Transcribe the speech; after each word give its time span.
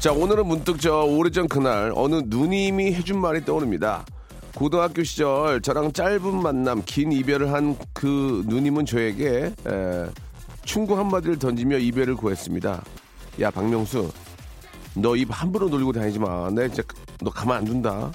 자, 0.00 0.12
오늘은 0.12 0.46
문득 0.46 0.80
저 0.80 1.04
오래전 1.04 1.46
그날 1.46 1.92
어느 1.94 2.22
누님이 2.24 2.94
해준 2.94 3.20
말이 3.20 3.44
떠오릅니다. 3.44 4.04
고등학교 4.54 5.02
시절 5.04 5.60
저랑 5.60 5.92
짧은 5.92 6.42
만남, 6.42 6.82
긴 6.86 7.12
이별을 7.12 7.52
한 7.52 7.76
그 7.92 8.42
누님은 8.46 8.86
저에게 8.86 9.52
에, 9.66 10.06
충고 10.64 10.96
한마디를 10.96 11.38
던지며 11.38 11.78
이별을 11.78 12.16
구했습니다. 12.16 12.82
야, 13.40 13.50
박명수, 13.50 14.10
너 14.94 15.14
입 15.16 15.28
함부로 15.30 15.68
놀리고 15.68 15.92
다니지 15.92 16.18
마. 16.18 16.48
내 16.50 16.66
진짜 16.68 16.82
너 17.20 17.30
가만 17.30 17.58
안 17.58 17.64
둔다. 17.66 18.10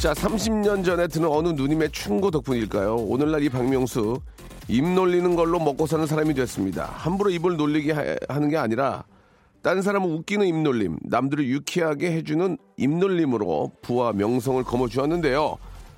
자, 0.00 0.12
30년 0.12 0.84
전에 0.84 1.08
드는 1.08 1.28
어느 1.28 1.48
누님의 1.48 1.90
충고 1.90 2.30
덕분일까요? 2.30 2.94
오늘날 2.94 3.42
이 3.42 3.48
박명수 3.48 4.20
입 4.68 4.84
놀리는 4.84 5.34
걸로 5.34 5.58
먹고 5.58 5.86
사는 5.86 6.06
사람이 6.06 6.34
됐습니다. 6.34 6.90
함부로 6.94 7.30
입을 7.30 7.56
놀리게 7.56 7.92
하, 7.92 8.16
하는 8.28 8.48
게 8.48 8.56
아니라 8.56 9.04
딴 9.62 9.82
사람을 9.82 10.08
웃기는 10.10 10.46
입놀림, 10.46 10.98
남들을 11.02 11.46
유쾌하게 11.48 12.12
해주는 12.12 12.58
입놀림으로 12.76 13.72
부와 13.82 14.12
명성을 14.12 14.62
거머쥐었는데요. 14.62 15.56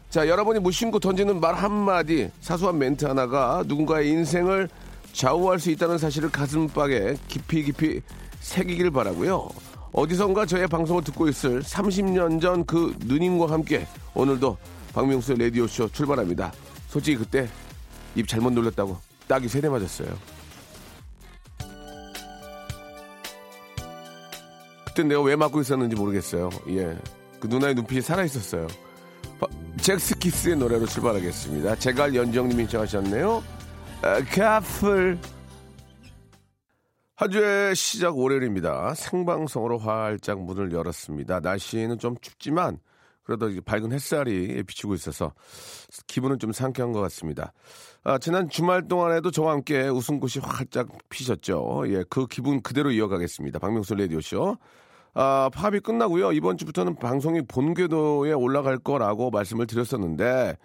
자, 0.09 0.27
여러분이 0.27 0.61
무심코 0.61 0.99
던지는 0.99 1.41
말 1.41 1.55
한마디, 1.55 2.31
사소한 2.41 2.79
멘트 2.79 3.05
하나가 3.05 3.63
누군가의 3.67 4.09
인생을 4.11 4.69
좌우할 5.13 5.59
수 5.59 5.71
있다는 5.71 5.99
사실을 5.99 6.31
가슴팍에 6.31 7.17
깊이 7.29 7.63
깊이 7.65 8.01
새기길 8.41 8.91
바라고요. 8.93 9.49
어디선가 9.93 10.47
저의 10.47 10.67
방송을 10.69 11.03
듣고 11.05 11.29
있을 11.29 11.61
30년 11.63 12.41
전 12.41 12.65
그 12.65 12.95
누님과 13.05 13.51
함께 13.53 13.87
오늘도 14.15 14.57
박명수의 14.95 15.39
라디오쇼 15.39 15.89
출발합니다. 15.89 16.53
솔직히 16.89 17.19
그때 17.19 17.49
입 18.17 18.27
잘못 18.29 18.53
놀렸다고 18.53 18.99
딱이 19.29 19.49
세 19.49 19.61
대 19.61 19.69
맞았어요. 19.69 20.09
그때 24.87 25.03
내가 25.05 25.23
왜 25.23 25.37
맞고 25.37 25.61
있었는지 25.61 25.95
모르겠어요. 25.97 26.51
예. 26.69 26.99
그 27.39 27.47
누나의 27.47 27.75
눈빛이 27.75 28.01
살아있었어요. 28.03 28.67
바- 29.39 29.47
잭스키스의 29.81 30.57
노래로 30.57 30.87
출발하겠습니다. 30.87 31.77
제갈 31.77 32.15
연정님이 32.15 32.65
신청하셨네요. 32.65 33.43
아, 34.03 34.21
카풀. 34.25 35.19
한 37.17 37.31
주의 37.31 37.77
시작 37.77 38.17
월요일입니다. 38.19 38.95
생방송으로 38.95 39.79
활짝 39.79 40.41
문을 40.43 40.73
열었습니다. 40.73 41.41
날씨는 41.41 41.99
좀 41.99 42.17
춥지만 42.21 42.79
그래도 43.23 43.49
밝은 43.63 43.93
햇살이 43.93 44.63
비치고 44.65 44.95
있어서 44.95 45.33
기분은 46.09 46.39
좀 46.39 46.53
상쾌한 46.53 46.93
것 46.93 47.01
같습니다. 47.03 47.53
아, 48.03 48.17
지난 48.19 48.49
주말 48.49 48.89
동안에도 48.89 49.31
저와 49.31 49.53
함께 49.53 49.87
웃음꽃이 49.89 50.43
활짝 50.43 50.89
피셨죠. 51.11 51.83
예, 51.89 52.03
그 52.09 52.27
기분 52.27 52.63
그대로 52.63 52.91
이어가겠습니다. 52.91 53.59
박명수 53.59 53.95
라디오쇼. 53.95 54.57
아, 55.13 55.51
팝이 55.53 55.81
끝나고요. 55.81 56.33
이번 56.33 56.57
주부터는 56.57 56.97
방송이 56.97 57.43
본궤도에 57.43 58.33
올라갈 58.33 58.79
거라고 58.79 59.31
말씀을 59.31 59.67
드렸었는데 59.67 60.57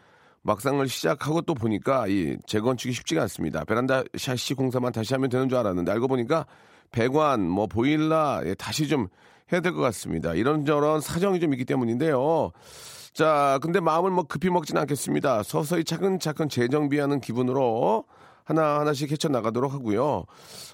막상을 0.43 0.87
시작하고 0.87 1.41
또 1.41 1.55
보니까 1.55 2.07
이 2.07 2.37
재건축이 2.45 2.93
쉽지가 2.93 3.23
않습니다. 3.23 3.65
베란다 3.65 4.03
샤시 4.15 4.53
공사만 4.53 4.93
다시 4.93 5.13
하면 5.15 5.29
되는 5.29 5.49
줄 5.49 5.57
알았는데 5.57 5.91
알고 5.91 6.07
보니까 6.07 6.45
배관, 6.91 7.41
뭐 7.49 7.67
보일러 7.67 8.43
예, 8.45 8.53
다시 8.53 8.87
좀 8.87 9.07
해야 9.51 9.59
될 9.59 9.73
것 9.73 9.81
같습니다. 9.81 10.33
이런저런 10.33 11.01
사정이 11.01 11.39
좀 11.41 11.51
있기 11.53 11.65
때문인데요. 11.65 12.51
자, 13.15 13.59
근데 13.61 13.79
마음을 13.79 14.11
뭐 14.11 14.25
급히 14.25 14.49
먹지는 14.49 14.81
않겠습니다. 14.81 15.41
서서히 15.43 15.85
차근차근 15.85 16.49
재정비하는 16.49 17.21
기분으로 17.21 18.03
하나하나씩 18.43 19.09
헤쳐나가도록 19.09 19.73
하고요. 19.73 20.25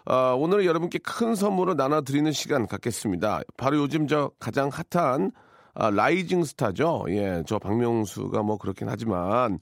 아, 0.05 0.35
오늘 0.35 0.65
여러분께 0.65 0.97
큰 0.97 1.35
선물을 1.35 1.75
나눠드리는 1.77 2.31
시간 2.31 2.65
갖겠습니다. 2.65 3.41
바로 3.57 3.77
요즘 3.77 4.07
저 4.07 4.31
가장 4.39 4.71
핫한 4.91 5.31
아, 5.75 5.91
rising 5.91 6.43
스타죠. 6.43 7.05
예, 7.09 7.43
저 7.45 7.59
박명수가 7.59 8.41
뭐 8.41 8.57
그렇긴 8.57 8.89
하지만 8.89 9.59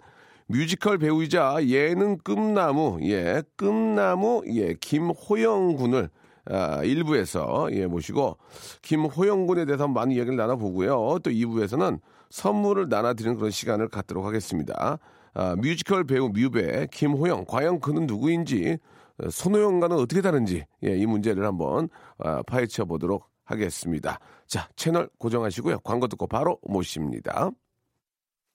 뮤지컬 0.47 0.97
배우이자 1.00 1.57
예능 1.68 2.18
꿈나무, 2.18 2.97
예, 3.03 3.44
꿈나무, 3.57 4.41
예, 4.56 4.73
김호영 4.75 5.75
군을 5.75 6.09
아, 6.45 6.79
1부에서 6.81 7.75
예, 7.75 7.88
모시고 7.88 8.38
김호영 8.84 9.47
군에 9.47 9.66
대해서 9.66 9.85
많은 9.89 10.13
이야기를 10.13 10.38
나눠보고요. 10.38 11.19
또 11.19 11.29
2부에서는 11.29 12.00
선물을 12.29 12.90
나눠드리는 12.90 13.38
그런 13.38 13.51
시간을 13.51 13.90
갖도록 13.90 14.25
하겠습니다. 14.25 15.00
아, 15.34 15.56
뮤지컬 15.56 16.03
배우 16.03 16.29
뮤배 16.29 16.88
김호영, 16.91 17.45
과연 17.47 17.79
그는 17.79 18.06
누구인지 18.07 18.78
어, 19.23 19.29
손호영과는 19.29 19.97
어떻게 19.97 20.22
다른지 20.22 20.66
예, 20.84 20.97
이 20.97 21.06
문제를 21.06 21.45
한번 21.45 21.89
아, 22.18 22.41
파헤쳐 22.44 22.85
보도록 22.85 23.29
하겠습니다. 23.45 24.19
자, 24.47 24.69
채널 24.75 25.09
고정하시고요. 25.18 25.79
광고 25.79 26.07
듣고 26.07 26.28
바로 26.28 26.59
모십니다. 26.63 27.50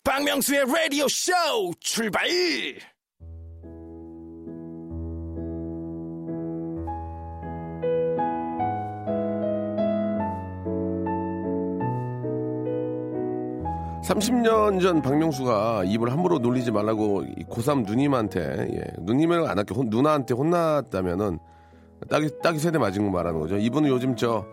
박명수의 0.04 0.66
라디오 0.66 1.08
쇼 1.08 1.32
출발! 1.80 2.28
삼십 14.04 14.34
년전 14.34 15.00
박명수가 15.02 15.84
입을 15.86 16.12
함부로 16.12 16.38
놀리지 16.38 16.70
말라고 16.70 17.22
이 17.22 17.44
고3 17.44 17.86
누님한테, 17.86 18.68
예, 18.74 18.84
누님을 19.00 19.46
안 19.48 19.56
할게, 19.58 19.74
혼- 19.74 19.88
누나한테 19.88 20.34
혼났다면은 20.34 21.38
딱이, 22.10 22.28
딱이 22.42 22.58
세대 22.58 22.76
맞은 22.76 23.02
거 23.06 23.10
말하는 23.10 23.40
거죠. 23.40 23.56
이분은 23.56 23.88
요즘 23.88 24.14
저 24.14 24.44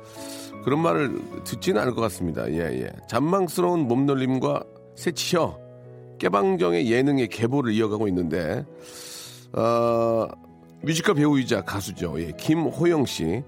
그런 0.64 0.80
말을 0.80 1.20
듣지는 1.44 1.82
않을 1.82 1.94
것 1.96 2.02
같습니다. 2.02 2.50
예, 2.50 2.60
예. 2.84 2.90
잔망스러운 3.08 3.88
몸놀림과 3.90 4.64
새치혀 4.96 5.58
깨방정의 6.20 6.90
예능의 6.90 7.28
계보를 7.28 7.74
이어가고 7.74 8.08
있는데, 8.08 8.66
어, 9.52 10.28
뮤지컬 10.82 11.16
배우이자 11.16 11.62
가수죠. 11.62 12.16
예, 12.22 12.32
김호영 12.38 13.06
씨. 13.06 13.44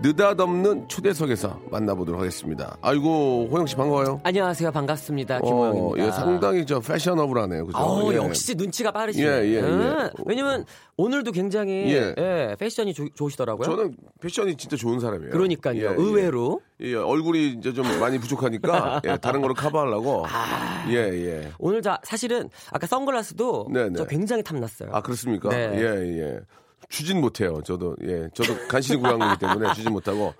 느닷없는 0.00 0.86
초대석에서 0.88 1.60
만나보도록 1.72 2.20
하겠습니다. 2.20 2.76
아이고, 2.82 3.48
호영 3.50 3.66
씨 3.66 3.74
반가워요. 3.74 4.20
안녕하세요. 4.22 4.70
반갑습니다. 4.70 5.38
어, 5.38 5.40
김호영입니다. 5.42 6.06
예, 6.06 6.10
상당히 6.12 6.64
저 6.66 6.78
패셔너블하네요. 6.78 7.66
그죠? 7.66 7.78
어, 7.78 8.12
예. 8.12 8.16
역시 8.16 8.54
눈치가 8.54 8.92
빠르시네. 8.92 9.26
예, 9.26 9.44
예, 9.44 9.54
예. 9.56 9.60
음, 9.60 10.08
왜냐면 10.24 10.64
오늘도 10.96 11.32
굉장히 11.32 11.92
예. 11.92 12.14
예, 12.16 12.56
패션이 12.60 12.94
좋- 12.94 13.12
좋으시더라고요. 13.14 13.64
저는 13.64 13.96
패션이 14.20 14.56
진짜 14.56 14.76
좋은 14.76 15.00
사람이에요. 15.00 15.32
그러니까요. 15.32 15.80
예, 15.80 15.82
예. 15.86 15.94
의외로 15.96 16.60
예, 16.80 16.94
얼굴이 16.94 17.54
이제 17.58 17.72
좀 17.72 17.84
많이 17.98 18.18
부족하니까 18.18 19.02
예, 19.04 19.16
다른 19.16 19.40
거로 19.42 19.52
커버하려고. 19.54 20.26
아. 20.28 20.86
예, 20.90 20.94
예. 20.94 21.50
오늘 21.58 21.82
자 21.82 21.98
사실은 22.04 22.48
아까 22.70 22.86
선글라스도 22.86 23.66
네, 23.72 23.88
네. 23.88 23.94
저 23.96 24.04
굉장히 24.06 24.44
탐났어요. 24.44 24.90
아 24.92 25.00
그렇습니까? 25.02 25.48
네. 25.48 25.72
예, 25.74 26.20
예. 26.20 26.40
주진 26.88 27.20
못해요. 27.20 27.60
저도 27.64 27.96
예, 28.02 28.28
저도 28.34 28.66
간신히 28.66 28.98
구한 28.98 29.18
거기 29.18 29.38
때문에 29.38 29.74
주진 29.74 29.92
못하고. 29.92 30.34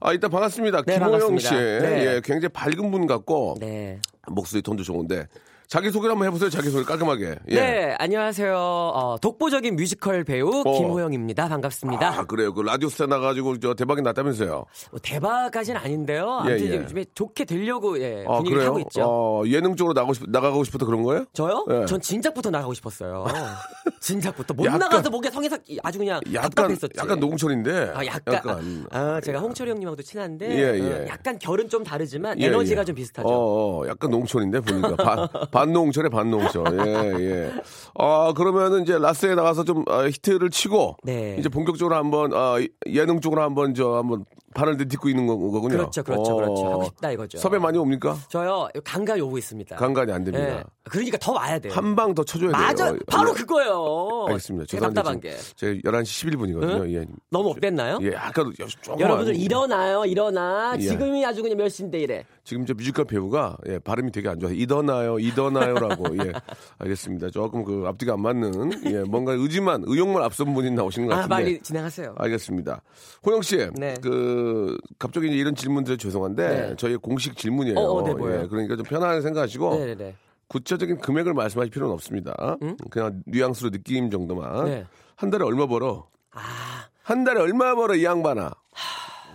아 0.00 0.12
일단 0.12 0.30
반갑습니다. 0.30 0.82
네, 0.82 0.98
김호영. 0.98 1.38
씨, 1.38 1.50
네. 1.54 2.06
예, 2.16 2.20
굉장히 2.22 2.48
밝은 2.52 2.90
분 2.90 3.06
같고 3.06 3.56
네. 3.58 4.00
목소리 4.28 4.60
톤도 4.60 4.82
좋은데 4.82 5.26
자기 5.74 5.90
소개를 5.90 6.12
한번 6.12 6.28
해보세요. 6.28 6.48
자기 6.50 6.70
소개 6.70 6.84
깔끔하게. 6.84 7.34
예. 7.48 7.54
네, 7.56 7.96
안녕하세요. 7.98 8.56
어, 8.56 9.16
독보적인 9.20 9.74
뮤지컬 9.74 10.22
배우 10.22 10.62
어. 10.64 10.72
김호영입니다. 10.78 11.48
반갑습니다. 11.48 12.10
아 12.20 12.24
그래요. 12.26 12.54
그 12.54 12.60
라디오 12.60 12.88
스타 12.88 13.06
나가지고 13.06 13.58
저 13.58 13.74
대박이 13.74 14.00
났다면서요. 14.02 14.66
뭐 14.92 15.00
대박까지는 15.02 15.80
아닌데요. 15.80 16.42
예, 16.46 16.50
아무튼 16.52 16.66
예. 16.68 16.76
요즘에 16.76 17.06
좋게 17.12 17.44
되려고 17.44 18.00
예, 18.00 18.24
아 18.24 18.36
분위기? 18.36 18.56
하고 18.62 18.78
있죠. 18.78 19.02
어, 19.04 19.42
예능 19.48 19.74
쪽으로 19.74 19.94
나가고 19.94 20.14
싶 20.14 20.30
나가고 20.30 20.62
싶어서 20.62 20.86
그런 20.86 21.02
거예요? 21.02 21.24
저요? 21.32 21.66
예. 21.68 21.86
전 21.86 22.00
진작부터 22.00 22.50
나가고 22.50 22.72
싶었어요. 22.74 23.24
진작부터 23.98 24.54
못 24.54 24.66
약간- 24.66 24.78
나가서 24.78 25.10
목에 25.10 25.28
성에서 25.28 25.56
아주 25.82 25.98
그냥 25.98 26.20
약간 26.34 26.50
답답했었지. 26.50 26.92
약간 26.98 27.18
노홍철인데. 27.18 27.92
아, 27.94 28.06
약간, 28.06 28.86
아, 28.92 29.20
제가 29.20 29.40
홍철이 29.40 29.70
형님하고도 29.70 30.04
친한데 30.04 30.50
예, 30.52 30.78
예. 30.78 30.92
어, 30.92 31.06
약간 31.08 31.36
결은 31.40 31.68
좀 31.68 31.82
다르지만 31.82 32.38
예, 32.40 32.46
에너지가 32.46 32.82
예. 32.82 32.84
좀 32.84 32.94
비슷하죠. 32.94 33.26
어, 33.26 33.82
어, 33.82 33.88
약간 33.88 34.10
농촌인데 34.12 34.60
보니까 34.60 34.94
바, 34.96 35.26
반농철에 35.64 36.08
반농철. 36.10 36.64
예, 36.86 37.24
예. 37.24 37.52
아, 37.96 38.32
그러면은 38.36 38.82
이제 38.82 38.98
라스에 38.98 39.34
나가서 39.34 39.64
좀 39.64 39.84
아, 39.88 40.04
히트를 40.06 40.50
치고 40.50 40.96
네. 41.02 41.36
이제 41.38 41.48
본격적으로 41.48 41.94
한번 41.96 42.32
아, 42.34 42.56
예능 42.86 43.20
쪽으로 43.20 43.42
한번 43.42 43.74
저 43.74 43.94
한번 43.94 44.24
발을 44.54 44.76
딛고 44.86 45.08
있는 45.08 45.26
거- 45.26 45.36
거군요. 45.36 45.76
그렇죠, 45.76 46.02
그렇죠, 46.04 46.32
어. 46.32 46.34
그렇죠. 46.36 46.66
하고 46.70 46.84
싶다 46.84 47.10
이거죠. 47.10 47.38
섭외 47.38 47.58
많이 47.58 47.76
옵니까? 47.78 48.16
저요 48.28 48.68
간간히 48.84 49.20
오고 49.20 49.36
있습니다. 49.38 49.74
간간이 49.76 50.12
안 50.12 50.22
됩니다. 50.22 50.58
예. 50.58 50.64
그러니까 50.84 51.16
더 51.18 51.32
와야 51.32 51.58
돼요. 51.58 51.72
한 51.72 51.94
방 51.96 52.14
더 52.14 52.22
쳐줘야 52.24 52.50
맞아, 52.50 52.90
돼요. 52.92 52.98
바로 53.06 53.30
예. 53.30 53.34
그거예요. 53.34 54.26
알겠습니다. 54.28 54.66
제가 54.66 54.90
죄송한데 54.90 54.94
답답한 54.94 55.20
게. 55.20 55.36
제가 55.56 55.72
11시 56.02 56.30
11분이거든요. 56.30 56.92
예. 56.94 57.04
너무 57.30 57.50
업됐나요? 57.50 57.98
예, 58.02 58.14
아까도 58.14 58.52
조금 58.52 59.00
여러분들 59.00 59.34
일어나요, 59.36 60.04
일어나. 60.04 60.74
예. 60.78 60.82
지금이 60.82 61.24
아주 61.26 61.42
그냥 61.42 61.56
몇 61.58 61.68
시인데 61.68 61.98
이래. 61.98 62.24
지금 62.44 62.66
저 62.66 62.74
뮤지컬 62.74 63.06
배우가 63.06 63.56
예, 63.66 63.78
발음이 63.78 64.12
되게 64.12 64.28
안 64.28 64.38
좋아서 64.38 64.54
이더나요, 64.54 65.18
이더나요라고 65.18 66.16
예, 66.18 66.32
알겠습니다. 66.78 67.30
조금 67.30 67.64
그 67.64 67.84
앞뒤가 67.86 68.12
안 68.12 68.20
맞는 68.20 68.84
예, 68.92 69.00
뭔가 69.02 69.32
의지만 69.32 69.82
의욕만 69.86 70.22
앞선 70.22 70.52
분이 70.52 70.70
나오시는 70.72 71.08
것 71.08 71.14
아, 71.14 71.16
같은데. 71.16 71.34
빨리 71.34 71.60
진행하세요. 71.62 72.14
알겠습니다. 72.18 72.82
호영 73.24 73.40
씨, 73.42 73.56
네. 73.74 73.94
그 74.02 74.76
갑자기 74.98 75.28
이제 75.28 75.36
이런 75.36 75.54
질문들 75.54 75.96
죄송한데 75.96 76.48
네. 76.48 76.74
저희 76.76 76.96
공식 76.96 77.36
질문이에요. 77.36 77.78
어, 77.78 77.98
어, 77.98 78.02
네? 78.02 78.10
예, 78.10 78.46
그러니까 78.46 78.76
좀 78.76 78.84
편안하게 78.84 79.22
생각하시고 79.22 79.78
네네네. 79.78 80.14
구체적인 80.48 80.98
금액을 80.98 81.32
말씀하실 81.32 81.70
필요는 81.72 81.94
없습니다. 81.94 82.34
그냥 82.90 83.22
뉘앙스로 83.24 83.70
느낌 83.70 84.10
정도만. 84.10 84.66
네. 84.66 84.86
한 85.16 85.30
달에 85.30 85.42
얼마 85.44 85.66
벌어? 85.66 86.08
아, 86.32 86.40
한 87.02 87.24
달에 87.24 87.40
얼마 87.40 87.74
벌어 87.74 87.94
이 87.94 88.04
양반아? 88.04 88.50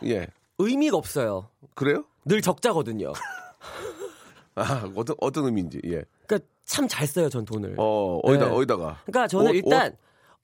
예, 0.06 0.28
의미가 0.60 0.96
없어요. 0.96 1.50
그래요? 1.74 2.04
늘 2.26 2.42
적자거든요. 2.42 3.14
아 4.56 4.90
어떤 4.96 5.16
어떤 5.20 5.46
의미인지 5.46 5.80
예. 5.86 6.04
그러니까 6.28 6.40
참 6.66 6.88
잘 6.88 7.08
써요, 7.08 7.30
전 7.30 7.46
돈을. 7.46 7.76
어 7.78 8.20
어디다 8.24 8.46
네. 8.48 8.52
어디다가? 8.52 8.98
그러니까 9.06 9.28
저는 9.28 9.52
옷, 9.52 9.56
일단 9.56 9.96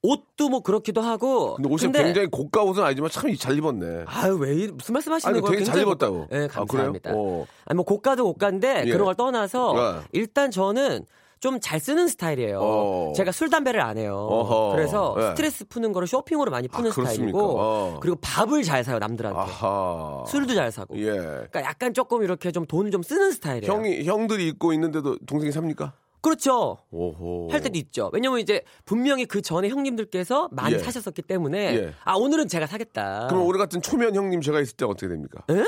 옷 0.02 0.20
도 0.36 0.48
뭐 0.48 0.60
그렇기도 0.60 1.00
하고. 1.00 1.54
근데 1.56 1.68
옷이 1.68 1.90
굉장히 1.92 2.28
고가 2.28 2.62
옷은 2.62 2.82
아니지만 2.82 3.10
참 3.10 3.34
잘 3.36 3.56
입었네. 3.56 4.04
아유 4.06 4.36
왜 4.36 4.54
이- 4.54 4.66
무슨 4.68 4.92
말씀하시는 4.94 5.40
거예요? 5.40 5.52
되게 5.52 5.64
잘 5.64 5.80
입었다고. 5.82 6.26
고- 6.26 6.26
네, 6.30 6.44
아, 6.44 6.48
감사합니다. 6.48 7.10
그래요? 7.10 7.22
어. 7.22 7.46
아니 7.64 7.76
뭐 7.76 7.84
고가도 7.84 8.24
고가인데 8.24 8.84
예. 8.86 8.90
그런 8.90 9.04
걸 9.04 9.14
떠나서 9.14 9.74
네. 10.00 10.06
일단 10.12 10.50
저는 10.50 11.04
좀 11.46 11.60
잘 11.60 11.78
쓰는 11.80 12.08
스타일이에요. 12.08 12.58
어. 12.60 13.12
제가 13.16 13.30
술 13.32 13.48
담배를 13.50 13.80
안 13.80 13.98
해요. 13.98 14.16
어허. 14.16 14.72
그래서 14.72 15.14
예. 15.18 15.22
스트레스 15.30 15.64
푸는 15.66 15.92
거를 15.92 16.08
쇼핑으로 16.08 16.50
많이 16.50 16.66
푸는 16.68 16.90
아? 16.90 16.92
스타일이고 16.92 17.40
어. 17.60 17.98
그리고 18.00 18.18
밥을 18.20 18.62
잘 18.64 18.82
사요 18.84 18.98
남들한테. 18.98 19.38
아하. 19.38 20.24
술도 20.26 20.54
잘 20.54 20.72
사고. 20.72 20.98
예. 20.98 21.10
그러니까 21.12 21.62
약간 21.62 21.94
조금 21.94 22.22
이렇게 22.22 22.50
좀돈좀 22.50 23.02
쓰는 23.02 23.30
스타일이에요. 23.30 23.72
형이 23.72 24.04
형들이 24.04 24.48
입고 24.48 24.72
있는데도 24.72 25.16
동생이 25.26 25.52
삽니까? 25.52 25.92
그렇죠. 26.20 26.78
오호. 26.90 27.48
할 27.52 27.60
때도 27.60 27.78
있죠. 27.78 28.10
왜냐면 28.12 28.40
이제 28.40 28.62
분명히 28.84 29.26
그 29.26 29.40
전에 29.42 29.68
형님들께서 29.68 30.48
많이 30.50 30.74
예. 30.74 30.78
사셨었기 30.78 31.22
때문에 31.22 31.76
예. 31.76 31.92
아 32.04 32.14
오늘은 32.14 32.48
제가 32.48 32.66
사겠다. 32.66 33.28
그럼 33.28 33.46
우리 33.46 33.58
같은 33.58 33.80
초면 33.80 34.16
형님 34.16 34.40
제가 34.40 34.60
있을 34.60 34.76
때 34.76 34.84
어떻게 34.84 35.06
됩니까? 35.08 35.44
예? 35.50 35.64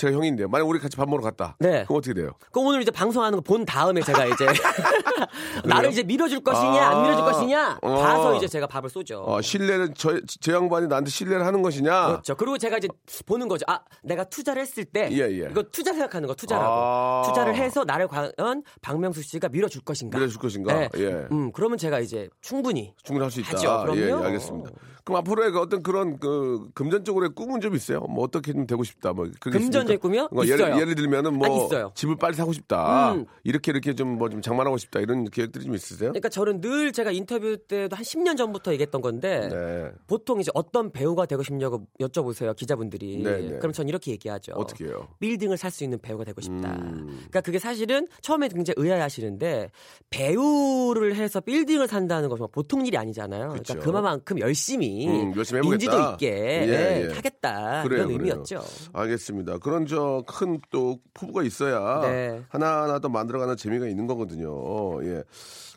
제가 0.00 0.16
형인데 0.16 0.46
만약 0.46 0.66
우리 0.66 0.78
같이 0.78 0.96
밥 0.96 1.04
먹으러 1.08 1.22
갔다. 1.22 1.56
네. 1.58 1.84
그럼 1.84 1.98
어떻게 1.98 2.14
돼요? 2.14 2.30
그럼 2.52 2.68
오늘 2.68 2.80
이제 2.82 2.90
방송하는 2.90 3.38
거 3.38 3.42
본 3.50 3.64
다음에 3.66 4.00
제가 4.00 4.26
이제 4.26 4.46
나를 5.64 5.90
이제 5.90 6.02
밀어줄 6.02 6.40
것이냐 6.40 6.82
안 6.88 7.02
밀어줄 7.02 7.22
아. 7.22 7.32
것이냐 7.32 7.78
어. 7.82 7.94
봐서 7.96 8.34
이제 8.36 8.46
제가 8.48 8.66
밥을 8.66 8.88
쏘죠. 8.90 9.24
어, 9.26 9.40
신뢰를 9.42 9.90
저, 9.94 10.18
저 10.40 10.52
양반이 10.54 10.86
나한테 10.86 11.10
신뢰를 11.10 11.44
하는 11.44 11.62
것이냐? 11.62 12.06
그렇죠. 12.06 12.34
그리고 12.36 12.58
제가 12.58 12.78
이제 12.78 12.88
보는 13.26 13.48
거죠. 13.48 13.64
아, 13.68 13.80
내가 14.02 14.24
투자를 14.24 14.62
했을 14.62 14.84
때 14.84 15.08
예, 15.12 15.18
예. 15.42 15.48
이거 15.50 15.62
투자 15.64 15.92
생각하는 15.92 16.26
거 16.28 16.34
투자라고. 16.34 16.68
아. 16.72 17.22
투자를 17.26 17.54
해서 17.54 17.84
나를 17.84 18.08
과연 18.08 18.62
박명수 18.82 19.22
씨가 19.22 19.48
밀어줄 19.48 19.82
것인가? 19.82 20.18
밀어줄 20.18 20.40
것인가? 20.40 20.74
네. 20.74 20.88
예. 20.96 21.06
음, 21.32 21.50
그러면 21.52 21.76
제가 21.78 22.00
이제 22.00 22.28
충분히 22.40 22.94
충분히 23.02 23.24
할 23.24 23.30
수 23.30 23.40
있다. 23.40 23.50
하죠. 23.56 23.80
그럼요. 23.82 24.00
예, 24.00 24.06
예, 24.08 24.12
알겠습니다. 24.12 24.70
그럼 25.04 25.18
앞으로의 25.20 25.52
그 25.52 25.60
어떤 25.60 25.82
그런 25.82 26.18
그 26.18 26.68
금전적으로의 26.74 27.30
꿈은 27.34 27.60
좀 27.60 27.74
있어요? 27.74 28.00
뭐 28.00 28.24
어떻게 28.24 28.52
좀 28.52 28.66
되고 28.66 28.84
싶다. 28.84 29.12
뭐 29.12 29.28
그게 29.40 29.58
있습니까? 29.58 29.96
꿈이요? 29.96 30.28
뭐. 30.30 30.46
예를, 30.46 30.78
예를 30.78 30.94
들면은 30.94 31.34
뭐 31.38 31.70
아. 31.72 31.90
집을 31.94 32.16
빨리 32.16 32.34
사고 32.34 32.52
싶다. 32.52 33.14
음. 33.14 33.26
이렇게 33.44 33.72
이렇게 33.72 33.94
좀뭐 33.94 34.28
좀 34.28 34.42
장만하고 34.42 34.76
싶다. 34.76 35.00
이런 35.00 35.24
계획들이 35.24 35.64
좀 35.64 35.74
있으세요? 35.74 36.10
그러니까 36.10 36.28
저는 36.28 36.60
늘 36.60 36.92
제가 36.92 37.10
인터뷰 37.12 37.56
때도 37.56 37.96
한 37.96 38.04
10년 38.04 38.36
전부터 38.36 38.72
얘기했던 38.72 39.00
건데 39.00 39.48
네. 39.50 39.90
보통 40.06 40.40
이제 40.40 40.50
어떤 40.54 40.92
배우가 40.92 41.26
되고 41.26 41.42
싶냐고 41.42 41.86
여쭤보세요 42.00 42.54
기자분들이. 42.54 43.22
네, 43.22 43.40
네. 43.40 43.58
그럼 43.58 43.72
전 43.72 43.88
이렇게 43.88 44.10
얘기하죠. 44.12 44.52
어떻게 44.56 44.84
해요? 44.84 45.08
빌딩을 45.20 45.56
살 45.56 45.70
수 45.70 45.84
있는 45.84 45.98
배우가 45.98 46.24
되고 46.24 46.40
싶다. 46.40 46.72
음. 46.72 47.06
그러니까 47.06 47.40
그게 47.40 47.58
사실은 47.58 48.08
처음에 48.20 48.48
굉장히 48.48 48.74
의아해하시는데 48.76 49.70
배우를 50.10 51.14
해서 51.14 51.40
빌딩을 51.40 51.86
산다는 51.88 52.28
것은 52.28 52.46
보통 52.52 52.84
일이 52.84 52.96
아니잖아요. 52.96 53.50
그쵸. 53.50 53.74
그러니까 53.74 53.92
그만큼 53.92 54.40
열심히, 54.40 54.89
음, 55.08 55.32
열심히 55.36 55.58
해보겠다. 55.58 55.74
인지도 55.84 56.10
있게 56.12 56.26
예, 56.30 56.68
예, 56.68 57.08
예. 57.08 57.12
하겠다 57.14 57.82
그래요, 57.82 58.02
이런 58.04 58.08
그래요. 58.08 58.10
의미였죠. 58.32 58.62
알겠습니다. 58.92 59.58
그런 59.58 59.86
저 59.86 60.24
큰 60.26 60.60
또 60.70 60.98
포부가 61.14 61.42
있어야 61.42 62.00
네. 62.02 62.42
하나하나 62.48 62.98
또 62.98 63.08
만들어가는 63.08 63.56
재미가 63.56 63.86
있는 63.86 64.06
거거든요. 64.06 65.02
예. 65.04 65.22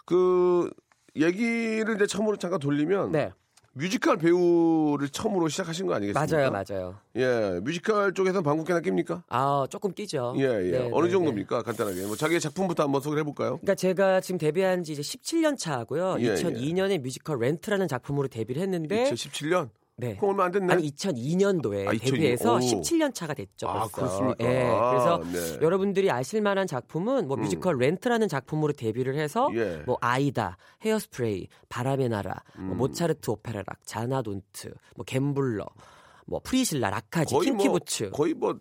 그 0.06 0.70
얘기를 1.16 1.96
이제 1.96 2.06
처음으로 2.08 2.38
잠깐 2.38 2.60
돌리면 2.60 3.12
네, 3.12 3.32
뮤지컬 3.76 4.18
배우를 4.18 5.10
처음으로 5.10 5.48
시작하신 5.50 5.88
거 5.88 5.96
아니겠습니까? 5.96 6.36
맞아요, 6.38 6.52
맞아요. 6.52 6.96
예, 7.16 7.60
뮤지컬 7.64 8.14
쪽에서 8.14 8.44
방귀깨나 8.44 8.82
뀝니까? 8.82 9.24
아 9.30 9.66
조금 9.70 9.92
뀌죠. 9.94 10.36
예, 10.38 10.44
예. 10.44 10.72
네, 10.72 10.90
어느 10.94 11.08
네, 11.08 11.12
정도입니까? 11.12 11.64
간단하게. 11.64 12.06
뭐 12.06 12.16
자기의 12.16 12.40
작품부터 12.40 12.84
한번 12.84 13.02
소개를 13.02 13.22
해볼까요? 13.22 13.58
그러니까 13.58 13.74
제가 13.74 14.22
지금 14.22 14.38
데뷔한 14.38 14.84
지 14.84 14.92
이제 14.94 15.02
17년 15.02 15.58
차고요. 15.58 16.18
예, 16.20 16.24
예. 16.26 16.34
2002년에 16.36 17.00
뮤지컬 17.00 17.40
렌트라는 17.40 17.88
작품으로 17.88 18.28
데뷔를 18.28 18.62
했는데 18.62 19.06
2017년? 19.12 19.70
네. 20.04 20.16
그럼 20.18 20.32
얼마 20.32 20.46
안 20.46 20.52
됐네? 20.52 20.74
아니 20.74 20.92
2002년도에 20.92 21.88
아, 21.88 21.94
2002 21.94 22.12
데뷔해서 22.12 22.56
오. 22.56 22.60
17년 22.60 23.14
차가 23.14 23.34
됐죠. 23.34 23.68
아. 23.68 23.88
그렇습니까? 23.88 24.44
예, 24.44 24.64
아, 24.68 24.90
그래서 24.92 25.24
네. 25.32 25.58
음. 25.58 25.64
여러분들이 25.64 26.12
아실 26.12 26.42
만한 26.42 26.68
작품은 26.68 27.28
뭐 27.28 27.38
뮤지컬 27.38 27.78
렌트라는 27.78 28.28
작품으로 28.28 28.74
데뷔를 28.74 29.16
해서 29.16 29.50
예. 29.56 29.82
뭐 29.86 29.98
아이다, 30.02 30.58
헤어스프레이, 30.82 31.48
바람의 31.70 32.10
나라, 32.10 32.36
음. 32.58 32.68
뭐 32.68 32.76
모차르트 32.76 33.30
오페라 33.30 33.61
락, 33.61 33.86
자나 33.86 34.18
돈트, 34.18 34.74
뭐 34.96 35.06
갬블러, 35.06 35.66
뭐 36.26 36.40
프리실라, 36.44 36.90
라카지, 36.90 37.34
거의 37.34 37.52
뭐, 37.52 37.58
킹키부츠. 37.58 38.10
거의 38.12 38.34
뭐, 38.34 38.58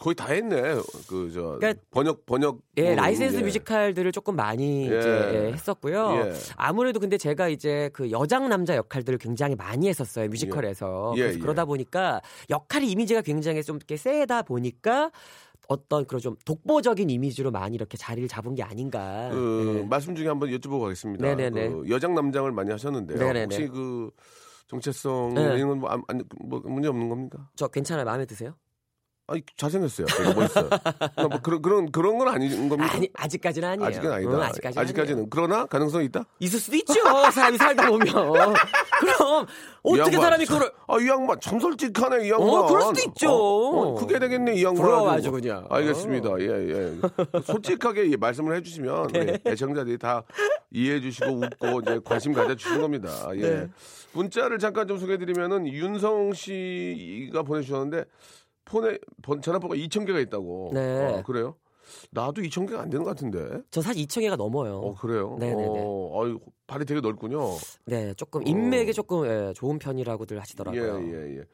거의 0.00 0.14
다 0.14 0.26
했네. 0.32 0.60
그, 1.08 1.30
저, 1.32 1.56
그러니까 1.58 1.74
번역, 1.90 2.26
번역. 2.26 2.58
예, 2.78 2.94
뭐, 2.94 2.94
라이센스 2.96 3.36
예. 3.36 3.42
뮤지컬들을 3.42 4.10
조금 4.12 4.34
많이 4.36 4.90
예. 4.90 4.98
이제 4.98 5.30
예, 5.48 5.52
했었고요. 5.52 6.10
예. 6.26 6.32
아무래도 6.56 6.98
근데 7.00 7.16
제가 7.16 7.48
이제 7.48 7.90
그 7.92 8.10
여장 8.10 8.48
남자 8.48 8.74
역할들을 8.76 9.18
굉장히 9.18 9.54
많이 9.54 9.88
했었어요 9.88 10.28
뮤지컬에서. 10.28 11.12
예. 11.16 11.18
예, 11.18 11.22
그래서 11.22 11.38
예. 11.38 11.40
그러다 11.40 11.64
보니까 11.64 12.20
역할의 12.50 12.90
이미지가 12.90 13.22
굉장히 13.22 13.62
좀 13.62 13.76
이렇게 13.76 13.96
세다 13.96 14.42
보니까 14.42 15.12
어떤 15.68 16.06
그런 16.06 16.20
좀 16.20 16.36
독보적인 16.44 17.08
이미지로 17.08 17.50
많이 17.50 17.74
이렇게 17.76 17.96
자리를 17.96 18.28
잡은 18.28 18.54
게 18.54 18.62
아닌가. 18.62 19.30
그 19.32 19.80
예. 19.82 19.86
말씀 19.88 20.14
중에 20.14 20.26
한번 20.26 20.50
여쭤보고 20.50 20.80
가겠습니다. 20.82 21.24
네네네. 21.24 21.68
그 21.70 21.84
여장 21.88 22.14
남장을 22.14 22.50
많이 22.52 22.70
하셨는데요. 22.70 23.18
네네네. 23.18 23.42
혹시 23.44 23.68
그 23.68 24.10
정체성 24.66 25.34
네. 25.34 25.42
이런 25.56 25.68
건 25.68 25.78
뭐, 25.78 25.88
안- 25.90 26.02
안- 26.08 26.24
뭐 26.44 26.60
문제 26.64 26.88
없는 26.88 27.08
겁니까? 27.08 27.48
저 27.54 27.68
괜찮아요 27.68 28.04
마음에 28.04 28.26
드세요? 28.26 28.54
아니 29.26 29.42
잘생겼어요. 29.56 30.06
되게 30.06 30.34
멋있어요. 30.34 30.68
그러니까 30.68 31.28
뭐 31.28 31.40
그런 31.40 31.62
그런 31.62 31.90
그런 31.92 32.18
건 32.18 32.28
아닌 32.28 32.68
겁니까? 32.68 32.92
아니 32.94 33.08
아직까지는 33.14 33.68
아니에요. 33.70 33.88
아직은 33.88 34.12
아니다. 34.12 34.30
응, 34.32 34.42
아직까지는, 34.42 34.82
아직까지는 34.82 35.14
아니에요. 35.16 35.28
그러나 35.30 35.64
가능성이 35.64 36.04
있다. 36.06 36.24
있을 36.40 36.58
수도 36.58 36.76
있죠. 36.76 36.92
사람이 37.32 37.56
살다 37.56 37.88
보면. 37.88 38.04
그럼 38.06 39.46
이 39.86 40.00
어떻게 40.00 40.16
사람이 40.18 40.44
참- 40.44 40.58
그걸 40.58 40.72
아, 40.86 40.98
이 41.00 41.08
양반 41.08 41.40
참 41.40 41.58
솔직하네, 41.58 42.26
이 42.26 42.30
양반. 42.30 42.48
어, 42.48 42.66
그럴 42.66 42.82
수도 42.82 43.00
있죠. 43.08 43.30
어, 43.30 43.80
어, 43.80 43.94
그게 43.94 44.18
되겠네, 44.18 44.56
이 44.56 44.64
양반. 44.64 44.82
부러워 44.84 45.10
아주 45.10 45.30
그냥. 45.30 45.66
알겠습니다. 45.70 46.28
예, 46.40 46.46
예. 46.46 46.92
솔직하게 47.44 48.06
이 48.06 48.16
말씀을 48.18 48.54
해주시면 48.56 49.08
네. 49.08 49.38
애청자들이 49.46 49.96
다 49.96 50.22
이해해 50.70 51.00
주시고 51.00 51.30
웃고 51.30 51.80
이제 51.80 52.00
관심 52.04 52.34
가져주시는 52.34 52.80
겁니다. 52.82 53.08
예. 53.36 53.40
네. 53.40 53.68
문자를 54.12 54.58
잠깐 54.58 54.86
좀 54.86 54.98
소개해드리면은 54.98 55.66
윤성 55.66 56.34
씨가 56.34 57.42
보내주셨는데 57.42 58.04
폰에 58.64 58.98
번- 59.22 59.40
전화번호가 59.42 59.76
2천 59.76 60.06
개가 60.06 60.18
있다고. 60.20 60.70
네. 60.72 61.18
어, 61.18 61.22
그래요? 61.24 61.56
나도 62.10 62.40
2천 62.42 62.66
개가 62.66 62.80
안 62.82 62.90
되는 62.90 63.04
것 63.04 63.10
같은데. 63.10 63.60
저 63.70 63.82
사실 63.82 64.04
2천 64.06 64.20
개가 64.22 64.36
넘어요. 64.36 64.76
어, 64.78 64.94
그래요? 64.94 65.36
네네네. 65.38 65.82
어, 65.84 66.22
아유, 66.22 66.38
발이 66.66 66.86
되게 66.86 67.00
넓군요. 67.00 67.40
네, 67.84 68.14
조금 68.14 68.46
인맥이 68.46 68.94
조금 68.94 69.26
예, 69.26 69.52
좋은 69.54 69.78
편이라고들 69.78 70.40
하시더라고요. 70.40 70.94
어. 70.94 71.00
예, 71.02 71.12
예, 71.12 71.36
예. 71.38 71.44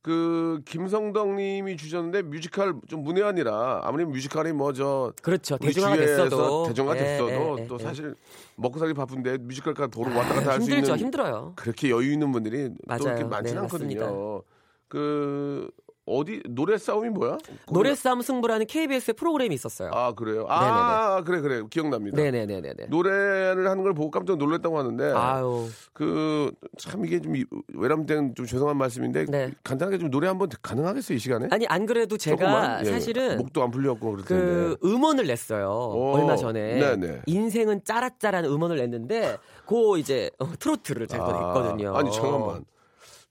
그 0.00 0.60
김성덕 0.64 1.34
님이 1.34 1.76
주셨는데 1.76 2.22
뮤지컬 2.22 2.72
좀 2.88 3.02
문외한이라 3.02 3.80
아무리 3.84 4.04
뮤지컬이 4.06 4.52
뭐 4.52 4.72
저 4.72 5.12
그렇죠. 5.22 5.58
대중화가 5.58 5.96
됐어도 5.96 6.66
대중화 6.68 6.94
예, 6.96 6.98
됐어도 7.00 7.30
예, 7.30 7.62
예, 7.62 7.66
또 7.66 7.76
예. 7.78 7.82
사실 7.82 8.14
먹고 8.56 8.78
살기 8.78 8.94
바쁜데 8.94 9.38
뮤지컬과 9.38 9.88
도로 9.88 10.16
왔다 10.16 10.34
갔다 10.36 10.50
할수 10.52 10.62
힘들죠, 10.70 10.92
있는 10.92 10.98
힘들어요. 10.98 11.52
그렇게 11.56 11.90
여유 11.90 12.12
있는 12.12 12.30
분들이 12.32 12.68
또 12.70 12.74
맞아요. 12.86 13.02
이렇게 13.08 13.24
많지는 13.24 13.60
네, 13.60 13.64
않거든요. 13.64 14.00
맞습니다. 14.00 14.44
그 14.86 15.68
어디 16.08 16.42
노래 16.48 16.78
싸움이 16.78 17.10
뭐야? 17.10 17.38
노래 17.72 17.94
싸움 17.94 18.22
승부라는 18.22 18.66
KBS 18.66 19.12
프로그램이 19.14 19.54
있었어요. 19.54 19.90
아 19.92 20.12
그래요? 20.14 20.46
아 20.48 21.22
그래 21.24 21.40
그래 21.40 21.62
기억납니다. 21.70 22.16
네네네네. 22.16 22.86
노래를 22.88 23.68
하는 23.68 23.82
걸 23.82 23.94
보고 23.94 24.10
깜짝 24.10 24.36
놀랐다고 24.38 24.78
하는데 24.78 25.12
아유. 25.12 25.66
그 25.92 26.50
참 26.78 27.04
이게 27.04 27.20
좀 27.20 27.34
이- 27.36 27.44
외람된 27.74 28.34
좀 28.34 28.46
죄송한 28.46 28.76
말씀인데 28.76 29.26
네. 29.26 29.50
간단하게 29.64 29.98
좀 29.98 30.10
노래 30.10 30.28
한번 30.28 30.48
가능하겠어요 30.62 31.16
이 31.16 31.18
시간에? 31.18 31.48
아니 31.50 31.66
안 31.66 31.86
그래도 31.86 32.16
제가 32.16 32.36
조금만? 32.36 32.86
예, 32.86 32.90
사실은 32.90 33.36
목도 33.38 33.62
안 33.62 33.70
풀렸고 33.70 34.12
그럴 34.12 34.24
그. 34.24 34.76
음원을 34.84 35.26
냈어요. 35.26 35.68
얼마 35.70 36.36
전에 36.36 36.78
네네. 36.78 37.22
인생은 37.26 37.82
짜라짜라는 37.84 38.48
음원을 38.50 38.76
냈는데 38.76 39.36
그 39.66 39.98
이제 39.98 40.30
어, 40.38 40.46
트로트를 40.58 41.06
제가 41.08 41.24
또 41.24 41.32
냈거든요. 41.32 41.96
아니 41.96 42.10
잠깐만. 42.12 42.64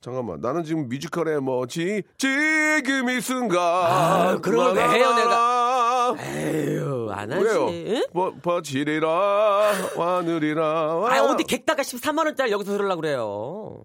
잠깐만. 0.01 0.39
나는 0.39 0.63
지금 0.63 0.87
뮤지컬에 0.87 1.39
뭐 1.39 1.65
지, 1.67 2.03
지금 2.17 3.09
이 3.09 3.19
순간 3.19 3.59
아, 3.59 4.37
그런 4.41 4.73
걸왜 4.75 4.83
해요, 4.89 5.13
내가 5.13 6.15
에휴 6.19 7.09
안 7.11 7.31
하지. 7.31 7.43
왜요? 7.43 7.67
응? 7.69 8.03
버, 8.13 8.33
버지리라 8.41 9.71
하늘이라 9.97 10.63
아 10.63 11.21
어디 11.23 11.43
객다가 11.43 11.81
13만 11.83 12.25
원짜리 12.25 12.51
여기서 12.51 12.73
들으려고 12.77 13.01
그래요. 13.01 13.83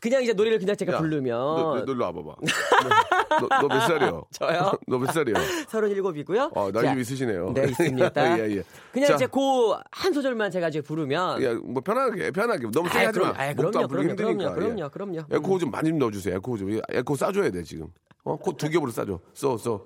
그냥 0.00 0.22
이제 0.22 0.32
노래를 0.32 0.58
그냥 0.58 0.76
제가 0.76 0.94
야, 0.94 0.98
부르면 0.98 1.30
너, 1.38 1.74
너, 1.76 1.84
너 1.84 1.92
일로 1.92 2.04
와봐봐. 2.04 2.34
너 3.60 3.68
몇 3.68 3.80
살이요? 3.86 4.24
저요? 4.32 4.72
너 4.86 4.98
몇 4.98 5.12
살이요? 5.12 5.34
37이고요. 5.34 6.50
어, 6.56 6.70
나이 6.72 6.84
좀 6.84 7.00
있으시네요. 7.00 7.52
네, 7.54 7.64
있습니다. 7.70 8.38
예, 8.38 8.56
예. 8.58 8.62
그냥 8.92 9.08
자, 9.08 9.14
이제 9.14 9.26
그 9.26 9.69
한 9.69 10.12
소절만 10.12 10.50
제가 10.50 10.68
이제 10.68 10.80
부르면 10.80 11.42
야, 11.42 11.54
뭐 11.62 11.82
편하게, 11.82 12.30
편하게. 12.30 12.66
너무 12.70 12.88
세게 12.88 13.04
하지 13.06 13.20
마. 13.20 13.32
아이, 13.36 13.54
목도 13.54 13.70
그럼요, 13.72 13.88
그럼요, 13.88 14.08
힘드니까. 14.10 14.54
그럼요, 14.54 14.84
예. 14.84 14.88
그럼요, 14.88 14.90
그럼요. 14.90 15.22
에코 15.30 15.58
좀 15.58 15.70
많이 15.70 15.88
좀 15.90 15.98
넣어 15.98 16.10
주세요. 16.10 16.36
에코 16.36 16.56
좀. 16.56 16.80
에코 16.90 17.16
싸 17.16 17.32
줘야 17.32 17.50
돼, 17.50 17.62
지금. 17.62 17.88
에코 18.24 18.36
두 18.36 18.68
겹으로 18.70 18.90
싸 18.90 19.04
줘. 19.04 19.18
써, 19.34 19.56
써. 19.56 19.82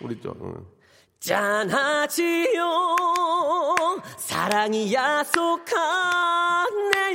우리 0.00 0.18
저, 0.22 0.34
응. 0.42 0.54
짠하지요 1.18 2.66
사랑이 4.18 4.92
야속 4.92 5.64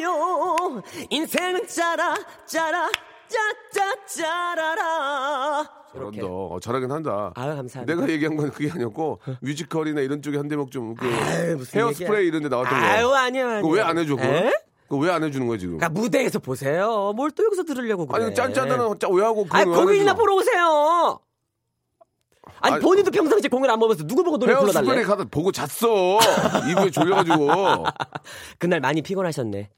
하네요 0.01 0.81
인생은 1.09 1.67
짜라 1.67 2.15
짜라 2.45 2.89
짜짜 3.27 3.95
짜라라 4.05 5.69
잘한다. 5.93 6.25
어, 6.25 6.57
잘하긴 6.61 6.89
한다. 6.89 7.31
아유 7.35 7.53
감사합니다 7.55 7.85
내가 7.85 8.09
얘기한 8.09 8.37
건 8.37 8.49
그게 8.51 8.71
아니었고 8.71 9.19
뮤지컬이나 9.41 9.99
이런 10.01 10.21
쪽에 10.21 10.37
한 10.37 10.47
대목 10.47 10.71
좀 10.71 10.88
그 10.88 11.05
아유, 11.05 11.57
무슨 11.57 11.79
헤어스프레이. 11.81 12.27
이런 12.27 12.43
데 12.43 12.49
나왔던 12.49 12.79
거. 12.79 12.85
아유 12.85 13.09
아니요 13.09 13.47
아니요 13.47 13.61
그거 13.61 13.73
왜 13.73 13.88
안 13.88 13.97
해줘? 13.97 14.15
그거? 14.15 14.27
에? 14.27 14.51
그거 14.87 14.97
왜안 14.97 15.23
해주는 15.23 15.45
거야 15.47 15.57
지금? 15.57 15.77
그러니까 15.77 15.99
무대에서 15.99 16.39
보세요 16.39 17.11
뭘 17.13 17.31
또 17.31 17.43
여기서 17.45 17.63
들으려고 17.63 18.05
그래 18.07 18.25
아니 18.25 18.35
짠짠하는 18.35 18.99
짜 18.99 19.07
왜하고 19.09 19.45
아니 19.49 19.65
그걸 19.65 19.79
왜 19.79 19.85
공연이나? 19.85 20.13
보러 20.13 20.35
오세요 20.35 21.19
아니, 22.63 22.75
아니, 22.75 22.83
본인도 22.83 23.11
평상시에 23.11 23.49
공연 23.49 23.71
안 23.71 23.79
보면서 23.79 24.05
누구 24.05 24.23
보고 24.23 24.37
노래 24.37 24.53
헤어스프레이 24.53 24.83
불러달래 24.83 25.03
가다 25.03 25.23
보고 25.31 25.51
잤어. 25.51 26.19
이부에 26.69 26.91
졸려가지고. 26.91 27.47
그날 28.59 28.79
많이 28.79 29.01
피곤하셨네 29.01 29.69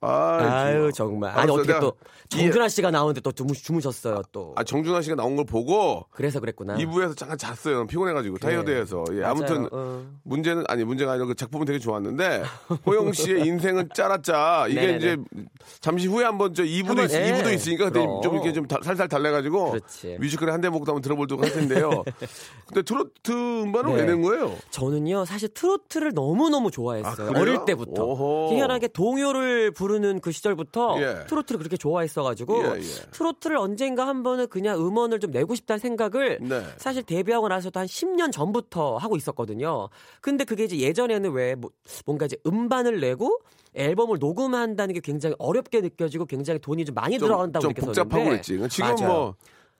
아, 0.00 0.38
아유 0.40 0.92
정말 0.94 1.36
아니 1.36 1.50
어떻게 1.50 1.78
또 1.80 1.94
정준하 2.28 2.68
씨가 2.68 2.90
나오는데 2.92 3.20
또 3.20 3.32
주무, 3.32 3.52
주무셨어요 3.54 4.22
또 4.30 4.52
아 4.56 4.62
정준하 4.62 5.02
씨가 5.02 5.16
나온 5.16 5.34
걸 5.34 5.44
보고 5.44 6.06
그래서 6.10 6.38
그랬구나 6.40 6.76
2부에서 6.76 7.16
잠깐 7.16 7.36
잤어요. 7.36 7.86
피곤해가지고 7.86 8.38
타이어드해서. 8.38 9.04
예, 9.12 9.20
맞아요. 9.20 9.30
아무튼 9.30 9.68
어. 9.72 10.04
문제는 10.22 10.64
아니 10.68 10.84
문제가 10.84 11.12
아니라 11.12 11.26
그 11.26 11.34
작품은 11.34 11.66
되게 11.66 11.78
좋았는데 11.80 12.42
호영 12.86 13.12
씨의 13.12 13.44
인생은 13.46 13.88
짜랐짜 13.94 14.66
이게 14.68 14.80
네네네. 14.80 14.96
이제 14.98 15.16
잠시 15.80 16.06
후에 16.06 16.24
한번 16.24 16.54
저 16.54 16.62
2부도 16.62 16.86
한번, 16.88 17.04
있, 17.06 17.12
예. 17.14 17.32
2부도 17.32 17.52
있으니까 17.54 17.86
그때. 17.86 18.00
좀 18.22 18.34
이렇게 18.34 18.52
좀 18.52 18.66
다- 18.68 18.78
살살 18.82 19.08
달래가지고 19.08 19.70
그렇지. 19.72 20.16
뮤지컬에 20.20 20.52
한 20.52 20.60
대목도 20.60 20.92
한번 20.92 21.02
들어보도록 21.02 21.44
할 21.44 21.52
텐데요. 21.52 22.04
근데 22.66 22.82
트로트 22.82 23.32
음반을 23.62 23.94
네. 23.96 24.00
왜낸 24.02 24.22
거예요? 24.22 24.54
저는요 24.70 25.24
사실 25.24 25.48
트로트를 25.52 26.12
너무 26.14 26.48
너무 26.50 26.70
좋아했어요 26.70 27.32
아? 27.34 27.40
어릴 27.40 27.64
때부터 27.66 28.04
오호. 28.04 28.54
희한하게 28.54 28.88
동요를 28.88 29.70
부르 29.72 29.87
는 29.96 30.20
그 30.20 30.30
시절부터 30.32 31.00
예. 31.00 31.24
트로트를 31.26 31.58
그렇게 31.58 31.76
좋아했어가지고 31.76 32.62
예, 32.76 32.78
예. 32.80 33.10
트로트를 33.12 33.56
언젠가 33.56 34.06
한 34.06 34.22
번은 34.22 34.48
그냥 34.48 34.78
음원을 34.78 35.20
좀 35.20 35.30
내고 35.30 35.54
싶다는 35.54 35.78
생각을 35.80 36.38
네. 36.42 36.62
사실 36.76 37.02
데뷔하고 37.02 37.48
나서도 37.48 37.80
한 37.80 37.86
10년 37.86 38.30
전부터 38.32 38.96
하고 38.98 39.16
있었거든요. 39.16 39.88
근데 40.20 40.44
그게 40.44 40.64
이제 40.64 40.78
예전에는 40.78 41.30
왜 41.32 41.54
뭐- 41.54 41.70
뭔가 42.06 42.26
이제 42.26 42.36
음반을 42.46 43.00
내고 43.00 43.38
앨범을 43.74 44.18
녹음한다는 44.20 44.94
게 44.94 45.00
굉장히 45.00 45.34
어렵게 45.38 45.80
느껴지고 45.80 46.26
굉장히 46.26 46.58
돈이 46.60 46.84
좀 46.84 46.94
많이 46.94 47.18
좀, 47.18 47.28
들어간다고 47.28 47.62
좀 47.62 47.68
느꼈었는데 47.70 48.02
복잡하고 48.02 48.30
그랬지. 48.30 48.68
지금 48.70 48.94
맞아요. 48.94 49.08
뭐 49.12 49.34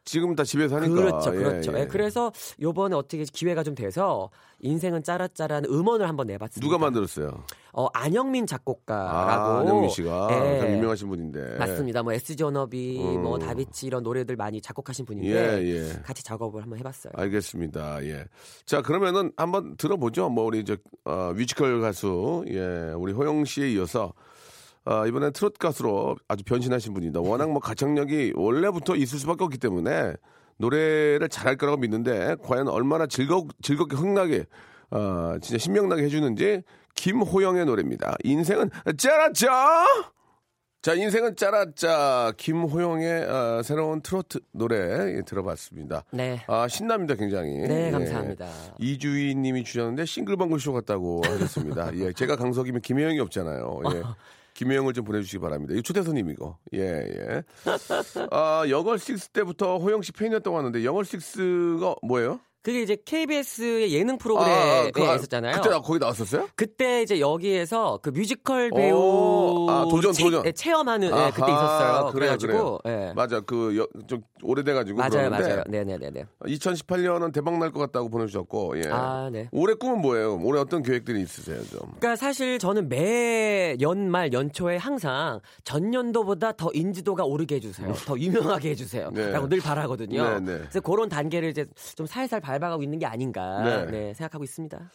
지금 0.08 0.34
다 0.34 0.42
집에서 0.42 0.76
하니까. 0.76 0.94
그렇죠, 0.94 1.34
예, 1.34 1.38
그렇죠. 1.38 1.72
예. 1.74 1.80
예, 1.80 1.86
그래서 1.86 2.32
요번에 2.62 2.96
어떻게 2.96 3.24
기회가 3.24 3.62
좀 3.62 3.74
돼서 3.74 4.30
인생은 4.60 5.02
짜라짜라는 5.02 5.68
음원을 5.70 6.08
한번 6.08 6.28
내봤습니다. 6.28 6.66
누가 6.66 6.78
만들었어요? 6.82 7.44
어, 7.74 7.86
안영민 7.92 8.46
작곡가라고. 8.46 9.16
아, 9.16 9.60
안영민 9.60 9.90
씨가 9.90 10.28
예. 10.30 10.60
참 10.60 10.70
유명하신 10.70 11.08
분인데. 11.10 11.58
맞습니다. 11.58 12.02
뭐 12.02 12.14
SG 12.14 12.42
워너비, 12.42 12.98
음. 13.00 13.22
뭐 13.22 13.38
다비치 13.38 13.86
이런 13.86 14.02
노래들 14.02 14.36
많이 14.36 14.62
작곡하신 14.62 15.04
분인데 15.04 15.62
예, 15.62 15.66
예. 15.66 15.92
같이 16.02 16.24
작업을 16.24 16.62
한번 16.62 16.78
해봤어요. 16.78 17.12
알겠습니다. 17.14 18.02
예. 18.06 18.24
자, 18.64 18.80
그러면은 18.80 19.30
한번 19.36 19.76
들어보죠. 19.76 20.30
뭐 20.30 20.44
우리 20.44 20.64
저 20.64 20.76
어, 21.04 21.34
뮤지컬 21.36 21.82
가수 21.82 22.46
예, 22.48 22.92
우리 22.96 23.12
호영 23.12 23.44
씨에 23.44 23.72
이어서 23.72 24.14
어, 24.88 25.06
이번엔 25.06 25.34
트로트 25.34 25.58
가수로 25.58 26.16
아주 26.28 26.44
변신하신 26.44 26.94
분입니다. 26.94 27.20
워낙 27.20 27.50
뭐 27.50 27.60
가창력이 27.60 28.32
원래부터 28.34 28.96
있을 28.96 29.18
수밖에 29.18 29.44
없기 29.44 29.58
때문에 29.58 30.14
노래를 30.56 31.28
잘할 31.28 31.56
거라고 31.56 31.76
믿는데 31.76 32.36
과연 32.42 32.68
얼마나 32.68 33.06
즐거 33.06 33.46
즐겁게 33.60 33.96
흥나게 33.96 34.46
어, 34.90 35.36
진짜 35.42 35.58
신명나게 35.58 36.04
해주는지 36.04 36.62
김호영의 36.94 37.66
노래입니다. 37.66 38.16
인생은 38.24 38.70
짜라짜. 38.96 39.84
자, 40.80 40.94
인생은 40.94 41.36
짜라짜 41.36 42.32
김호영의 42.38 43.24
어, 43.24 43.62
새로운 43.62 44.00
트로트 44.00 44.38
노래 44.52 45.16
예, 45.18 45.22
들어봤습니다. 45.26 46.04
네. 46.12 46.42
아 46.46 46.66
신납니다 46.66 47.14
굉장히. 47.14 47.58
네, 47.58 47.88
예. 47.88 47.90
감사합니다. 47.90 48.48
이주희 48.78 49.34
님이 49.34 49.64
주셨는데 49.64 50.06
싱글벙글 50.06 50.58
쇼 50.58 50.72
같다고 50.72 51.20
하셨습니다. 51.26 51.90
예, 51.98 52.14
제가 52.14 52.36
강석이면 52.36 52.80
김혜영이 52.80 53.20
없잖아요. 53.20 53.80
예. 53.92 54.02
김혜영을 54.58 54.92
좀 54.92 55.04
보내주시기 55.04 55.38
바랍니다. 55.38 55.72
이 55.76 55.82
초대 55.82 56.02
손님이고. 56.02 56.56
예, 56.74 56.80
예. 56.80 57.42
아, 58.32 58.64
여걸 58.68 58.98
식스 58.98 59.28
때부터 59.28 59.78
호영 59.78 60.02
씨 60.02 60.10
팬이었다고 60.10 60.58
하는데, 60.58 60.84
여걸 60.84 61.04
식스가 61.04 61.94
뭐예요? 62.02 62.40
그게 62.60 62.82
이제 62.82 62.96
KBS의 63.04 63.92
예능 63.94 64.18
프로그램에 64.18 64.90
그, 64.90 65.02
아, 65.04 65.14
있었잖아요. 65.14 65.54
그때 65.56 65.70
나 65.70 65.80
거기 65.80 65.98
나왔었어요? 65.98 66.48
그때 66.56 67.02
이제 67.02 67.20
여기에서 67.20 67.98
그 68.02 68.10
뮤지컬 68.10 68.70
배우 68.70 68.96
오, 68.98 69.70
아, 69.70 69.86
도전, 69.88 70.12
도전. 70.12 70.44
예, 70.44 70.52
체험하는 70.52 71.06
예, 71.08 71.30
그때 71.34 71.50
있었어요. 71.52 72.10
그래요, 72.12 72.36
그래가지고 72.36 72.80
예. 72.86 73.12
맞아. 73.14 73.40
그, 73.40 73.76
여, 73.78 73.86
좀 74.06 74.20
오래돼가지고. 74.42 74.98
맞아요, 74.98 75.30
맞아요. 75.30 75.62
네네네네. 75.68 76.24
2018년은 76.44 77.32
대박 77.32 77.58
날 77.58 77.68
것 77.70 77.78
같다고 77.80 78.08
보내주셨고, 78.10 78.78
예. 78.78 78.88
아, 78.90 79.28
네. 79.32 79.48
올해 79.52 79.74
꿈은 79.74 80.00
뭐예요? 80.00 80.38
올해 80.42 80.60
어떤 80.60 80.82
계획들이 80.82 81.20
있으세요, 81.22 81.58
좀? 81.66 81.80
그러니까 81.98 82.16
사실 82.16 82.58
저는 82.58 82.88
매 82.88 83.76
연말 83.80 84.32
연초에 84.32 84.76
항상 84.78 85.40
전년도보다 85.64 86.52
더 86.52 86.70
인지도가 86.72 87.24
오르게 87.24 87.56
해주세요. 87.56 87.92
더 88.06 88.18
유명하게 88.18 88.70
해주세요. 88.70 89.10
네. 89.12 89.30
라고 89.30 89.48
늘 89.48 89.60
바라거든요. 89.60 90.22
네, 90.22 90.40
네. 90.40 90.58
그래서 90.60 90.80
그런 90.80 91.08
단계를 91.08 91.50
이제 91.50 91.66
좀 91.94 92.06
살살 92.06 92.40
밟아가고 92.48 92.82
있는 92.82 92.98
게 92.98 93.04
아닌가 93.06 93.62
네. 93.62 93.86
네, 93.90 94.14
생각하고 94.14 94.42
있습니다. 94.44 94.90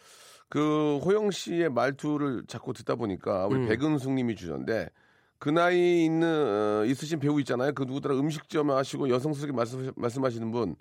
그 0.48 0.98
호영 1.04 1.30
씨의 1.30 1.70
말투를 1.70 2.44
자꾸 2.48 2.72
듣다 2.72 2.96
보니까 2.96 3.46
우리 3.46 3.60
음. 3.60 3.68
백은숙 3.68 4.12
님이 4.12 4.34
주셨는데 4.34 4.88
그 5.38 5.50
나이 5.50 6.04
있는 6.04 6.26
어, 6.82 6.84
있으신 6.84 7.18
배우 7.20 7.38
있잖아요. 7.40 7.72
그 7.72 7.84
누구더라 7.84 8.14
음식점 8.16 8.70
하시고 8.70 9.08
여성스럽게 9.08 9.52
말씀, 9.54 9.92
말씀하시는 9.96 10.50
분 10.50 10.76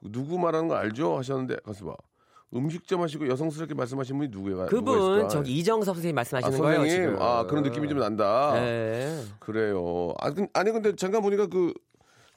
누구 0.00 0.38
말하는 0.38 0.68
거 0.68 0.74
알죠? 0.76 1.16
하셨는데 1.18 1.56
가서 1.64 1.84
봐. 1.86 1.94
음식점 2.54 3.00
하시고 3.00 3.28
여성스럽게 3.28 3.74
말씀하시는 3.74 4.18
분이 4.18 4.30
누구예요? 4.30 4.66
그분 4.66 5.26
저기 5.28 5.56
이정섭 5.58 5.94
선생님 5.96 6.16
아, 6.16 6.20
말씀하시는 6.20 6.58
거예요 6.58 6.78
선생님. 6.80 7.10
지금. 7.12 7.22
아 7.22 7.44
그런 7.46 7.62
느낌이 7.64 7.88
좀 7.88 7.98
난다. 7.98 8.52
네. 8.54 9.22
그래요. 9.40 10.12
아, 10.20 10.30
근- 10.30 10.48
아니 10.52 10.70
근데 10.70 10.94
잠깐 10.94 11.22
보니까 11.22 11.46
그 11.46 11.72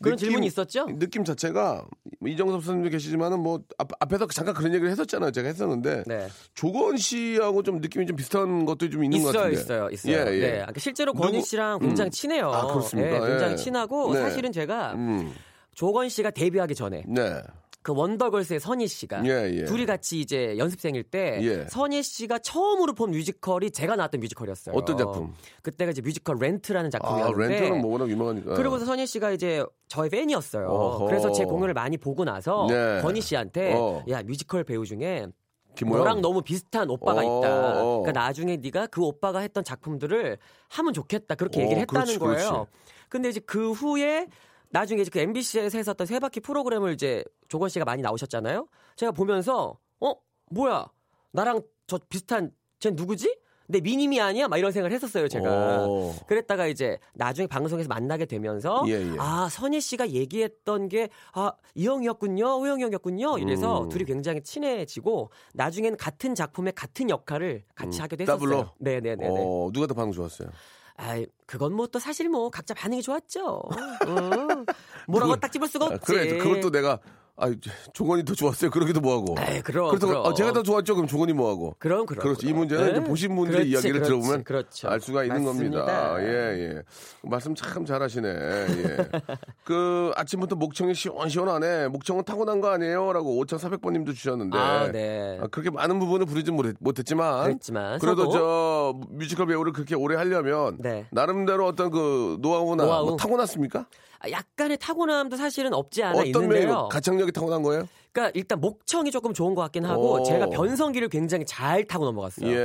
그런 0.02 0.18
느낌- 0.18 0.28
질문이 0.30 0.48
있었죠? 0.48 0.88
느낌 1.00 1.24
자체가 1.24 1.86
이정섭 2.26 2.62
선생님도 2.64 2.90
계시지만은 2.92 3.40
뭐 3.40 3.62
앞, 3.78 3.90
앞에서 4.00 4.28
잠깐 4.28 4.54
그런 4.54 4.74
얘기를 4.74 4.90
했었잖아요. 4.92 5.32
제가 5.32 5.48
했었는데 5.48 6.04
네. 6.06 6.28
조건 6.54 6.98
씨하고 6.98 7.64
좀 7.64 7.80
느낌이 7.80 8.06
좀 8.06 8.16
비슷한 8.16 8.66
것도 8.66 8.90
좀 8.90 9.04
있는 9.04 9.22
것 9.24 9.30
있어요, 9.30 9.44
같은데. 9.44 9.62
있어요, 9.62 9.90
있어요. 9.92 10.14
예, 10.14 10.18
예. 10.36 10.40
네, 10.42 10.52
그러니까 10.58 10.80
실제로 10.80 11.14
권희 11.14 11.34
누구- 11.38 11.46
씨랑 11.48 11.80
굉장히 11.80 12.10
음. 12.10 12.12
친해요. 12.12 12.50
아, 12.52 12.68
그렇습니까? 12.68 13.20
네, 13.20 13.28
굉장히 13.30 13.54
예. 13.54 13.56
친하고 13.56 14.14
네. 14.14 14.20
사실은 14.20 14.52
제가 14.52 14.94
음, 14.96 15.34
조권 15.74 16.10
씨가 16.10 16.32
데뷔하기 16.32 16.76
전에 16.76 17.04
네. 17.08 17.42
그 17.86 17.94
원더걸스의 17.96 18.60
선예 18.60 18.88
씨가 18.88 19.24
예, 19.28 19.60
예. 19.60 19.66
둘이 19.66 19.86
같이 19.86 20.20
이제 20.20 20.58
연습생일 20.58 21.04
때 21.04 21.38
예. 21.44 21.68
선예 21.70 22.02
씨가 22.02 22.40
처음으로 22.40 22.94
본 22.94 23.12
뮤지컬이 23.12 23.70
제가 23.70 23.96
나왔던 23.96 24.22
뮤지컬이었어요. 24.22 24.76
어떤 24.76 24.98
작품? 24.98 25.36
그때가 25.62 25.92
이제 25.92 26.02
뮤지컬 26.02 26.40
렌트라는 26.40 26.88
아, 26.88 26.90
작품이었는데 26.90 27.48
렌트는 27.48 27.82
뭐 27.82 27.92
워낙 27.92 28.10
유명하니까. 28.10 28.56
그러고서 28.56 28.86
선예 28.86 29.06
씨가 29.06 29.30
이제 29.30 29.64
저의 29.88 30.10
팬이었어요. 30.10 30.68
어허. 30.68 31.06
그래서 31.06 31.32
제 31.32 31.46
공연을 31.46 31.76
많이 31.76 31.98
보고 31.98 32.24
나서 32.26 32.66
네. 32.68 33.02
권이 33.04 33.22
씨한테 33.22 33.76
어. 33.76 34.04
야 34.10 34.24
뮤지컬 34.24 34.64
배우 34.64 34.84
중에 34.84 35.28
김호영? 35.76 36.00
너랑 36.00 36.22
너무 36.22 36.42
비슷한 36.42 36.90
오빠가 36.90 37.22
어, 37.22 37.24
있다. 37.24 37.84
어. 37.84 38.00
그러니까 38.02 38.20
나중에 38.20 38.58
네가 38.58 38.88
그 38.88 39.04
오빠가 39.04 39.42
했던 39.42 39.64
작품들을 39.64 40.40
하면 40.70 40.94
좋겠다. 40.96 41.36
그렇게 41.36 41.62
얘기를 41.62 41.78
어, 41.78 41.82
했다는 41.82 42.18
그렇지, 42.18 42.18
거예요. 42.18 42.50
그렇지. 42.50 42.72
근데 43.10 43.30
이제 43.30 43.40
그 43.46 43.74
후에 43.74 44.26
나중에 44.70 45.02
이제 45.02 45.10
그 45.12 45.20
MBC에서 45.20 45.78
했었던 45.78 46.06
세 46.08 46.20
바퀴 46.20 46.40
프로그램을 46.40 46.94
이제 46.94 47.24
조권 47.48 47.70
씨가 47.70 47.86
많이 47.86 48.02
나오셨잖아요. 48.02 48.68
제가 48.96 49.12
보면서 49.12 49.78
어 50.00 50.14
뭐야 50.52 50.88
나랑 51.32 51.62
저 51.88 52.00
비슷한 52.10 52.52
쟤 52.80 52.92
누구지? 52.92 53.38
내 53.68 53.82
미니미 53.82 54.22
아니야? 54.22 54.48
막 54.48 54.58
이런 54.58 54.72
생각을 54.72 54.94
했었어요, 54.94 55.28
제가. 55.28 55.88
오. 55.88 56.14
그랬다가 56.28 56.68
이제 56.68 57.00
나중에 57.16 57.48
방송에서 57.48 57.90
만나게 57.90 58.26
되면서 58.26 58.84
예, 58.88 58.92
예. 58.92 59.16
아 59.18 59.50
선예 59.50 59.82
씨가 59.82 60.10
얘기했던 60.12 60.88
게 60.88 61.10
아 61.34 61.52
이 61.74 61.78
형이었군요, 61.78 62.46
호영이 62.46 62.84
형이었군요. 62.84 63.40
이래서 63.40 63.82
음. 63.84 63.90
둘이 63.90 64.06
굉장히 64.06 64.44
친해지고 64.44 65.32
나중에는 65.54 65.98
같은 65.98 66.36
작품의 66.36 66.74
같은 66.74 67.10
역할을 67.10 67.64
같이 67.74 68.00
음, 68.00 68.04
하기도 68.04 68.22
했었어요. 68.24 68.40
더블로? 68.40 68.70
네 68.78 69.00
네네. 69.00 69.28
어, 69.30 69.70
누가 69.74 69.88
더 69.88 69.96
반응 69.96 70.14
좋았어요? 70.14 70.50
아 70.98 71.22
그건 71.46 71.74
뭐 71.74 71.88
또 71.88 72.00
사실 72.00 72.30
뭐 72.30 72.50
각자 72.50 72.74
반응이 72.74 73.02
좋았죠. 73.02 73.62
음, 74.08 74.66
뭐라고 75.08 75.36
딱 75.38 75.52
집을 75.52 75.68
수가 75.68 75.86
아, 75.86 75.90
없지. 75.94 76.06
그래, 76.06 76.38
그것도 76.38 76.72
내가 76.72 77.00
아, 77.38 77.52
조권이 77.94 78.24
더 78.24 78.34
좋았어요. 78.34 78.72
그러기도 78.72 79.02
뭐하고. 79.02 79.36
에이, 79.40 79.62
그럼, 79.62 79.90
그래서 79.90 80.08
그럼. 80.08 80.26
아, 80.26 80.34
제가 80.34 80.54
더 80.54 80.64
좋았죠. 80.64 80.96
그럼 80.96 81.06
조권이 81.06 81.34
뭐하고. 81.34 81.76
그럼 81.80 82.06
그럼. 82.06 82.24
그렇지. 82.24 82.46
이 82.46 82.50
그럼. 82.50 82.60
문제는 82.60 82.92
이제 82.92 83.00
네. 83.02 83.06
보신 83.06 83.36
분들의 83.36 83.58
그렇지, 83.58 83.72
이야기를 83.72 83.94
그렇지, 83.96 84.10
들어보면 84.10 84.44
그렇죠. 84.46 84.88
알 84.88 85.02
수가 85.02 85.24
있는 85.24 85.44
맞습니다. 85.44 85.86
겁니다. 85.86 86.24
예, 86.24 86.76
예. 86.78 86.82
말씀 87.24 87.54
참 87.54 87.86
잘하시네. 87.86 88.30
예. 88.30 88.98
그 89.66 90.14
아침부터 90.16 90.56
목청이 90.56 90.94
시원시원하네. 90.94 91.90
목청은 91.90 92.24
타고난 92.24 92.62
거 92.62 92.70
아니에요? 92.70 93.12
라고 93.12 93.44
5,400번님도 93.44 94.16
주셨는데. 94.16 94.58
아, 94.58 94.92
네. 94.92 95.38
아, 95.42 95.48
그렇게 95.48 95.70
많은 95.70 96.00
부분을 96.00 96.26
부르지 96.26 96.52
못했, 96.52 96.76
못했지만. 96.80 97.44
그랬지만, 97.44 98.00
그래도. 98.00 98.30
저 98.30 98.94
뮤지컬 99.10 99.48
배우를 99.48 99.74
그렇게 99.74 99.94
오래 99.96 100.16
하려면. 100.16 100.78
네. 100.80 101.06
나름대로 101.12 101.66
어떤 101.66 101.92
그 101.92 102.38
노하우나 102.40 102.86
노하우. 102.86 103.06
뭐 103.08 103.18
타고났습니까? 103.18 103.88
아, 104.20 104.32
약간의 104.32 104.78
타고남도 104.78 105.36
사실은 105.36 105.74
없지 105.74 106.02
않아 106.02 106.14
어떤 106.18 106.26
있는데요. 106.28 106.68
매우 106.68 106.90
가창력 106.90 107.25
이 107.30 107.32
타고난 107.32 107.62
거예요? 107.62 107.88
그러니까 108.12 108.32
일단 108.34 108.62
목청이 108.62 109.12
조금 109.12 109.34
좋은 109.34 109.56
것 109.56 109.62
같긴 109.64 109.84
하고 109.84 110.14
오. 110.14 110.24
제가 110.24 110.48
변성기를 110.50 111.10
굉장히 111.10 111.46
잘 111.46 111.84
타고 111.84 112.06
넘어갔어요. 112.06 112.50
예, 112.50 112.56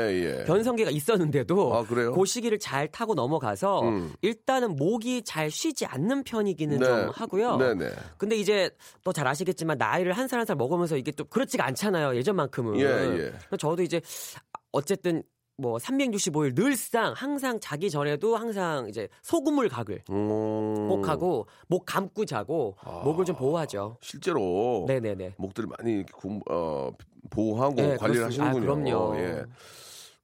예. 0.41 0.45
변성기가 0.45 0.91
있었는데도 0.91 1.75
아, 1.75 1.83
그래요? 1.85 2.13
그 2.13 2.25
시기를 2.25 2.59
잘 2.61 2.87
타고 2.91 3.15
넘어가서 3.15 3.83
음. 3.83 4.13
일단은 4.23 4.77
목이 4.77 5.23
잘 5.25 5.51
쉬지 5.51 5.87
않는 5.87 6.23
편이기는 6.23 6.79
네. 6.79 6.87
좀 6.87 7.11
하고요. 7.13 7.57
네 7.57 7.75
네. 7.75 7.91
근데 8.17 8.37
이제 8.37 8.71
또 9.03 9.13
잘 9.13 9.27
아시겠지만 9.27 9.77
나이를 9.79 10.13
한 10.13 10.29
살 10.29 10.39
한살 10.39 10.55
먹으면서 10.55 10.97
이게 10.97 11.11
또 11.11 11.25
그렇지가 11.25 11.67
않잖아요. 11.67 12.15
예전만큼은. 12.17 12.79
예, 12.79 12.85
예. 12.85 13.33
저도 13.59 13.83
이제 13.83 14.01
어쨌든 14.71 15.25
뭐 15.61 15.77
365일 15.77 16.55
늘상 16.57 17.13
항상 17.15 17.61
자기 17.61 17.91
전에도 17.91 18.37
항상 18.37 18.89
이제 18.89 19.09
소금물 19.23 19.69
각을 19.69 20.03
음. 20.11 20.89
꼭 20.89 21.09
하고 21.09 21.47
목 21.69 21.85
감고 21.85 22.25
자고 22.25 22.77
아. 22.83 23.03
목을 23.05 23.25
좀 23.27 23.37
보호하죠. 23.37 23.97
실제로 24.01 24.85
네네네. 24.89 25.35
목들을 25.39 25.69
많이 25.79 26.03
공- 26.13 26.41
어, 26.51 26.91
보호하고 27.29 27.75
네, 27.75 27.97
관리를 27.97 28.23
그렇습니다. 28.23 28.47
하시는군요. 28.47 28.97
아, 28.97 29.09
그럼요. 29.11 29.19
예. 29.21 29.45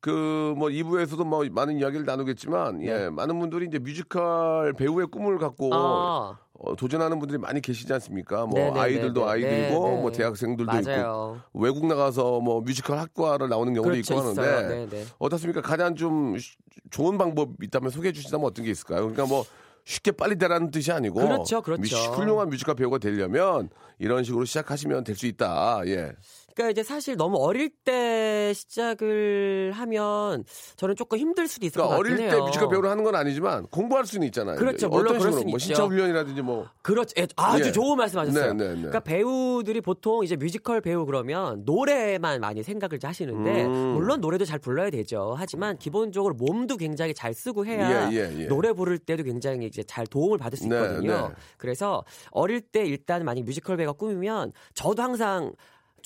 그 0.00 0.30
뭐 0.30 0.68
2부에서도 0.69 1.25
뭐 1.26 1.45
많은 1.50 1.78
이야기를 1.78 2.07
나누겠지만 2.07 2.83
예, 2.83 3.09
많은 3.11 3.38
분들이 3.40 3.66
이제 3.66 3.78
뮤지컬 3.78 4.73
배우의 4.75 5.09
꿈을 5.09 5.38
갖고 5.38 5.64
네. 5.71 5.71
아, 5.75 5.78
어, 5.78 6.37
도전하는 6.78 7.18
분들이 7.18 7.38
많이 7.38 7.60
계시지 7.60 7.92
않습니까? 7.92 8.46
뭐 8.46 8.54
네네네네. 8.58 8.80
아이들도 8.80 9.28
아이들이고 9.28 9.84
네네. 9.84 10.00
뭐 10.00 10.10
대학생들도 10.12 10.72
있고 10.78 10.87
맞아요. 10.90 11.40
외국 11.54 11.87
나가서 11.87 12.40
뭐 12.40 12.61
뮤지컬 12.62 12.98
학과를 12.98 13.48
나오는 13.48 13.72
경우도 13.74 13.90
그렇죠, 13.92 14.14
있고 14.14 14.22
하는데. 14.22 14.87
네네. 14.88 15.04
어떻습니까? 15.18 15.61
가장 15.61 15.94
좀 15.94 16.38
쉬- 16.38 16.57
좋은 16.90 17.18
방법 17.18 17.62
있다면 17.62 17.90
소개해 17.90 18.12
주시다면 18.12 18.46
어떤 18.46 18.64
게 18.64 18.70
있을까요? 18.70 19.00
그러니까 19.00 19.26
뭐 19.26 19.44
쉽게 19.85 20.12
빨리 20.12 20.37
되라는 20.37 20.70
뜻이 20.70 20.90
아니고 20.92 21.20
그렇죠, 21.20 21.61
그렇죠. 21.62 21.83
미- 21.83 22.07
훌륭한 22.16 22.48
뮤지컬 22.48 22.74
배우가 22.74 22.98
되려면 22.98 23.68
이런 23.98 24.24
식으로 24.24 24.44
시작하시면 24.44 25.04
될 25.04 25.14
수 25.14 25.26
있다. 25.26 25.83
예. 25.87 26.12
그러니까 26.57 26.71
이제 26.71 26.83
사실 26.83 27.16
너무 27.16 27.37
어릴 27.37 27.69
때 27.69 28.51
시작을 28.55 29.73
하면 29.75 30.45
저는 30.77 30.97
조금 30.97 31.19
힘들 31.19 31.47
수도 31.49 31.66
있을 31.66 31.75
그러니까 31.75 31.97
것 31.97 32.03
같긴 32.03 32.14
어릴 32.14 32.25
해요. 32.25 32.38
때 32.38 32.47
뮤지컬 32.47 32.69
배우를 32.71 32.90
하는 32.90 33.05
건 33.05 33.14
아니지만 33.14 33.66
공부할 33.66 34.07
수는 34.07 34.27
있잖아요. 34.29 34.57
그렇죠, 34.57 34.88
물론 34.88 35.05
어떤 35.09 35.19
그럴 35.19 35.21
식으로 35.21 35.33
수는 35.33 35.51
뭐 35.51 35.59
있죠. 35.59 35.66
신체 35.66 35.85
훈련이라든지 35.85 36.40
뭐 36.40 36.66
그렇죠. 36.81 37.12
예, 37.19 37.27
아주 37.37 37.69
예. 37.69 37.73
좋은 37.73 37.99
말씀하셨어요. 37.99 38.55
네, 38.55 38.64
네, 38.64 38.69
네. 38.71 38.75
그러니까 38.77 39.01
배우들이 39.01 39.83
보통 39.83 40.25
이제 40.25 40.35
뮤지컬 40.37 40.81
배우 40.81 41.05
그러면 41.05 41.62
노래만 41.66 42.40
많이 42.40 42.62
생각을 42.62 42.99
하시는데 43.03 43.64
음. 43.66 43.92
물론 43.95 44.23
노래도 44.23 44.47
잘 44.47 44.59
불러야 44.59 44.88
되죠. 44.88 45.35
하지만 45.37 45.77
기본적으로 45.77 46.35
몸도 46.35 46.79
굉장히 46.79 47.12
잘 47.12 47.35
쓰고 47.35 47.66
해야 47.66 48.11
예, 48.11 48.16
예, 48.16 48.35
예. 48.38 48.47
노래 48.47 48.73
부를 48.73 48.97
때도 48.97 49.25
굉장히 49.25 49.66
이제 49.66 49.83
잘 49.83 50.07
도움을 50.07 50.38
받을 50.38 50.57
수 50.57 50.66
네, 50.69 50.75
있거든요. 50.77 51.29
네. 51.29 51.35
그래서 51.59 52.03
어릴 52.31 52.62
때 52.62 52.87
일단 52.87 53.27
만약 53.27 53.45
뮤지컬 53.45 53.77
배우가 53.77 53.92
꿈이면 53.92 54.53
저도 54.73 55.03
항상 55.03 55.53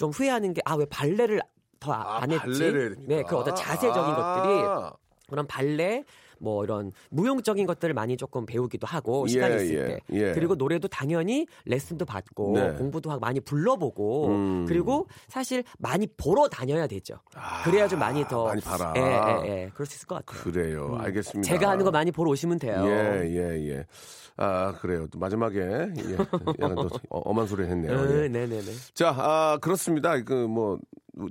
좀 0.01 0.09
후회하는 0.13 0.55
게 0.55 0.63
아 0.65 0.77
왜 0.77 0.87
발레를 0.87 1.43
더안 1.79 2.33
아, 2.33 2.35
했지? 2.35 2.39
발레를? 2.39 2.97
네, 3.01 3.23
그 3.23 3.37
어떤 3.37 3.55
자세적인 3.55 4.15
아. 4.15 4.17
것들이 4.17 4.97
그런 5.29 5.47
발레 5.47 6.05
뭐 6.41 6.65
이런 6.65 6.93
무용적인 7.11 7.67
것들을 7.67 7.95
많이 7.95 8.17
조금 8.17 8.45
배우기도 8.47 8.87
하고 8.87 9.27
시간 9.27 9.53
이 9.53 9.55
예, 9.55 9.65
있을 9.65 9.75
예, 9.75 9.87
때 9.87 10.01
예. 10.13 10.33
그리고 10.33 10.55
노래도 10.55 10.89
당연히 10.89 11.47
레슨도 11.65 12.05
받고 12.05 12.53
네. 12.55 12.73
공부도 12.73 13.11
하고 13.11 13.21
많이 13.21 13.41
불러보고 13.41 14.29
음. 14.29 14.65
그리고 14.67 15.07
사실 15.29 15.65
많이 15.79 16.07
보러 16.17 16.49
다녀야 16.49 16.87
되죠. 16.87 17.15
그래야 17.65 17.89
좀 17.89 17.99
많이 17.99 18.25
더 18.25 18.47
많이 18.47 18.61
봐라. 18.61 18.93
예, 18.97 19.01
예, 19.01 19.49
예. 19.49 19.71
그럴 19.73 19.87
수 19.87 19.97
있을 19.97 20.07
것 20.07 20.25
같아요. 20.25 20.43
그래요. 20.43 20.97
알겠습니다. 21.01 21.49
제가 21.49 21.71
하는 21.71 21.85
거 21.85 21.91
많이 21.91 22.11
보러 22.11 22.31
오시면 22.31 22.59
돼요. 22.59 22.85
예, 22.87 23.29
예, 23.29 23.69
예. 23.71 23.87
아, 24.37 24.73
그래요. 24.81 25.07
또 25.11 25.19
마지막에 25.19 25.59
예, 25.61 26.17
약간 26.61 26.75
또 26.75 26.89
어, 27.11 27.21
엄한 27.21 27.47
소리 27.47 27.65
했네요. 27.65 27.93
음, 27.93 28.23
예. 28.25 28.29
네네 28.29 28.61
네. 28.61 28.73
자, 28.95 29.15
아, 29.17 29.59
그렇습니다. 29.61 30.23
그 30.23 30.51
뭐 30.51 30.79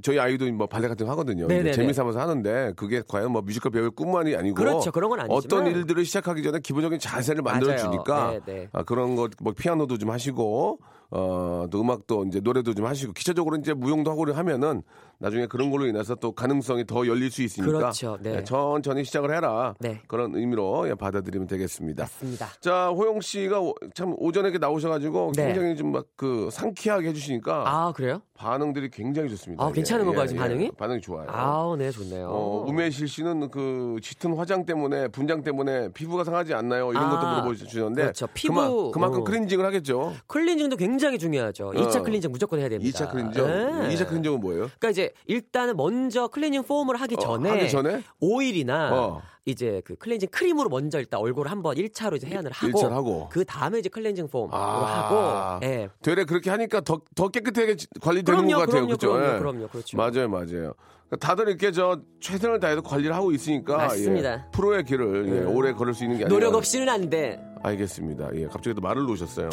저희 0.01 0.19
아이도 0.19 0.51
뭐 0.51 0.67
발레 0.67 0.87
같은 0.87 1.05
거 1.05 1.11
하거든요. 1.13 1.47
재미삼아서 1.47 2.19
하는데 2.19 2.73
그게 2.75 3.01
과연 3.07 3.31
뭐 3.31 3.41
뮤지컬 3.41 3.71
배우의 3.71 3.91
꿈만이 3.91 4.35
아니고 4.35 4.55
그렇죠. 4.55 4.91
그런 4.91 5.09
건 5.09 5.21
아니지만. 5.21 5.37
어떤 5.37 5.67
일들을 5.67 6.05
시작하기 6.05 6.43
전에 6.43 6.59
기본적인 6.59 6.99
자세를 6.99 7.41
만들어 7.41 7.75
주니까. 7.77 8.31
네, 8.31 8.39
네. 8.45 8.67
아, 8.71 8.83
그런 8.83 9.15
거뭐 9.15 9.53
피아노도 9.57 9.97
좀 9.97 10.09
하시고 10.11 10.79
어, 11.11 11.65
또 11.71 11.81
음악도 11.81 12.25
이제 12.25 12.39
노래도 12.39 12.73
좀 12.73 12.85
하시고 12.85 13.13
기초적으로 13.13 13.57
이제 13.57 13.73
무용도 13.73 14.11
하고 14.11 14.31
하면은 14.31 14.83
나중에 15.21 15.47
그런 15.47 15.69
걸로 15.69 15.85
인해서 15.85 16.15
또 16.15 16.31
가능성이 16.31 16.85
더 16.85 17.05
열릴 17.05 17.29
수 17.29 17.43
있으니까 17.43 17.77
그렇죠. 17.77 18.17
네. 18.21 18.37
예, 18.37 18.43
천천히 18.43 19.03
시작을 19.03 19.35
해라. 19.35 19.75
네. 19.79 20.01
그런 20.07 20.33
의미로 20.33 20.87
예, 20.87 20.95
받아들이면 20.95 21.45
되겠습니다. 21.47 22.03
맞습니다. 22.03 22.47
자, 22.61 22.87
호영 22.87 23.19
씨가 23.19 23.59
오- 23.59 23.75
참 23.93 24.13
오전에 24.17 24.47
이렇게 24.47 24.59
나오셔가지고 24.59 25.33
네. 25.35 25.47
굉장히 25.47 25.75
좀 25.75 25.89
막 25.91 26.05
그 26.15 26.49
상쾌하게 26.51 27.09
해주시니까 27.09 27.63
아 27.65 27.91
그래요? 27.93 28.21
반응들이 28.35 28.89
굉장히 28.91 29.29
좋습니다. 29.29 29.63
아, 29.63 29.71
괜찮은 29.71 30.05
건가요, 30.05 30.27
지금 30.27 30.41
반응이? 30.41 30.71
반응이 30.77 31.01
좋아요. 31.01 31.27
아우 31.29 31.75
네 31.75 31.91
좋네요. 31.91 32.27
어, 32.29 32.65
우매실 32.67 33.07
씨는 33.07 33.49
그 33.49 33.97
짙은 34.01 34.35
화장 34.35 34.65
때문에 34.65 35.07
분장 35.09 35.43
때문에 35.43 35.91
피부가 35.93 36.23
상하지 36.23 36.53
않나요? 36.53 36.91
이런 36.91 37.09
것도 37.09 37.25
아, 37.27 37.41
물어보시는데 37.41 38.01
그렇죠. 38.01 38.27
피부, 38.33 38.53
그만, 38.53 38.91
그만 38.91 39.11
큼 39.11 39.21
어. 39.21 39.23
클렌징을 39.23 39.65
하겠죠. 39.65 40.13
클렌징도 40.27 40.75
굉장히 40.77 41.17
중요하죠. 41.19 41.71
2차 41.71 41.97
어. 41.97 42.03
클렌징 42.03 42.31
무조건 42.31 42.59
해야 42.59 42.69
됩니다. 42.69 42.97
2차 43.05 43.11
클렌징. 43.11 43.45
네. 43.45 43.95
2차 43.95 44.07
클렌징은 44.07 44.39
뭐예요? 44.39 44.67
그러니까 44.79 44.89
이제 44.91 45.08
일단은 45.25 45.77
먼저 45.77 46.27
클렌징 46.27 46.63
폼을 46.63 46.95
하기 46.97 47.15
어, 47.15 47.19
전에, 47.19 47.49
하기 47.49 47.69
전에? 47.69 48.03
오일이나 48.19 48.93
어. 48.93 49.21
이제 49.45 49.81
그 49.85 49.95
클렌징 49.95 50.29
크림으로 50.29 50.69
먼저 50.69 50.99
일단 50.99 51.19
얼굴을 51.19 51.49
한번 51.49 51.75
1차로 51.75 52.17
이제 52.17 52.27
세안을 52.27 52.51
하고, 52.51 52.87
하고. 52.89 53.29
그 53.31 53.43
다음에 53.45 53.79
이제 53.79 53.89
클렌징 53.89 54.27
폼으로 54.27 54.55
아. 54.55 55.59
하고 55.59 55.65
예. 55.65 55.89
되레 56.01 56.25
그렇게 56.25 56.49
하니까 56.49 56.81
더, 56.81 57.01
더 57.15 57.29
깨끗하게 57.29 57.75
관리되는 58.01 58.23
그럼요, 58.23 58.53
것 58.53 58.59
같아요. 58.59 58.71
그럼요, 58.71 58.87
그죠? 58.91 59.11
그럼요, 59.13 59.35
예. 59.35 59.39
그럼요, 59.39 59.67
그렇죠. 59.67 59.97
맞아요, 59.97 60.29
맞아요. 60.29 60.73
그러니까 61.09 61.27
다들 61.27 61.47
이렇게 61.47 61.71
저 61.71 61.99
최선을 62.19 62.59
다해서 62.59 62.81
관리를 62.81 63.15
하고 63.15 63.31
있으니까 63.31 63.77
맞습니다. 63.77 64.33
예, 64.33 64.41
프로의 64.51 64.83
길을 64.85 65.27
예, 65.27 65.43
오래 65.45 65.73
걸을 65.73 65.95
수 65.95 66.03
있는 66.03 66.19
게 66.19 66.25
아니라 66.25 66.39
노력 66.39 66.55
없이는 66.55 66.87
안 66.87 67.09
돼. 67.09 67.41
알겠습니다. 67.63 68.29
예, 68.35 68.45
갑자기 68.47 68.73
또 68.73 68.81
말을 68.81 69.03
놓으셨어요. 69.03 69.49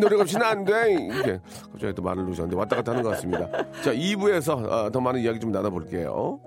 노력 0.00 0.20
없이는 0.20 0.44
안 0.44 0.64
돼. 0.64 0.92
이렇게 0.94 1.40
갑자기 1.72 1.94
또 1.94 2.02
말을 2.02 2.24
놓으셨는데 2.24 2.56
왔다 2.56 2.76
갔다 2.76 2.92
하는 2.92 3.02
것 3.02 3.10
같습니다. 3.10 3.48
자, 3.82 3.92
2부에서 3.92 4.70
아, 4.70 4.90
더 4.90 5.00
많은 5.00 5.20
이야기 5.20 5.40
좀 5.40 5.50
나눠볼게요. 5.52 6.40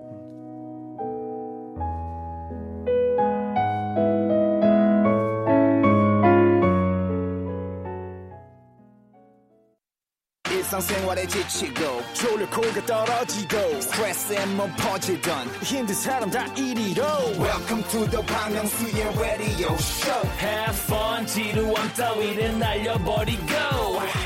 일상생활에 10.66 11.26
지치고, 11.28 12.02
졸려 12.12 12.48
코가 12.50 12.84
떨어지고, 12.86 13.80
스트레스에 13.80 14.46
몸 14.46 14.70
퍼지던, 14.76 15.46
힘든 15.62 15.94
사람 15.94 16.30
다 16.30 16.44
이리로. 16.54 17.04
welcome 17.38 17.84
to 17.88 18.04
the 18.10 18.26
Bang 18.26 18.52
Myung-soo's 18.52 19.18
radio 19.18 19.72
show. 19.78 20.28
Have 20.40 20.76
fun 20.84 21.26
지루함 21.26 21.92
따위를 21.94 22.58
날려버리고. 22.58 23.52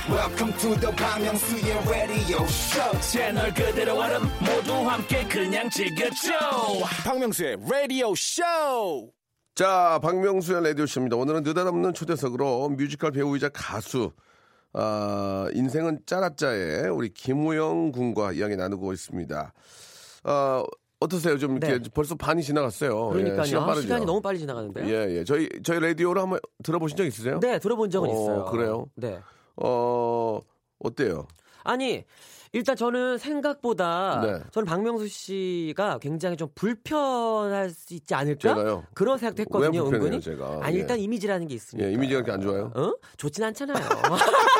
Welcome 0.08 0.56
to 0.58 0.80
the 0.80 0.96
Bang 0.96 1.24
Myung-soo's 1.24 1.88
radio 1.88 2.42
show. 2.44 3.00
채널 3.00 3.52
그대로 3.52 4.00
얼음 4.00 4.22
모두 4.40 4.72
함께 4.88 5.24
그냥 5.28 5.68
즐겨줘. 5.68 6.32
박명수의 7.04 7.58
라디오 7.68 8.14
쇼 8.14 8.42
자, 9.54 9.98
박명수의 10.02 10.64
라디오쇼입니다. 10.64 11.16
오늘은 11.16 11.42
느닷없는 11.42 11.92
초대석으로 11.92 12.70
뮤지컬 12.70 13.12
배우이자 13.12 13.50
가수, 13.50 14.12
아, 14.72 15.48
인생은 15.52 16.00
짜라짜의 16.06 16.90
우리 16.90 17.08
김우영 17.12 17.92
군과 17.92 18.32
이야기 18.32 18.56
나누고 18.56 18.92
있습니다. 18.92 19.52
아, 20.24 20.64
어떠세요? 21.00 21.38
좀 21.38 21.56
이렇게 21.56 21.78
네. 21.78 21.90
벌써 21.94 22.14
반이 22.14 22.42
지나갔어요. 22.42 23.08
그러니까요. 23.08 23.40
예, 23.40 23.44
시간 23.46 23.62
아, 23.62 23.66
빠르죠. 23.66 23.82
시간이 23.82 24.04
너무 24.04 24.20
빨리 24.20 24.38
지나가는데. 24.38 24.86
예, 24.86 25.16
예. 25.18 25.24
저희, 25.24 25.48
저희 25.64 25.80
라디오를 25.80 26.20
한번 26.20 26.40
들어보신 26.62 26.96
적 26.96 27.06
있으세요? 27.06 27.40
네, 27.40 27.58
들어본 27.58 27.90
적은 27.90 28.08
어, 28.08 28.12
있어요. 28.12 28.44
그래요? 28.46 28.86
네. 28.96 29.18
어, 29.56 30.40
어때요? 30.78 31.26
아니, 31.64 32.04
일단 32.52 32.74
저는 32.74 33.18
생각보다 33.18 34.20
네. 34.24 34.40
저는 34.50 34.66
박명수 34.66 35.06
씨가 35.06 35.98
굉장히 35.98 36.36
좀 36.36 36.48
불편할 36.56 37.70
수 37.70 37.94
있지 37.94 38.12
않을까? 38.14 38.40
제가요? 38.40 38.84
그런 38.92 39.18
생각도 39.18 39.42
했거든요, 39.42 39.86
은근히. 39.86 40.20
제가? 40.20 40.58
아니, 40.62 40.76
예. 40.76 40.80
일단 40.80 40.98
이미지라는 40.98 41.46
게 41.46 41.54
있으니까. 41.54 41.88
예, 41.88 41.92
이미지가 41.92 42.22
그렇게 42.22 42.32
안 42.32 42.40
좋아요? 42.40 42.72
어? 42.74 42.92
좋진 43.16 43.44
않잖아요. 43.44 43.76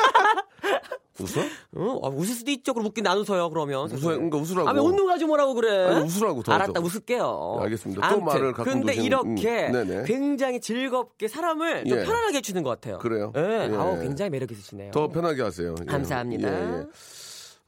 웃어? 1.19 1.41
어? 1.75 1.99
아, 2.03 2.07
웃을 2.09 2.33
수도 2.33 2.49
있죠. 2.51 2.73
그럼 2.73 2.87
웃긴 2.87 3.05
안 3.05 3.17
웃어요, 3.17 3.49
그러면. 3.49 3.91
웃어, 3.91 3.99
그러니까 4.15 4.37
웃으라고. 4.37 4.69
아, 4.69 4.71
왜 4.71 4.79
웃는 4.79 5.05
가지 5.05 5.25
뭐라고 5.25 5.53
그래? 5.53 5.85
아니, 5.87 6.05
웃으라고, 6.05 6.41
더, 6.43 6.53
알았다, 6.53 6.71
더. 6.73 6.81
웃을게요. 6.81 7.55
네, 7.57 7.63
알겠습니다. 7.65 8.01
또 8.01 8.07
아무튼, 8.15 8.25
말을 8.25 8.53
가끔 8.53 8.73
근데 8.73 8.93
놓으시는- 8.95 9.03
이렇게 9.05 9.67
음. 9.67 10.03
굉장히 10.07 10.61
즐겁게 10.61 11.27
사람을 11.27 11.83
좀 11.85 11.99
예. 11.99 12.03
편안하게 12.05 12.37
해주는 12.37 12.63
것 12.63 12.69
같아요. 12.69 12.97
그래요? 12.99 13.33
예. 13.35 13.69
예. 13.69 13.75
아우, 13.75 13.99
굉장히 13.99 14.31
매력 14.31 14.49
있으시네요. 14.49 14.91
더 14.91 15.09
편하게 15.09 15.43
하세요. 15.43 15.75
예. 15.81 15.85
감사합니다. 15.85 16.87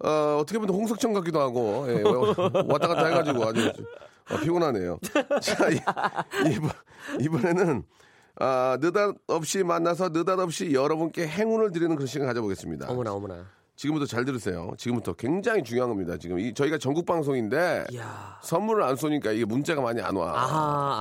어, 0.04 0.38
어떻게 0.42 0.60
보면 0.60 0.76
홍석천 0.76 1.13
같기도 1.13 1.39
하고, 1.39 1.86
예, 1.88 2.02
왔다 2.04 2.88
갔다 2.88 3.06
해가지고 3.08 3.46
아주 3.46 3.72
어, 4.32 4.38
피곤하네요. 4.38 5.00
자, 5.42 5.70
이, 5.70 5.78
이번, 6.52 6.70
이번에는, 7.20 7.84
아, 8.39 8.78
느닷없이 8.82 9.63
만나서 9.63 10.10
느닷없이 10.10 10.74
여러분께 10.74 11.28
행운을 11.28 11.72
드리는 11.72 11.96
그런 11.96 12.08
시간 12.08 12.28
가져보겠습니다. 12.28 12.88
어머나, 12.89 13.13
어머나. 13.13 13.46
지금부터 13.76 14.06
잘 14.06 14.24
들으세요. 14.24 14.72
지금부터 14.78 15.13
굉장히 15.13 15.63
중요한 15.63 15.89
겁니다. 15.89 16.16
지금 16.18 16.38
이, 16.39 16.54
저희가 16.54 16.78
전국 16.78 17.06
방송인데 17.08 17.86
이야. 17.92 18.38
선물을 18.44 18.84
안 18.84 18.96
쏘니까 18.96 19.32
이게 19.32 19.46
문자가 19.46 19.82
많이 19.82 20.00
안 20.00 20.16
와. 20.16 20.32
아하, 20.32 20.58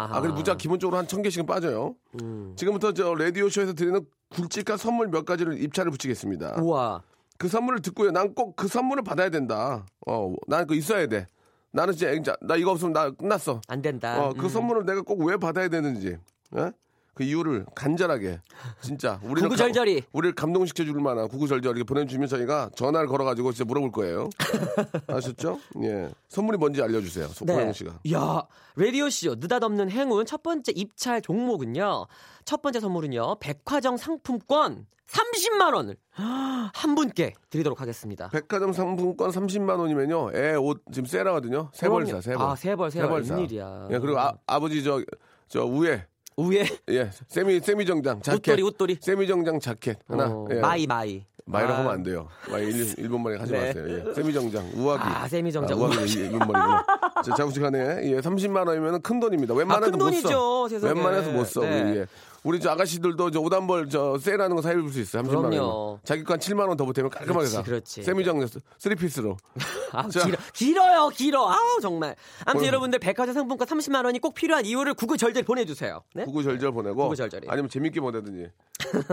아하. 0.06 0.16
아, 0.16 0.20
그래 0.22 0.32
문자 0.32 0.56
기본적으로 0.56 0.96
한 0.96 1.06
천 1.06 1.20
개씩은 1.22 1.44
빠져요. 1.44 1.94
음. 2.22 2.54
지금부터 2.56 2.92
저 2.92 3.14
라디오 3.14 3.50
쇼에서 3.50 3.74
드리는 3.74 4.00
굵직한 4.30 4.78
선물 4.78 5.08
몇 5.08 5.26
가지를 5.26 5.62
입찰을 5.62 5.90
붙이겠습니다. 5.92 6.60
우와. 6.62 7.02
그 7.42 7.48
선물을 7.48 7.80
듣고요. 7.82 8.12
난 8.12 8.34
꼭 8.36 8.54
그 8.54 8.68
선물을 8.68 9.02
받아야 9.02 9.28
된다. 9.28 9.84
어, 10.06 10.32
난 10.46 10.60
그거 10.60 10.74
있어야 10.76 11.08
돼. 11.08 11.26
나는 11.72 11.92
진짜 11.92 12.36
나 12.40 12.54
이거 12.54 12.70
없으면 12.70 12.92
나 12.92 13.10
끝났어. 13.10 13.60
안 13.66 13.82
된다. 13.82 14.22
어, 14.22 14.32
그 14.32 14.44
음. 14.44 14.48
선물을 14.48 14.84
내가 14.86 15.02
꼭 15.02 15.22
왜 15.24 15.36
받아야 15.36 15.66
되는지, 15.66 16.18
예? 16.56 16.70
그 17.14 17.24
이유를 17.24 17.66
간절하게, 17.74 18.40
진짜 18.80 19.20
우리를 19.22 19.42
구구절절히. 19.48 20.00
감- 20.00 20.08
우리를 20.14 20.34
감동시켜 20.34 20.84
줄 20.84 20.94
만한 21.00 21.28
구구절절히 21.28 21.84
보내주시면 21.84 22.26
저희가 22.28 22.70
전화를 22.74 23.06
걸어가지고 23.06 23.52
진짜 23.52 23.66
물어볼 23.66 23.92
거예요. 23.92 24.30
아셨죠? 25.08 25.58
예, 25.82 26.10
선물이 26.28 26.56
뭔지 26.58 26.82
알려주세요, 26.82 27.28
소포영 27.28 27.72
씨가. 27.74 27.98
야, 28.12 28.42
라디오 28.76 29.10
쇼 29.10 29.34
느닷없는 29.34 29.90
행운 29.90 30.24
첫 30.24 30.42
번째 30.42 30.72
입찰 30.74 31.20
종목은요. 31.20 32.06
첫 32.44 32.62
번째 32.62 32.80
선물은요. 32.80 33.36
백화점 33.40 33.96
상품권 33.98 34.86
30만 35.08 35.74
원을 35.74 35.96
한 36.12 36.94
분께 36.94 37.34
드리도록 37.50 37.82
하겠습니다. 37.82 38.28
백화점 38.30 38.72
상품권 38.72 39.30
30만 39.30 39.78
원이면요, 39.78 40.30
애 40.34 40.54
옷 40.56 40.82
지금 40.90 41.04
세라거든요. 41.06 41.68
세 41.74 41.88
벌 41.90 42.06
사, 42.06 42.22
세 42.22 42.34
벌. 42.34 42.46
아, 42.48 42.54
세 42.56 42.74
벌, 42.74 42.90
세 42.90 43.06
벌. 43.06 43.22
웬일이야. 43.22 43.88
예, 43.90 43.98
그리고 43.98 44.18
아, 44.18 44.32
아버지 44.46 44.82
저, 44.82 45.02
저 45.48 45.66
위에 45.66 46.06
우에 46.36 46.66
예, 46.88 47.10
세미 47.28 47.60
세미 47.60 47.86
정장 47.86 48.20
자켓. 48.22 48.38
웃도리, 48.38 48.62
웃도리. 48.62 48.98
세미 49.00 49.26
정장 49.26 49.60
자켓 49.60 49.98
하나. 50.08 50.26
어, 50.26 50.46
예. 50.50 50.54
마이 50.60 50.86
마이. 50.86 51.24
마이라고 51.44 51.74
아. 51.74 51.78
하면 51.80 51.92
안 51.92 52.02
돼요. 52.04 52.28
마이 52.50 52.64
일, 52.66 52.94
일본말에 52.98 53.36
하지 53.38 53.52
네. 53.52 53.66
마세요. 53.66 53.84
예. 54.08 54.14
세미 54.14 54.32
정장 54.32 54.64
우아기. 54.76 55.02
아, 55.04 55.26
세미 55.28 55.50
정장, 55.52 55.76
아, 55.76 55.80
우아기 55.82 55.96
우아기. 55.98 56.12
일본 56.20 56.38
말이구나. 56.38 56.84
자, 57.24 57.34
좌우지간에 57.34 57.78
예, 58.04 58.20
30만 58.20 58.66
원이면 58.68 59.02
큰 59.02 59.18
돈입니다. 59.20 59.52
웬만해도 59.54 59.86
아, 59.86 59.90
큰못 59.90 59.98
돈이죠, 59.98 60.28
써. 60.28 60.68
세상에. 60.68 60.92
웬만해서 60.94 61.30
못 61.32 61.44
써. 61.44 61.60
네. 61.62 61.96
예. 61.96 62.06
우리 62.44 62.58
저 62.58 62.70
아가씨들도 62.70 63.30
저 63.30 63.40
오단벌 63.40 63.88
저 63.88 64.18
세일하는 64.18 64.56
거 64.56 64.62
사입을 64.62 64.90
수 64.92 64.98
있어요. 65.00 65.22
30만 65.22 65.60
원. 65.60 65.98
자기 66.04 66.24
거한 66.24 66.40
7만 66.40 66.66
원 66.68 66.76
더 66.76 66.84
보태면 66.84 67.10
깔끔하게 67.10 67.46
사. 67.46 67.62
그렇지. 67.62 68.02
세미 68.02 68.24
정장 68.24 68.48
쓰리피스로. 68.78 69.36
아, 69.92 70.08
자. 70.08 70.24
길어, 70.24 70.36
길어요, 70.52 71.08
길어. 71.10 71.48
아우, 71.48 71.80
정말. 71.80 72.16
아무튼 72.44 72.64
어. 72.64 72.68
여러분들 72.68 72.98
백화점 72.98 73.34
상품권 73.34 73.66
30만 73.68 74.04
원이 74.04 74.18
꼭 74.18 74.34
필요한 74.34 74.64
이유를 74.66 74.94
구구절절 74.94 75.44
보내주세요. 75.44 76.02
네? 76.14 76.24
구구절절 76.24 76.72
보내고 76.72 76.96
구구절절이. 77.02 77.46
아니면 77.48 77.68
재밌게 77.70 78.00
보내든지. 78.00 78.50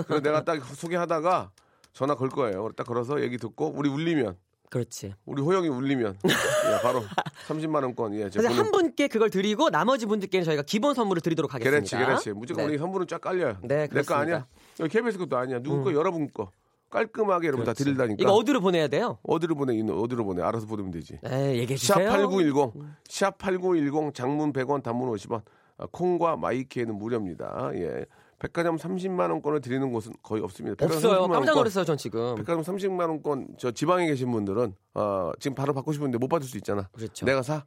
그래서 0.08 0.20
내가 0.22 0.44
딱 0.44 0.64
소개하다가 0.64 1.52
전화 1.94 2.16
걸 2.16 2.30
거예요. 2.30 2.70
딱 2.76 2.88
걸어서 2.88 3.22
얘기 3.22 3.38
듣고 3.38 3.72
우리 3.76 3.90
울리면 3.90 4.38
그렇지. 4.70 5.16
우리 5.26 5.42
호영이 5.42 5.68
울리면 5.68 6.18
예, 6.26 6.82
바로 6.84 7.02
30만 7.48 7.84
원권 7.84 8.14
예, 8.16 8.30
그래서 8.30 8.50
한 8.50 8.72
분께 8.72 9.08
그걸 9.08 9.30
드리고 9.30 9.70
나머지 9.72 10.06
분들께는 10.06 10.46
저희가 10.46 10.62
기본 10.62 10.94
선물을 10.94 11.22
드리도록 11.22 11.54
하겠습니다. 11.54 11.78
그렇지 11.78 11.96
그렇지 11.96 12.34
무조건 12.34 12.66
네. 12.66 12.70
우리 12.72 12.78
선물은 12.78 13.08
쫙 13.08 13.20
깔려요. 13.20 13.58
네, 13.64 13.88
내 13.88 14.02
거. 14.04 14.16
음. 14.16 14.20
아니야. 14.20 14.48
여기 14.80 14.92
KBS 14.92 15.18
것도 15.18 15.38
아니야. 15.38 15.60
누구 15.60 15.84
거 15.84 15.94
여러분 15.94 16.30
거 16.32 16.52
깔끔하게 16.90 17.48
여러분 17.48 17.66
다 17.66 17.74
드린다니까. 17.74 18.18
이거 18.20 18.32
어디로 18.34 18.62
보내야 18.62 18.88
돼요? 18.88 19.18
어디로 19.24 19.56
보내? 19.56 19.80
어디로 19.80 20.26
보내? 20.26 20.42
알아서 20.44 20.66
보내면 20.66 20.92
되지. 20.92 21.20
네, 21.24 21.58
얘기해 21.58 21.78
샵 21.78 21.96
주세요. 21.96 22.10
8910, 22.10 22.74
샵8910 23.08 24.14
장문 24.14 24.54
100원, 24.54 24.84
단문 24.84 25.12
50원. 25.14 25.42
아, 25.78 25.88
콩과 25.92 26.36
my 26.38 26.54
K는 26.54 26.96
무료입니다. 26.98 27.72
예. 27.76 28.06
백화점 28.40 28.78
30만 28.78 29.30
원권을 29.30 29.62
드리는 29.62 29.92
곳은 29.92 30.14
거의 30.24 30.42
없습니다. 30.44 30.86
없어요. 30.86 31.28
30만 31.28 31.32
깜짝 31.34 31.56
놀랐어요, 31.56 31.86
전 31.86 31.98
지금. 31.98 32.36
백화점 32.36 32.62
30만 32.64 33.02
원권 33.02 33.48
저 33.58 33.72
지방에 33.72 34.08
계신 34.08 34.32
분들은 34.32 34.74
어, 34.96 35.32
지금 35.40 35.56
바로 35.56 35.74
받고 35.74 35.92
싶은데 35.94 36.18
못 36.18 36.28
받을 36.30 36.48
수 36.48 36.58
있잖아. 36.58 36.88
그렇죠. 36.94 37.26
내가 37.26 37.42
사. 37.44 37.66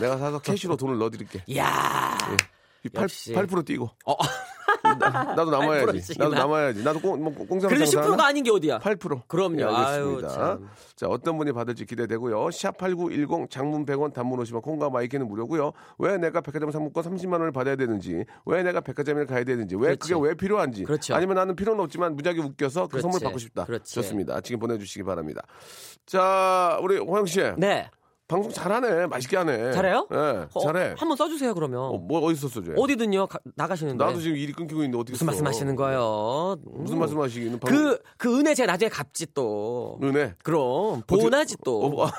내가 0.00 0.18
사서 0.18 0.40
cash로 0.42 0.76
돈을 0.76 0.98
넣어 0.98 1.10
드릴게. 1.10 1.42
이야. 1.46 2.16
이 2.84 2.88
8, 2.88 3.02
역시. 3.04 3.32
8% 3.32 3.64
뛰고. 3.64 3.90
어. 4.06 4.14
나, 4.98 5.34
도 5.34 5.50
남아야지. 5.50 6.14
8% 6.14 6.18
나도? 6.18 6.34
남아야지. 6.34 6.82
나도 6.82 7.00
꽁, 7.00 7.22
뭐, 7.22 7.34
꽁 7.34 7.58
그래도 7.58 7.84
장사 7.86 8.10
10%가 8.10 8.26
아닌 8.26 8.44
게 8.44 8.50
어디야? 8.50 8.78
8%. 8.78 9.22
그럼요. 9.26 9.60
예, 9.60 9.64
아유, 9.64 9.74
알겠습니다. 9.74 10.28
참. 10.28 10.68
자, 10.96 11.06
어떤 11.08 11.38
분이 11.38 11.52
받을지 11.52 11.84
기대되고요. 11.84 12.46
샵8910 12.46 13.50
장문 13.50 13.86
100원 13.86 14.12
단문 14.12 14.38
50원 14.40 14.62
콩과 14.62 14.90
마이크는 14.90 15.26
무료고요. 15.28 15.72
왜 15.98 16.18
내가 16.18 16.40
백화점 16.40 16.70
상품권 16.70 17.04
30만 17.04 17.32
원을 17.32 17.52
받아야 17.52 17.76
되는지, 17.76 18.24
왜 18.46 18.62
내가 18.62 18.80
백화점에 18.80 19.24
가야 19.26 19.44
되는지, 19.44 19.76
왜 19.76 19.94
그렇지. 19.94 20.12
그게 20.12 20.28
왜 20.28 20.34
필요한지, 20.34 20.84
그렇죠. 20.84 21.14
아니면 21.14 21.36
나는 21.36 21.56
필요는 21.56 21.82
없지만 21.82 22.16
무지하게 22.16 22.40
웃겨서 22.40 22.82
그 22.86 22.98
그렇지. 22.98 23.02
선물 23.02 23.20
받고 23.20 23.38
싶다. 23.38 23.64
그렇지. 23.64 23.94
좋습니다. 23.94 24.40
지금 24.40 24.58
보내 24.60 24.76
주시기 24.78 25.02
바랍니다. 25.02 25.42
자, 26.06 26.78
우리 26.82 26.98
호영 26.98 27.26
씨. 27.26 27.40
네. 27.56 27.90
방송 28.30 28.52
잘하네. 28.52 29.08
맛있게 29.08 29.36
하네. 29.36 29.72
잘해요? 29.72 30.06
네, 30.08 30.16
어, 30.54 30.60
잘해. 30.60 30.94
한번 30.96 31.16
써주세요, 31.16 31.52
그러면. 31.52 31.80
어, 31.80 31.98
뭐 31.98 32.20
어디서 32.20 32.48
써줘요? 32.48 32.76
어디든요, 32.78 33.26
가- 33.26 33.40
나가시는데. 33.56 34.02
나도 34.04 34.20
지금 34.20 34.36
일이 34.36 34.52
끊기고 34.52 34.82
있는데 34.82 34.98
어떻게 34.98 35.12
무슨 35.12 35.24
써? 35.24 35.26
말씀 35.26 35.46
하시는 35.46 35.74
거예요? 35.74 36.56
무슨 36.64 36.96
음. 36.96 36.98
말씀 37.00 37.20
하시기는 37.20 37.58
그, 37.60 37.98
그 38.16 38.38
은혜 38.38 38.54
제가 38.54 38.70
나중에 38.72 38.88
갚지 38.88 39.26
또. 39.34 39.98
은혜. 40.04 40.34
그럼, 40.44 41.02
보은하지 41.08 41.56
또. 41.64 41.80
어, 41.82 42.04
어, 42.04 42.10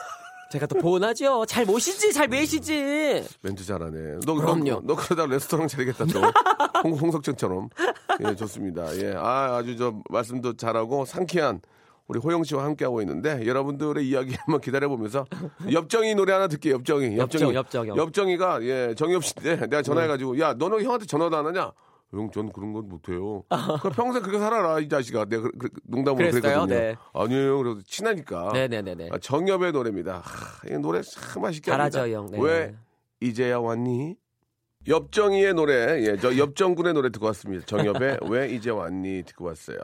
제가 0.52 0.65
또 0.65 0.76
보은하죠. 0.80 1.45
잘 1.45 1.65
모시지, 1.65 2.12
잘 2.12 2.28
매시지. 2.28 3.24
멘트 3.41 3.63
잘하네. 3.65 4.17
너, 4.26 4.34
그럼요. 4.34 4.63
너, 4.65 4.82
너 4.84 4.95
그러다 4.97 5.26
레스토랑 5.28 5.69
차리겠다 5.69 6.04
또. 6.08 6.19
홍, 6.84 6.91
홍석천처럼. 6.93 7.69
예, 8.28 8.36
좋습니다. 8.36 8.93
예, 8.97 9.13
아, 9.15 9.56
아주 9.56 9.78
저 9.78 9.93
말씀도 10.10 10.58
잘하고 10.58 11.06
상쾌한 11.06 11.62
우리 12.12 12.19
호영 12.19 12.43
씨와 12.43 12.65
함께하고 12.65 13.00
있는데 13.02 13.45
여러분들의 13.45 14.06
이야기 14.06 14.36
한번 14.45 14.60
기다려보면서 14.60 15.26
엽정이 15.71 16.13
노래 16.15 16.34
하나 16.34 16.47
듣게요. 16.50 16.76
엽정이. 16.76 17.17
엽정, 17.17 17.54
엽정, 17.54 17.88
엽. 17.88 17.97
엽정 17.97 18.28
이가 18.30 18.62
예, 18.63 18.93
정엽 18.97 19.24
씨인데 19.24 19.67
내가 19.67 19.82
전화해가지고 19.82 20.38
야, 20.39 20.54
너는 20.54 20.84
형한테 20.84 21.06
전화도 21.06 21.38
안 21.38 21.45
하냐? 21.47 21.71
형, 22.12 22.30
전 22.30 22.52
그런 22.52 22.74
건 22.74 22.89
못해요. 22.89 23.43
그럼 23.47 23.93
평생 23.95 24.21
그렇게 24.21 24.39
살아라, 24.39 24.82
이 24.82 24.89
자식아. 24.89 25.24
내가 25.24 25.43
그, 25.43 25.52
그, 25.58 25.69
농담으로 25.86 26.17
그랬어요? 26.17 26.41
그랬거든요. 26.41 26.78
네. 26.78 26.95
아니에요. 27.13 27.58
그래서 27.60 27.80
친하니까. 27.88 28.52
네네네네. 28.52 29.10
아, 29.13 29.17
정엽의 29.17 29.71
노래입니다. 29.71 30.19
하, 30.19 30.67
이 30.67 30.78
노래 30.78 31.02
참 31.04 31.43
맛있게 31.43 31.71
잘하죠, 31.71 32.00
합니다. 32.00 32.17
형. 32.17 32.26
네. 32.32 32.39
왜 32.41 32.76
이제야 33.21 33.60
왔니? 33.60 34.17
엽정이의 34.86 35.54
노래, 35.54 36.06
예, 36.06 36.17
저 36.17 36.38
엽정군의 36.38 36.93
노래 36.93 37.10
듣고 37.10 37.28
왔습니다. 37.28 37.65
정엽의 37.65 38.17
왜 38.30 38.50
이제 38.50 38.69
왔니 38.69 39.24
듣고 39.24 39.45
왔어요. 39.45 39.78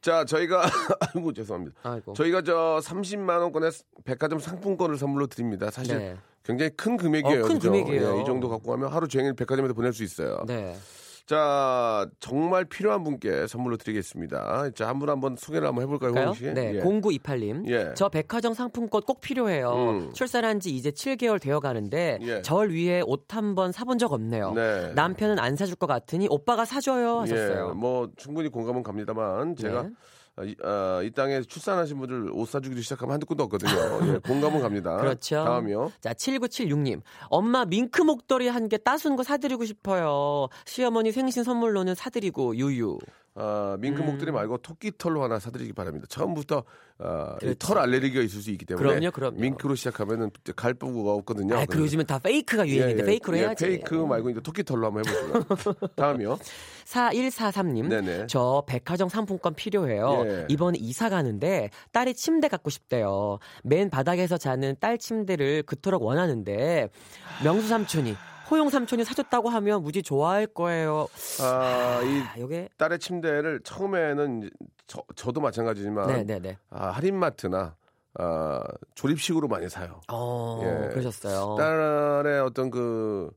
자, 0.00 0.24
저희가 0.24 0.62
아이고 1.14 1.32
죄송합니다. 1.32 1.76
아이고. 1.82 2.12
저희가 2.12 2.42
저 2.42 2.80
30만 2.82 3.40
원권의 3.40 3.70
백화점 4.04 4.38
상품권을 4.38 4.96
선물로 4.96 5.26
드립니다. 5.26 5.70
사실 5.70 5.98
네. 5.98 6.16
굉장히 6.44 6.70
큰 6.76 6.96
금액이에요. 6.96 7.44
어, 7.44 7.48
큰 7.48 7.54
그죠? 7.54 7.70
금액이에요. 7.72 8.16
예, 8.18 8.22
이 8.22 8.24
정도 8.24 8.48
갖고 8.48 8.70
가면 8.70 8.90
하루 8.90 9.08
종일 9.08 9.34
백화점에서 9.34 9.74
보낼 9.74 9.92
수 9.92 10.02
있어요. 10.04 10.44
네. 10.46 10.76
자, 11.28 12.06
정말 12.20 12.64
필요한 12.64 13.04
분께 13.04 13.46
선물로 13.46 13.76
드리겠습니다. 13.76 14.70
자, 14.74 14.88
한 14.88 14.98
분 14.98 15.10
한번 15.10 15.36
소개를 15.36 15.68
한번 15.68 15.82
해볼까요, 15.84 16.10
볼까요? 16.12 16.28
홍 16.28 16.34
씨? 16.34 16.44
네, 16.54 16.76
예. 16.76 16.80
0928님. 16.80 17.68
예. 17.68 17.92
저 17.94 18.08
백화점 18.08 18.54
상품권 18.54 19.02
꼭 19.02 19.20
필요해요. 19.20 19.72
음. 19.74 20.12
출산한 20.14 20.58
지 20.58 20.70
이제 20.74 20.90
7개월 20.90 21.38
되어 21.38 21.60
가는데 21.60 22.18
예. 22.22 22.40
절 22.40 22.70
위해 22.70 23.02
옷 23.04 23.26
한 23.28 23.54
번 23.54 23.72
사본 23.72 23.98
적 23.98 24.12
없네요. 24.14 24.52
네. 24.54 24.92
남편은 24.94 25.38
안 25.38 25.54
사줄 25.54 25.76
것 25.76 25.86
같으니 25.86 26.26
오빠가 26.30 26.64
사줘요 26.64 27.20
하셨어요. 27.20 27.68
예, 27.70 27.74
뭐 27.74 28.08
충분히 28.16 28.48
공감은 28.48 28.82
갑니다만 28.82 29.54
제가 29.56 29.82
네. 29.82 29.88
아, 30.38 30.44
이, 30.44 30.54
아, 30.62 31.00
이 31.02 31.10
땅에 31.10 31.42
출산하신 31.42 31.98
분들 31.98 32.30
옷 32.32 32.48
사주기도 32.48 32.80
시작하면 32.80 33.14
한두 33.14 33.26
푼도 33.26 33.42
없거든요. 33.44 33.72
예, 34.14 34.18
공감은 34.24 34.60
갑니다. 34.60 34.96
그렇죠. 34.98 35.42
다음이요. 35.44 35.92
자, 36.00 36.12
7976님. 36.14 37.00
엄마 37.28 37.64
밍크 37.64 38.02
목도리 38.02 38.46
한 38.48 38.68
개 38.68 38.76
따순 38.76 39.16
거 39.16 39.22
사드리고 39.22 39.64
싶어요. 39.64 40.48
시어머니 40.66 41.10
생신 41.10 41.42
선물로는 41.42 41.94
사드리고 41.94 42.54
유유. 42.56 42.98
아, 43.34 43.76
밍크 43.80 44.02
음. 44.02 44.06
목도리 44.06 44.30
말고 44.32 44.58
토끼 44.58 44.90
털로 44.98 45.22
하나 45.22 45.38
사드리기 45.38 45.72
바랍니다. 45.72 46.06
처음부터 46.10 46.64
아. 46.98 47.36
털 47.58 47.78
알레르기가 47.78 48.20
있을 48.22 48.42
수 48.42 48.50
있기 48.50 48.64
때문에 48.66 48.86
그럼요, 48.88 49.10
그럼요. 49.12 49.38
밍크로 49.40 49.74
시작하면은 49.76 50.30
갈 50.56 50.74
데가 50.74 51.12
없거든요. 51.12 51.56
아, 51.56 51.64
그 51.64 51.78
요즘은 51.78 52.04
다 52.06 52.18
fake가 52.18 52.66
유행인데 52.66 53.02
예, 53.02 53.02
예. 53.02 53.06
fake로 53.06 53.36
예, 53.38 53.42
해야지. 53.42 53.64
fake 53.64 53.94
말고 53.94 54.30
이제 54.30 54.40
토끼 54.40 54.62
털로 54.64 54.86
한번 54.86 55.04
해보시죠. 55.06 55.86
다음이요. 55.96 56.36
4143님. 56.88 57.88
네네. 57.88 58.26
저 58.28 58.64
백화점 58.66 59.08
상품권 59.08 59.54
필요해요. 59.54 60.24
예. 60.26 60.46
이번에 60.48 60.78
이사 60.80 61.08
가는데 61.08 61.70
딸이 61.92 62.14
침대 62.14 62.48
갖고 62.48 62.70
싶대요. 62.70 63.38
맨 63.62 63.90
바닥에서 63.90 64.38
자는 64.38 64.74
딸 64.80 64.98
침대를 64.98 65.64
그토록 65.64 66.02
원하는데 66.02 66.88
명수 67.44 67.68
삼촌이 67.68 68.16
호용 68.50 68.70
삼촌이 68.70 69.04
사줬다고 69.04 69.50
하면 69.50 69.82
무지 69.82 70.02
좋아할 70.02 70.46
거예요. 70.46 71.06
아, 71.42 72.00
이 72.02 72.20
아, 72.20 72.34
요게 72.38 72.70
딸의 72.78 72.98
침대를 72.98 73.60
처음에는 73.62 74.48
저, 74.86 75.02
저도 75.14 75.42
마찬가지지만 75.42 76.06
네네네. 76.06 76.56
아, 76.70 76.86
할인마트나 76.88 77.76
아, 78.14 78.60
조립식으로 78.94 79.48
많이 79.48 79.68
사요. 79.68 80.00
어, 80.10 80.62
예. 80.64 80.88
그러셨어요. 80.88 81.56
딸의 81.58 82.40
어떤 82.40 82.70
그 82.70 83.30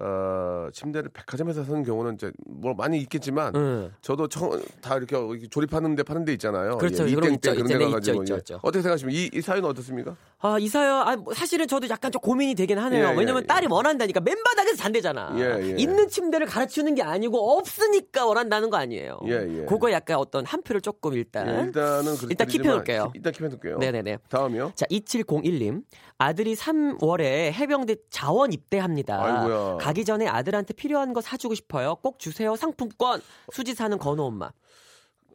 어, 0.00 0.68
침대를 0.72 1.10
백화점에서 1.12 1.64
사는 1.64 1.82
경우는 1.82 2.14
이제 2.14 2.30
뭐 2.46 2.74
많이 2.74 2.98
있겠지만 2.98 3.54
응. 3.56 3.92
저도 4.00 4.28
처음 4.28 4.62
다 4.80 4.96
이렇게 4.96 5.16
조립하는데 5.48 6.02
파는 6.02 6.24
데 6.24 6.32
있잖아요. 6.32 6.78
그렇죠. 6.78 7.04
예, 7.04 7.12
이땡. 7.12 7.38
때 7.40 7.54
그런 7.54 7.66
데. 7.66 7.78
가가지고 7.78 8.22
있죠. 8.22 8.34
예. 8.34 8.38
있죠. 8.38 8.60
어떻게 8.62 8.82
생각하십니까? 8.82 9.18
이, 9.18 9.30
이 9.32 9.40
사연은 9.40 9.68
어떻습니까? 9.68 10.16
아, 10.40 10.56
이사요. 10.58 10.94
아, 10.94 11.16
뭐 11.16 11.34
사실은 11.34 11.66
저도 11.66 11.88
약간 11.88 12.12
좀 12.12 12.20
고민이 12.20 12.54
되긴 12.54 12.78
하네요. 12.78 13.06
예, 13.08 13.10
예, 13.12 13.16
왜냐면 13.16 13.42
예. 13.42 13.46
딸이 13.46 13.66
원한다니까 13.68 14.20
맨바닥에서 14.20 14.76
잔대잖아. 14.76 15.34
예, 15.36 15.72
예. 15.72 15.76
있는 15.76 16.08
침대를 16.08 16.46
갈아치우는 16.46 16.94
게 16.94 17.02
아니고 17.02 17.58
없으니까 17.58 18.24
원한다는 18.26 18.70
거 18.70 18.76
아니에요. 18.76 19.18
예, 19.26 19.32
예. 19.32 19.64
그거 19.64 19.90
약간 19.90 20.18
어떤 20.18 20.46
한 20.46 20.62
표를 20.62 20.80
조금 20.80 21.14
일단. 21.14 21.48
예, 21.48 21.64
일단은 21.64 22.14
일단 22.30 22.46
드리지만 22.46 22.66
킵해 22.66 22.70
놓을게요. 22.70 23.12
일단 23.14 23.32
킵해 23.32 23.48
놓을게요. 23.48 23.78
네네네. 23.78 24.18
다음이요. 24.28 24.72
자, 24.76 24.86
2701님. 24.86 25.82
아들이 26.18 26.56
3월에 26.56 27.52
해병대 27.52 27.94
자원 28.10 28.52
입대합니다. 28.52 29.22
아이고야. 29.22 29.76
가기 29.80 30.04
전에 30.04 30.26
아들한테 30.26 30.74
필요한 30.74 31.12
거 31.12 31.20
사주고 31.20 31.54
싶어요. 31.54 31.94
꼭 32.02 32.18
주세요. 32.18 32.56
상품권. 32.56 33.22
수지 33.52 33.74
사는 33.74 33.96
건우 33.96 34.24
엄마. 34.24 34.50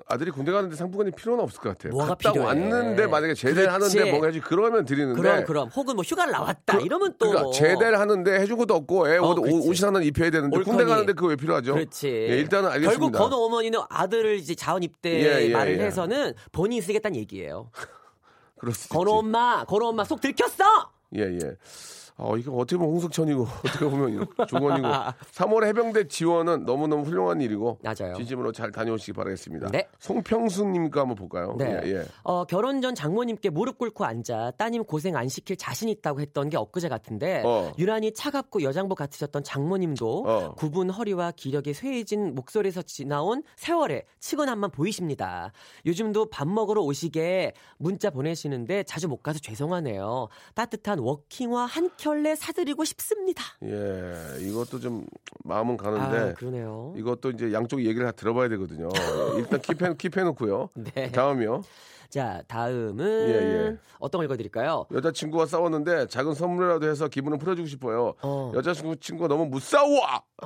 아들이 0.06 0.32
군대 0.32 0.52
가는데 0.52 0.76
상품권이 0.76 1.12
필요는 1.12 1.42
없을 1.42 1.62
것 1.62 1.70
같아요. 1.70 1.94
뭐가 1.94 2.10
갔다 2.10 2.34
필요해? 2.34 2.46
왔는데 2.48 3.08
만약에 3.08 3.34
제대를 3.34 3.70
그렇지. 3.70 3.98
하는데 3.98 4.12
뭔가 4.12 4.28
해지 4.28 4.42
그러면 4.42 4.84
드리는데 4.84 5.22
그럼 5.22 5.46
그럼 5.46 5.70
혹은 5.70 5.96
뭐 5.96 6.04
휴가를 6.04 6.34
나왔다. 6.34 6.80
이러면 6.80 7.16
또 7.18 7.30
그러니까 7.30 7.52
제대를 7.54 7.98
하는데 7.98 8.34
해준 8.42 8.58
것도 8.58 8.74
없고 8.74 9.08
애 9.08 9.16
어, 9.18 9.30
옷, 9.30 9.36
그렇지. 9.36 9.70
옷이 9.70 9.78
하나 9.86 10.02
입혀야 10.02 10.30
되는데 10.32 10.58
옳거니. 10.58 10.78
군대 10.78 10.90
가는데 10.90 11.14
그거 11.14 11.28
왜 11.28 11.38
필요하죠? 11.38 11.76
그렇지. 11.76 12.10
예, 12.10 12.38
일단은 12.40 12.70
알겠습니다. 12.72 13.00
결국 13.00 13.18
건우 13.18 13.46
어머니는 13.46 13.80
아들을 13.90 14.36
이제 14.36 14.54
자원 14.56 14.84
입대 14.84 15.10
예, 15.24 15.46
예, 15.48 15.54
말을 15.54 15.80
예. 15.80 15.86
해서는 15.86 16.34
본인이 16.52 16.82
쓰겠다는 16.82 17.16
얘기예요. 17.16 17.70
있지. 18.72 18.88
엄마, 19.20 19.66
건우 19.66 19.88
엄마 19.88 20.04
속 20.04 20.22
들켰어. 20.22 20.64
예, 21.16 21.22
예. 21.22 21.58
어, 22.18 22.38
이거 22.38 22.54
어떻게 22.54 22.78
보면 22.78 22.94
홍석천이고, 22.94 23.42
어떻게 23.66 23.90
보면 23.90 24.28
조건이고. 24.48 24.88
3월 25.34 25.66
해병대 25.68 26.08
지원은 26.08 26.66
너무너무 26.66 27.04
훌륭한 27.04 27.42
일이고. 27.42 27.80
맞아요. 27.84 28.16
진심으로 28.16 28.52
잘 28.52 28.72
다녀오시기 28.72 29.14
바라겠습니다. 29.14 29.70
네. 29.70 29.88
송평수님 30.00 30.92
거 30.92 31.02
한번 31.02 31.16
볼까요? 31.16 31.56
네. 31.58 31.80
예, 31.84 31.90
예. 31.90 32.06
어, 32.24 32.46
결혼 32.46 32.82
전 32.82 32.96
장모님께 32.96 33.50
무릎 33.50 33.78
꿇고 33.78 34.06
앉아 34.06 34.52
따님 34.58 34.84
고생 34.84 35.16
안 35.16 35.28
시킬 35.28 35.58
자신 35.58 35.90
있다고 35.90 36.22
했던 36.22 36.50
게 36.50 36.58
엊그제 36.58 36.90
같은데 36.90 37.42
어. 37.46 37.72
유난히 37.78 38.14
차갑고 38.14 38.64
여장복 38.64 38.98
같으셨던 38.98 39.44
장모님도 39.44 40.24
어. 40.28 40.56
굽은 40.56 40.90
허리와 40.90 41.32
기력이 41.32 41.74
쇠해진 41.74 42.36
목소리에서 42.36 42.82
지나온 42.82 43.44
세월의 43.56 44.06
치근함만 44.20 44.72
보이십니다. 44.72 45.52
요즘도 45.86 46.30
밥 46.30 46.48
먹으러 46.48 46.82
오시게 46.82 47.54
문자 47.78 48.10
보내시는데 48.10 48.84
자주 48.84 49.08
못 49.08 49.24
가서 49.24 49.40
죄송하네요. 49.40 50.30
따뜻한 50.56 51.00
워킹화 51.00 51.66
한 51.66 51.90
켤레 52.04 52.36
사드리고 52.36 52.84
싶습니다. 52.84 53.42
예, 53.64 54.38
이것도 54.42 54.82
좀 54.82 55.06
마음은 55.46 55.78
가는데. 55.78 56.18
아, 56.32 56.34
그러네요. 56.34 56.94
이것도 56.98 57.32
이제 57.32 57.54
양쪽 57.54 57.80
얘기를 57.86 58.06
다 58.06 58.12
들어봐야 58.12 58.50
되거든요. 58.50 58.90
일단 59.38 59.62
킵해, 59.62 59.96
킵해놓고요. 59.98 60.70
네. 60.94 61.10
다음이요. 61.12 61.62
자, 62.10 62.44
다음은 62.48 63.30
예, 63.30 63.34
예. 63.34 63.78
어떤 64.00 64.20
걸 64.20 64.26
읽어드릴까요? 64.26 64.86
여자친구와 64.92 65.46
싸웠는데 65.46 66.08
작은 66.08 66.34
선물이라도 66.34 66.90
해서 66.90 67.08
기분을 67.08 67.38
풀어주고 67.38 67.68
싶어요. 67.70 68.16
어. 68.22 68.52
여자친구 68.54 68.98
친구가 68.98 69.30
너무 69.30 69.46
무싸워! 69.46 70.02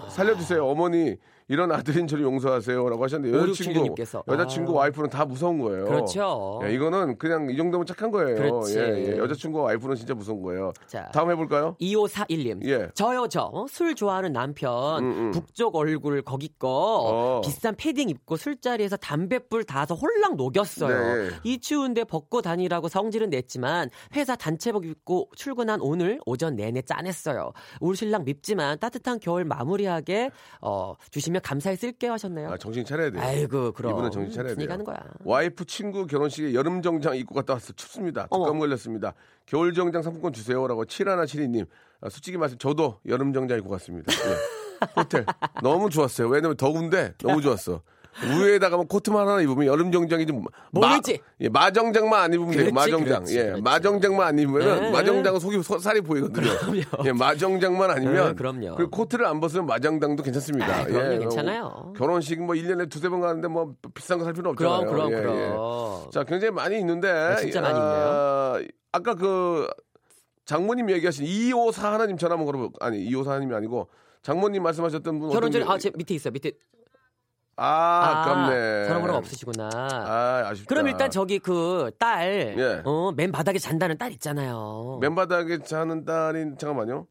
살려주세요. 0.10 0.63
어머니, 0.65 1.17
이런 1.50 1.72
아들인 1.72 2.08
저를 2.08 2.24
용서하세요. 2.26 2.90
라고 2.90 3.04
하셨는데 3.04 3.38
여자친구, 3.38 3.96
5676님께서. 3.96 4.24
여자친구 4.28 4.74
아. 4.74 4.82
와이프는 4.82 5.10
다 5.10 5.26
무서운 5.26 5.60
거예요. 5.60 5.86
그렇죠. 5.86 6.60
예, 6.64 6.74
이거는 6.74 7.18
그냥 7.18 7.50
이 7.50 7.56
정도면 7.56 7.86
착한 7.86 8.12
거예요. 8.12 8.36
그렇지. 8.36 8.78
예, 8.78 9.14
예. 9.14 9.18
여자친구와 9.18 9.66
와이프는 9.66 9.96
진짜 9.96 10.14
무서운 10.14 10.42
거예요. 10.42 10.74
자. 10.88 11.10
다음 11.14 11.32
해볼까요? 11.32 11.76
2541님. 11.80 12.68
예. 12.68 12.90
저요, 12.94 13.28
저. 13.30 13.50
어? 13.54 13.66
술 13.70 13.96
좋아하는 13.96 14.34
남편. 14.34 15.04
음, 15.04 15.12
음. 15.12 15.32
북쪽 15.32 15.76
얼굴 15.76 16.22
거기 16.22 16.50
거. 16.60 16.68
어. 16.70 17.42
비싼 17.42 17.76
패딩 17.76 18.10
입고 18.10 18.36
술자리에서 18.36 18.98
담뱃불 18.98 19.64
닿아서 19.64 19.96
홀랑 19.96 20.36
녹였어요. 20.36 21.30
네. 21.30 21.30
이 21.44 21.60
추운데 21.60 22.04
벗고 22.04 22.42
다니라고 22.42 22.90
성질은 22.90 23.30
냈지만 23.30 23.90
회사 24.16 24.36
단체복 24.36 24.86
입고 24.86 25.30
출근한 25.36 25.80
오늘 25.82 26.20
오전 26.26 26.56
내내 26.56 26.82
짠했어요. 26.82 27.54
우리 27.80 27.96
신랑 27.96 28.26
밉지만 28.26 28.80
따뜻한 28.80 29.20
겨울 29.20 29.46
마무리하게 29.46 30.32
어, 30.62 30.94
주시면 31.12 31.37
감사히 31.39 31.76
쓸게요 31.76 32.12
하셨네요. 32.13 32.50
아, 32.50 32.58
정신 32.58 32.86
차려야 32.86 33.12
돼요. 33.12 33.21
아이고 33.21 33.71
그럼. 33.71 33.91
이분은 33.93 34.12
정신 34.12 34.34
차려야 34.34 34.56
돼요. 34.56 34.67
가는 34.67 34.84
거야. 34.86 34.97
와이프 35.23 35.65
친구 35.65 36.06
결혼식에 36.08 36.54
여름 36.54 36.82
정장 36.82 37.15
입고 37.15 37.36
갔다 37.36 37.54
왔어. 37.54 37.73
춥습니다. 37.73 38.28
독감 38.28 38.60
걸렸습니다. 38.60 39.13
겨울 39.45 39.73
정장 39.73 40.02
상품권 40.02 40.34
주세요라고 40.34 40.86
7172님. 40.86 41.67
아, 42.02 42.10
솔직히 42.10 42.38
말씀 42.38 42.58
저도 42.58 43.00
여름 43.08 43.34
정장 43.34 43.58
입고 43.58 43.69
갔습니다. 43.69 44.12
예. 44.13 44.88
호텔 44.95 45.26
너무 45.63 45.89
좋았어요. 45.89 46.28
왜냐면 46.28 46.56
더운데 46.56 47.13
너무 47.19 47.41
좋았어. 47.41 47.82
위에다가 48.26 48.78
뭐 48.78 48.86
코트만 48.86 49.28
하나 49.28 49.42
입으면 49.42 49.66
여름 49.68 49.92
정장이 49.92 50.26
좀 50.26 50.44
모르지? 50.72 51.20
예, 51.42 51.50
마정장만 51.50 52.20
안 52.22 52.34
입으면 52.34 52.52
돼요. 52.52 52.72
마정장. 52.74 53.06
그렇지, 53.20 53.38
예, 53.38 53.44
그렇지. 53.44 53.62
마정장만 53.62 54.28
안 54.28 54.40
입으면 54.40 54.82
네. 54.82 54.92
마정장은 54.92 55.40
속이 55.40 55.62
소- 55.64 55.78
살이 55.78 56.02
보이거든요. 56.02 56.48
예, 57.06 57.12
마정장만 57.12 57.92
아니면 57.92 58.30
네, 58.30 58.34
그럼요. 58.34 58.76
그리고 58.76 58.90
코트를 58.92 59.26
안 59.26 59.40
벗으면 59.40 59.66
마정장도 59.68 60.24
괜찮습니다. 60.24 60.66
아, 60.82 60.84
그럼요, 60.86 61.14
예, 61.14 61.18
괜찮아요. 61.20 61.94
결혼식 61.96 62.42
뭐 62.42 62.56
1년에 62.56 62.90
두세 62.90 63.10
번 63.10 63.22
가는데 63.22 63.48
뭐 63.48 63.74
비싼 63.94 64.18
거 64.18 64.24
살 64.24 64.34
필요 64.34 64.50
없잖아요. 64.52 64.80
그럼 64.88 64.90
그럼 64.92 65.12
예, 65.12 65.18
예. 65.18 65.22
그럼. 65.22 66.10
자, 66.12 66.24
굉장히 66.24 66.52
많이 66.54 66.80
있는데. 66.80 67.10
아, 67.10 67.36
진짜 67.36 67.62
많이 67.62 67.78
아, 67.80 68.60
아까 68.92 69.14
그 69.16 69.68
장모님 70.46 70.90
얘기하신 70.90 71.26
254 71.26 71.94
하나님 71.94 72.18
전화 72.18 72.34
한번 72.34 72.46
걸어볼, 72.46 72.70
아니, 72.80 73.00
254 73.04 73.32
하나님이 73.34 73.54
아니고 73.56 73.90
장모님 74.24 74.64
말씀하셨던 74.64 75.20
분. 75.20 75.30
결혼 75.30 75.52
전에 75.52 75.64
어떤 75.64 75.76
아, 75.76 75.78
제 75.78 75.92
밑에 75.96 76.14
있어. 76.16 76.32
밑에 76.32 76.52
아, 77.58 78.22
아깝네. 78.24 78.86
전화 78.86 79.00
번호가 79.02 79.17
없으시구나. 79.17 79.70
아, 79.74 80.43
아쉽다. 80.52 80.67
그럼 80.70 80.88
일단 80.88 81.10
저기 81.10 81.39
그 81.39 81.89
딸, 81.98 82.56
예. 82.58 82.82
어, 82.86 83.12
맨 83.15 83.32
바닥에 83.32 83.58
잔다는 83.58 83.98
딸 83.98 84.12
있잖아요. 84.13 85.00
맨바닥에 85.02 85.63
자는 85.63 86.06
딸이, 86.06 86.58
잠깐만요. 86.60 87.08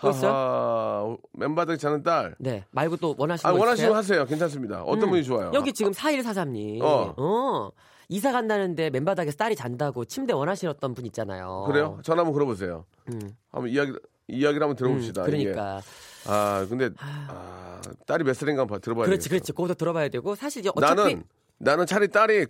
또 0.00 0.10
있어요? 0.10 1.18
맨바닥에 1.32 1.76
자는 1.76 2.02
딸. 2.02 2.34
네, 2.38 2.64
말고 2.70 2.96
또 2.96 3.14
원하시는 3.18 3.48
아, 3.48 3.52
거 3.52 3.58
원하시면 3.60 3.90
있어요? 3.90 3.98
하세요. 3.98 4.24
괜찮습니다. 4.26 4.82
어떤 4.84 5.04
음, 5.04 5.10
분이 5.10 5.24
좋아요? 5.24 5.50
여기 5.54 5.72
지금 5.72 5.92
4143님. 5.92 6.82
어. 6.82 7.14
어. 7.16 7.70
이사 8.08 8.30
간다는데 8.30 8.90
맨바닥에서 8.90 9.36
딸이 9.36 9.56
잔다고 9.56 10.04
침대 10.04 10.32
원하시던 10.32 10.94
분 10.94 11.06
있잖아요. 11.06 11.64
그래요? 11.66 11.98
전화 12.02 12.20
한번 12.20 12.34
걸어보세요. 12.34 12.84
음. 13.10 13.20
한번 13.50 13.70
이야기, 13.70 13.92
이야기를 14.28 14.62
한번 14.62 14.76
들어봅시다. 14.76 15.22
음, 15.22 15.26
그러니까. 15.26 15.80
아 16.26 16.64
근데 16.68 16.90
아, 17.00 17.80
딸이 18.06 18.22
몇 18.24 18.34
살인가 18.34 18.62
한번 18.62 18.80
들어봐야 18.80 19.06
그렇지, 19.06 19.28
되겠어. 19.28 19.40
그렇지. 19.42 19.52
거기서 19.52 19.74
들어봐야 19.74 20.08
되고 20.08 20.34
사실 20.36 20.60
이제 20.60 20.70
어차피 20.74 20.94
나는 20.94 21.24
나는 21.58 21.86
차라리 21.86 22.08
딸이 22.08 22.46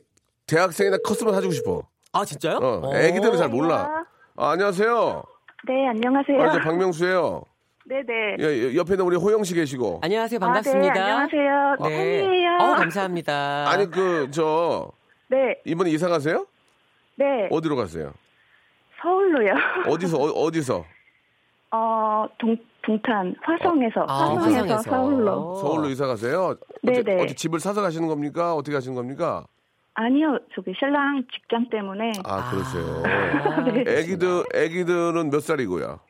대학생이나 0.47 0.99
컸으면 0.99 1.33
사주고 1.35 1.53
싶어. 1.55 1.83
아 2.13 2.25
진짜요? 2.25 2.59
어, 2.59 2.95
애기들은 2.95 3.39
잘 3.39 3.49
몰라. 3.49 4.05
아, 4.37 4.51
안녕하세요. 4.51 5.23
네, 5.67 5.89
안녕하세요. 5.89 6.43
아, 6.43 6.53
저 6.53 6.61
박명수예요. 6.61 7.43
네네. 7.87 8.37
예, 8.41 8.45
예, 8.45 8.77
옆에 8.77 8.97
는 8.97 9.05
우리 9.05 9.17
호영 9.17 9.43
씨 9.45 9.55
계시고. 9.55 10.01
안녕하세요, 10.03 10.39
아, 10.43 10.47
반갑습니다. 10.47 10.93
네, 10.95 11.01
안녕하세요. 11.01 11.77
네. 11.89 11.89
팬이에요. 12.23 12.51
어, 12.61 12.75
감사합니다. 12.77 13.71
아니 13.71 13.91
그 13.91 14.29
저 14.31 14.91
네, 15.29 15.57
이번에 15.65 15.91
이사 15.91 16.09
가세요? 16.09 16.47
네. 17.17 17.49
어디로 17.51 17.77
가세요? 17.77 18.13
서울로요. 19.01 19.53
어디서 19.89 20.19
어, 20.19 20.51
디서 20.51 20.85
어, 21.75 22.27
동, 22.39 22.57
동탄, 22.83 23.35
화성에서, 23.43 24.05
아, 24.09 24.35
화성에서, 24.35 24.59
화성에서. 24.61 24.83
서울로. 24.83 25.55
서울로 25.57 25.89
이사 25.89 26.07
가세요? 26.07 26.55
네네. 26.83 27.15
어디, 27.15 27.23
어디 27.23 27.35
집을 27.35 27.61
사서 27.61 27.81
가시는 27.81 28.09
겁니까? 28.09 28.55
어떻게 28.55 28.75
가시는 28.75 28.95
겁니까? 28.95 29.45
아니요, 29.95 30.39
저기 30.55 30.73
신랑 30.79 31.23
직장 31.33 31.69
때문에 31.71 32.13
아, 32.25 32.51
그러세요. 32.51 33.03
아, 33.05 33.61
네. 33.73 33.85
애기들 34.01 34.45
애기들은 34.55 35.31
몇 35.31 35.41
살이고요? 35.41 36.01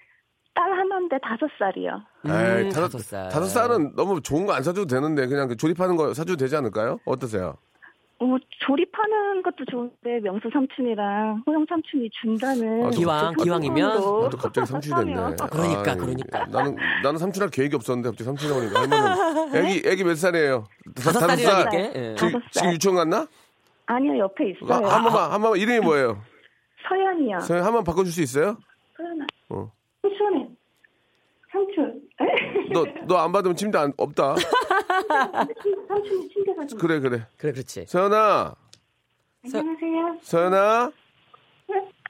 딸 0.55 0.71
하나인데 0.71 1.17
다섯 1.23 1.49
살이요. 1.59 2.01
음, 2.27 2.31
에이, 2.67 2.71
다섯 2.71 2.99
살. 2.99 3.29
다섯 3.29 3.47
살은 3.47 3.95
너무 3.97 4.21
좋은 4.21 4.47
거 4.47 4.53
안 4.53 4.63
사줘도 4.63 4.87
되는데 4.87 5.27
그냥 5.27 5.49
그 5.49 5.57
조립하는 5.57 5.97
거 5.97 6.13
사줘도 6.15 6.37
되지 6.37 6.57
않을까요? 6.57 6.99
어떠세요? 7.07 7.55
어, 8.23 8.37
조립하는 8.61 9.43
것도 9.43 9.65
좋은데 9.69 10.21
명수 10.21 10.49
삼촌이랑 10.53 11.43
호영 11.45 11.67
삼촌이 11.69 12.09
준다는 12.21 12.85
아, 12.85 12.91
또 12.91 12.97
기왕, 12.97 13.35
그 13.35 13.43
기왕이면? 13.43 13.91
아, 13.91 13.99
또 13.99 14.39
갑자기 14.39 14.67
삼촌이 14.67 15.07
됐네. 15.07 15.15
그러니까, 15.51 15.91
아이, 15.91 15.99
그러니까. 15.99 16.47
나는 16.47 16.77
나는 17.03 17.19
삼촌할 17.19 17.51
계획이 17.51 17.75
없었는데 17.75 18.11
갑자기 18.11 18.25
삼촌이 18.25 18.61
오니까 18.61 18.81
할머니. 18.83 19.59
애기 19.59 19.89
애기 19.89 20.05
몇 20.05 20.15
살이에요? 20.15 20.65
다섯 20.95 21.19
살. 21.19 21.37
살이라니까. 21.37 21.77
예. 21.77 22.15
지금, 22.15 22.15
다섯 22.15 22.31
살. 22.31 22.51
지금 22.53 22.73
유치원 22.75 22.97
갔나? 22.97 23.27
아니요, 23.87 24.19
옆에 24.19 24.51
있어요. 24.51 24.87
한 24.87 25.03
번만 25.03 25.33
한 25.33 25.43
번만 25.43 25.59
이름이 25.59 25.81
뭐예요? 25.81 26.23
서연이요. 26.89 27.41
서영 27.41 27.67
한번 27.67 27.83
바꿔줄 27.83 28.13
수 28.13 28.23
있어요? 28.23 28.57
서연아. 28.97 29.27
어. 29.49 29.73
삼촌. 31.53 32.01
너너 32.73 33.17
안 33.23 33.31
받으면 33.31 33.55
침대 33.57 33.79
안, 33.79 33.93
없다. 33.97 34.35
삼촌이 35.89 36.29
침대 36.29 36.55
가서. 36.55 36.77
그래 36.77 37.01
그래. 37.01 37.27
그래, 37.37 37.53
그렇지. 37.53 37.87
서연아, 37.87 38.55
안녕하세요. 39.45 40.19
서연아. 40.23 40.91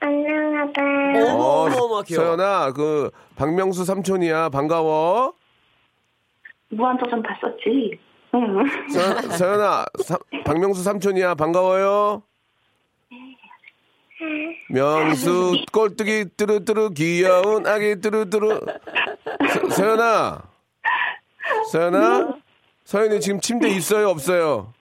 안녕하세요. 0.01 1.33
어머, 1.33 1.43
어, 1.43 1.61
어머, 1.65 1.75
어머, 1.85 2.01
귀여워. 2.01 2.25
서연아, 2.35 2.71
그 2.73 3.09
박명수 3.35 3.85
삼촌이야. 3.85 4.49
반가워. 4.49 5.33
무한도전 6.69 7.21
봤었지. 7.23 7.99
응. 8.35 8.65
서, 8.89 9.21
서연아, 9.37 9.85
사- 10.03 10.17
박명수 10.45 10.83
삼촌이야. 10.83 11.35
반가워요. 11.35 12.23
명수 14.69 15.65
꼴뚜기 15.71 16.25
뚜루뚜루 16.37 16.91
귀여운 16.91 17.67
아기 17.67 17.99
뚜루뚜루. 17.99 18.59
서, 18.59 19.69
서연아, 19.69 20.41
서연아, 21.71 22.35
서연이 22.83 23.19
지금 23.19 23.39
침대 23.39 23.69
있어요, 23.69 24.09
없어요? 24.09 24.73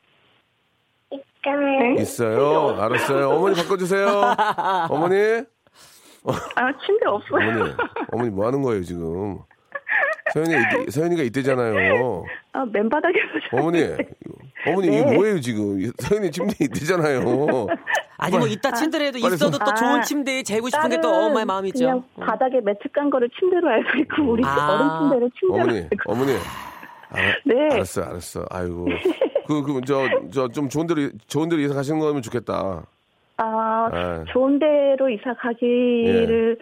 있어요. 1.98 2.80
알았어요. 2.80 3.30
어머니 3.30 3.56
바꿔주세요. 3.56 4.08
어머니, 4.88 5.16
아, 6.54 6.72
침대 6.84 7.06
없어요. 7.06 7.48
어머니, 7.50 7.72
어머니 8.12 8.30
뭐 8.30 8.46
하는 8.46 8.62
거예요 8.62 8.82
지금? 8.84 9.38
서연이 10.32 10.54
서연이가 10.90 11.22
이때잖아요. 11.24 12.24
아, 12.52 12.64
맨바닥에서. 12.72 13.26
어머니, 13.52 13.82
어머니 14.66 14.86
이게 14.86 15.04
네. 15.04 15.14
뭐예요 15.16 15.40
지금? 15.40 15.90
서연이 15.98 16.30
침대 16.30 16.54
이때잖아요. 16.64 17.20
아니 18.18 18.38
뭐 18.38 18.46
이따 18.46 18.70
침대라도 18.70 19.18
빨리 19.20 19.34
있어도 19.34 19.56
손- 19.58 19.66
또 19.66 19.74
좋은 19.74 19.90
아, 19.98 20.00
침대에 20.02 20.42
재고 20.44 20.68
싶은 20.68 20.88
게 20.90 21.00
또 21.00 21.12
엄마의 21.12 21.44
마음이죠. 21.44 21.78
그냥 21.78 22.04
바닥에 22.20 22.60
매트 22.60 22.88
깐 22.92 23.10
거를 23.10 23.28
침대로 23.38 23.68
알고 23.68 23.98
있고, 23.98 24.22
우리 24.30 24.42
아. 24.46 24.74
어른 24.74 25.10
침대를 25.10 25.30
침대로 25.40 25.62
어머니, 25.64 25.78
알고. 25.80 26.12
어머니. 26.12 26.32
알, 27.12 27.40
네. 27.44 27.68
알았어, 27.72 28.02
알았어. 28.02 28.46
아이고. 28.50 28.86
그, 29.46 29.62
그, 29.62 29.80
저, 29.86 30.08
저, 30.32 30.48
좀 30.48 30.68
좋은 30.68 30.86
데로, 30.86 31.10
좋은 31.26 31.48
데로 31.48 31.60
이사 31.60 31.74
가시는 31.74 32.00
거면 32.00 32.22
좋겠다. 32.22 32.86
아, 33.36 33.88
아. 33.92 34.24
좋은 34.32 34.58
데로 34.58 35.08
이사 35.10 35.34
가기를, 35.34 36.58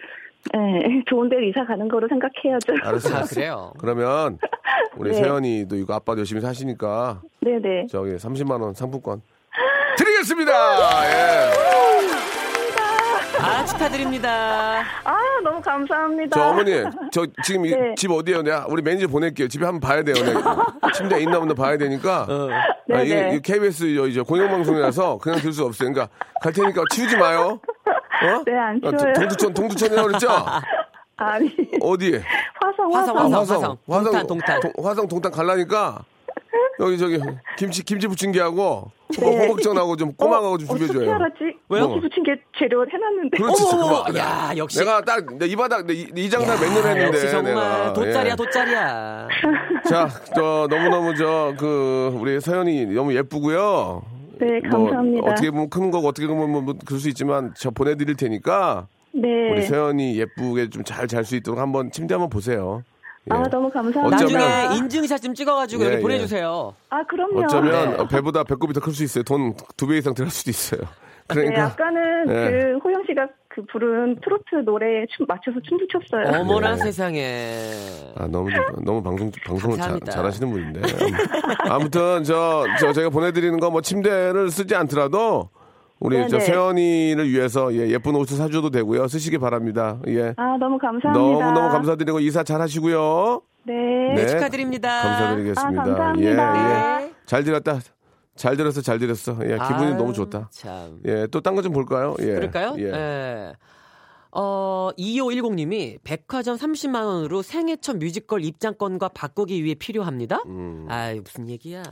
예, 0.55 1.03
좋은 1.07 1.29
데로 1.29 1.43
이사 1.43 1.65
가는 1.65 1.87
거로 1.87 2.07
생각해야죠. 2.07 2.73
알았어. 2.83 3.17
아, 3.17 3.21
그래요. 3.23 3.73
그러면, 3.77 4.39
우리 4.97 5.11
네. 5.11 5.17
세연이도 5.17 5.75
이거 5.75 5.93
아빠도 5.93 6.19
열심히 6.19 6.41
사시니까, 6.41 7.21
네네. 7.41 7.87
저기 7.87 8.11
30만원 8.15 8.73
상품권 8.73 9.21
드리겠습니다! 9.97 10.51
예. 11.07 11.80
아, 13.43 13.65
축하드립니다. 13.65 14.81
아, 15.03 15.17
너무 15.43 15.61
감사합니다. 15.61 16.37
저 16.37 16.49
어머니, 16.49 16.71
저 17.11 17.25
지금 17.43 17.65
이 17.65 17.71
네. 17.71 17.95
집 17.95 18.11
어디에요? 18.11 18.41
내가 18.43 18.65
우리 18.69 18.81
매니저 18.81 19.07
보낼게요. 19.07 19.47
집에 19.47 19.65
한번 19.65 19.79
봐야 19.79 20.03
돼요. 20.03 20.15
내가. 20.23 20.65
침대 20.93 21.19
있나 21.21 21.37
없나 21.37 21.53
봐야 21.53 21.77
되니까. 21.77 22.27
아, 22.91 23.01
이게, 23.01 23.15
네네. 23.15 23.29
이게 23.35 23.53
KBS 23.53 23.95
저 23.95 24.07
이제 24.07 24.21
공영방송이라서 24.21 25.17
그냥 25.19 25.39
들 25.39 25.51
수 25.51 25.63
없어요. 25.65 25.91
그러니까 25.91 26.13
갈 26.41 26.53
테니까 26.53 26.83
치우지 26.91 27.17
마요. 27.17 27.59
어? 27.87 28.43
네, 28.45 28.57
안 28.57 28.79
어, 28.83 28.95
치워요. 28.95 29.13
동두천, 29.13 29.53
동두천이라고 29.53 30.07
그랬죠? 30.09 30.29
아니, 31.17 31.51
어디? 31.81 32.21
화성, 32.61 32.93
화성, 32.95 33.17
화성. 33.17 33.37
화성. 33.87 34.03
동탄, 34.03 34.27
동탄. 34.27 34.59
동, 34.59 34.73
화성, 34.83 35.07
동탄 35.07 35.31
갈라니까 35.31 36.03
여기 36.81 36.97
저기 36.97 37.19
김치, 37.57 37.83
김치 37.83 38.07
부침개하고 38.07 38.91
네. 39.19 39.47
호박전하고 39.47 39.95
좀 39.97 40.13
꼬막하고 40.13 40.57
좀 40.57 40.69
어떻게 40.69 40.87
준비해줘요. 40.87 41.15
알았지? 41.15 41.35
왜요? 41.69 41.87
김치 41.89 42.01
부친 42.07 42.23
게 42.23 42.41
재료 42.57 42.85
해놨는데. 42.89 43.37
그렇지, 43.37 43.63
어머, 43.73 44.03
그만. 44.03 44.17
야, 44.17 44.51
역시. 44.57 44.79
내가 44.79 45.01
딱, 45.01 45.23
이 45.43 45.55
바닥, 45.55 45.89
이, 45.89 46.07
이 46.15 46.29
장사 46.29 46.53
몇년 46.55 46.85
아, 46.85 46.89
했는데. 46.89 47.05
역시 47.17 47.29
정말 47.31 47.53
내가. 47.53 47.93
돗자리야, 47.93 48.31
예. 48.31 48.35
돗자리야. 48.35 49.27
자, 49.89 50.07
저 50.35 50.67
너무 50.69 50.89
너무 50.89 51.15
저 51.15 51.53
그 51.57 52.15
우리 52.19 52.39
서연이 52.39 52.85
너무 52.87 53.13
예쁘고요. 53.15 54.01
네, 54.39 54.59
뭐 54.69 54.79
감사합니다. 54.85 55.31
어떻게 55.31 55.51
보면 55.51 55.69
큰 55.69 55.91
거고 55.91 56.07
어떻게 56.07 56.25
보면 56.27 56.49
뭐, 56.51 56.61
뭐 56.61 56.73
그럴 56.85 56.99
수 56.99 57.07
있지만 57.09 57.53
저 57.57 57.69
보내드릴 57.69 58.15
테니까 58.15 58.87
네. 59.13 59.51
우리 59.51 59.61
서연이 59.63 60.17
예쁘게 60.17 60.69
좀 60.69 60.83
잘 60.83 61.07
잘 61.07 61.23
수 61.25 61.35
있도록 61.35 61.59
한번 61.59 61.91
침대 61.91 62.15
한번 62.15 62.29
보세요. 62.29 62.81
예. 63.29 63.33
아, 63.35 63.43
너무 63.49 63.69
감사합니다. 63.69 64.25
어쩌면- 64.25 64.41
나중에 64.41 64.77
인증샷 64.77 65.21
좀 65.21 65.33
찍어가지고 65.35 65.83
예, 65.83 65.87
여기 65.87 65.97
예. 65.97 66.01
보내주세요. 66.01 66.73
아, 66.89 67.03
그럼요. 67.03 67.43
어쩌면 67.43 67.89
네. 67.91 67.95
어, 67.97 68.07
배보다 68.07 68.43
배꼽이 68.43 68.73
더 68.73 68.79
클 68.81 68.93
수 68.93 69.03
있어요. 69.03 69.23
돈 69.23 69.53
두 69.77 69.87
배 69.87 69.97
이상 69.97 70.13
들어갈 70.13 70.31
수도 70.31 70.49
있어요. 70.49 70.81
네, 71.29 71.35
그러니까 71.35 71.65
아까는 71.67 72.25
네. 72.25 72.33
그 72.49 72.77
호영 72.83 73.03
씨가 73.07 73.27
그 73.47 73.61
부른 73.71 74.19
트로트 74.21 74.65
노래 74.65 75.05
춤 75.15 75.25
맞춰서 75.27 75.59
춤도 75.61 75.85
췄어요. 75.87 76.41
어머나 76.41 76.71
네. 76.75 76.83
세상에. 76.83 77.61
아, 78.17 78.27
너무 78.27 78.49
좀- 78.51 78.83
너무 78.83 79.03
방송 79.03 79.31
방송을 79.45 79.75
자, 79.77 79.81
감사합니다. 79.83 80.11
잘하시는 80.11 80.49
분인데 80.51 80.81
아무튼 81.69 82.23
저저 82.23 82.91
제가 82.93 83.09
보내드리는 83.09 83.59
거 83.59 83.69
뭐 83.69 83.81
침대를 83.81 84.49
쓰지 84.49 84.75
않더라도 84.75 85.49
우리 86.01 86.17
저 86.27 86.37
네네. 86.37 86.39
세연이를 86.45 87.29
위해서 87.29 87.73
예, 87.75 87.87
예쁜 87.89 88.15
옷을 88.15 88.35
사줘도 88.35 88.69
되고요 88.71 89.07
쓰시기 89.07 89.37
바랍니다. 89.37 89.99
예. 90.07 90.33
아, 90.35 90.57
너무 90.59 90.77
감사합니다. 90.77 91.11
너무 91.13 91.39
너무 91.53 91.69
감사드리고 91.69 92.19
이사 92.19 92.43
잘 92.43 92.59
하시고요. 92.59 93.41
네. 93.65 93.73
네. 94.15 94.27
축하드립니다. 94.27 95.01
감사드리겠습니다. 95.03 95.81
아, 95.81 95.85
감사합니다. 95.85 96.99
예, 97.01 97.05
예. 97.05 97.11
잘 97.25 97.43
들었다. 97.43 97.79
잘 98.35 98.57
들었어, 98.57 98.81
잘 98.81 98.97
들었어. 98.97 99.37
예, 99.43 99.57
기분이 99.67 99.91
아유, 99.91 99.95
너무 99.95 100.11
좋다. 100.13 100.49
참. 100.51 100.99
예, 101.05 101.27
또 101.27 101.39
딴 101.41 101.53
거 101.55 101.61
좀 101.61 101.71
볼까요? 101.73 102.15
예. 102.19 102.25
그럴까요? 102.33 102.75
예. 102.79 102.83
예. 102.91 103.53
어, 104.31 104.89
2510님이 104.97 105.97
백화점 106.03 106.55
30만 106.55 107.03
원으로 107.05 107.41
생애 107.41 107.75
첫 107.75 107.97
뮤지컬 107.97 108.43
입장권과 108.43 109.09
바꾸기 109.09 109.63
위해 109.63 109.75
필요합니다. 109.75 110.41
음. 110.47 110.87
아이 110.89 111.19
무슨 111.19 111.49
얘기야? 111.49 111.83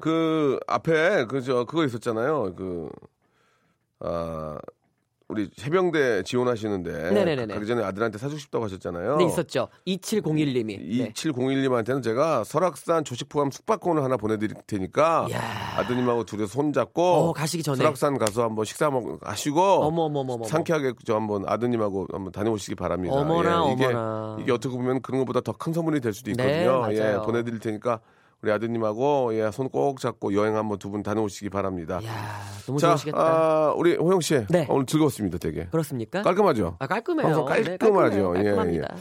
그 0.00 0.58
앞에 0.66 1.24
그저 1.26 1.64
그거 1.64 1.84
있었잖아요. 1.84 2.54
그 2.56 2.88
아, 4.00 4.58
우리 5.28 5.50
해병대 5.60 6.22
지원하시는데 6.22 7.10
네네네네. 7.10 7.52
가기 7.54 7.66
전에 7.66 7.82
아들한테 7.82 8.16
사주고 8.16 8.38
싶다고 8.38 8.64
하셨잖아요. 8.66 9.16
네 9.16 9.24
있었죠. 9.24 9.66
2701님이. 9.84 10.78
네. 10.78 11.10
2701님한테는 11.12 12.00
제가 12.00 12.44
설악산 12.44 13.02
조식 13.02 13.28
포함 13.28 13.50
숙박권을 13.50 14.04
하나 14.04 14.16
보내드릴 14.16 14.54
테니까 14.68 15.26
야. 15.32 15.40
아드님하고 15.78 16.22
둘이서 16.26 16.46
손잡고 16.46 17.02
어, 17.02 17.32
가시기 17.32 17.64
전에. 17.64 17.78
설악산 17.78 18.18
가서 18.18 18.44
한번 18.44 18.64
식사 18.64 18.88
먹 18.88 19.18
하시고 19.28 19.60
어머머머머. 19.60 20.44
상쾌하게 20.44 20.92
저 21.04 21.16
한번 21.16 21.42
아드님하고 21.48 22.06
한번 22.12 22.30
다녀오시기 22.30 22.76
바랍니다. 22.76 23.16
어머나, 23.16 23.64
예, 23.68 23.72
이게 23.72 23.84
어머나. 23.86 24.36
이게 24.40 24.52
어떻게 24.52 24.76
보면 24.76 25.02
그런 25.02 25.18
것보다 25.22 25.40
더 25.40 25.52
큰 25.58 25.72
선물이 25.72 26.00
될 26.02 26.12
수도 26.12 26.30
있거든요. 26.30 26.86
네, 26.86 27.00
맞아요. 27.00 27.20
예, 27.20 27.26
보내드릴 27.26 27.58
테니까 27.58 27.98
우리 28.46 28.52
아드님하고 28.52 29.34
예, 29.34 29.50
손 29.50 29.66
꼭 29.66 29.98
잡고 30.00 30.32
여행 30.34 30.56
한번 30.56 30.78
두 30.78 30.86
분 30.90 31.02
다녀오시기 31.02 31.50
바랍니다. 31.50 32.00
야 32.04 32.12
너무 32.66 32.78
자, 32.78 32.90
좋으시겠다. 32.90 33.18
아, 33.18 33.74
우리 33.76 33.96
호영 33.96 34.20
씨 34.20 34.46
네. 34.48 34.64
오늘 34.70 34.86
즐거웠습니다, 34.86 35.38
되게 35.38 35.66
그렇습니까? 35.72 36.22
깔끔하죠. 36.22 36.76
아 36.78 36.86
깔끔해요. 36.86 37.26
방송 37.26 37.44
네, 37.46 37.62
깔끔하죠. 37.64 37.92
깔끔해요. 38.32 38.38
예, 38.38 38.54
깔끔합니다. 38.54 38.94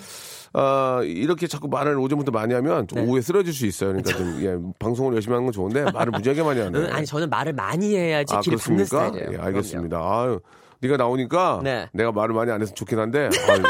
아, 0.53 1.01
이렇게 1.03 1.45
자꾸 1.47 1.67
말을 1.67 1.97
오전부터 1.99 2.31
많이 2.31 2.53
하면 2.55 2.87
좀 2.87 2.99
네. 2.99 3.05
오후에 3.07 3.21
쓰러질 3.21 3.53
수 3.53 3.65
있어요. 3.67 3.89
그러니까 3.89 4.17
좀, 4.17 4.39
예, 4.41 4.57
방송을 4.79 5.13
열심히 5.13 5.33
하는 5.33 5.45
건 5.45 5.51
좋은데 5.53 5.83
말을 5.91 6.11
무지하게 6.11 6.41
많이 6.43 6.59
하네. 6.61 6.79
응, 6.79 6.87
아니 6.91 7.05
저는 7.05 7.29
말을 7.29 7.53
많이 7.53 7.95
해야지 7.95 8.33
아, 8.33 8.39
길이 8.39 8.55
붙는 8.55 8.77
그렇습니까? 8.85 9.05
스타일이에요. 9.13 9.37
예, 9.39 9.45
알겠습니다. 9.45 9.97
아유, 9.99 10.39
네가 10.85 10.97
나오니까 10.97 11.61
네. 11.63 11.89
내가 11.93 12.11
말을 12.11 12.35
많이 12.35 12.51
안 12.51 12.61
해서 12.61 12.73
좋긴 12.73 12.99
한데 12.99 13.29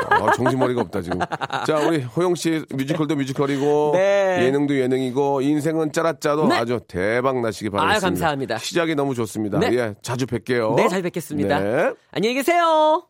아, 0.09 0.31
정신머리가 0.33 0.81
없다 0.81 1.01
지금. 1.01 1.19
자, 1.65 1.79
우리 1.79 2.01
호영 2.03 2.35
씨 2.35 2.63
뮤지컬도 2.69 3.15
뮤지컬이고 3.15 3.91
네. 3.93 4.45
예능도 4.45 4.77
예능이고 4.77 5.41
인생은 5.41 5.91
짜라짜도 5.91 6.47
네. 6.47 6.55
아주 6.55 6.79
대박 6.87 7.41
나시기 7.41 7.69
바라겠습니다. 7.69 7.93
아유, 7.95 8.01
감사합니다. 8.01 8.57
시작이 8.57 8.95
너무 8.95 9.15
좋습니다. 9.15 9.59
네. 9.59 9.73
예, 9.73 9.95
자주 10.01 10.25
뵐게요. 10.25 10.75
네, 10.75 10.87
잘 10.87 11.01
뵙겠습니다. 11.01 11.59
네. 11.59 11.93
안녕히 12.11 12.35
계세요. 12.35 13.07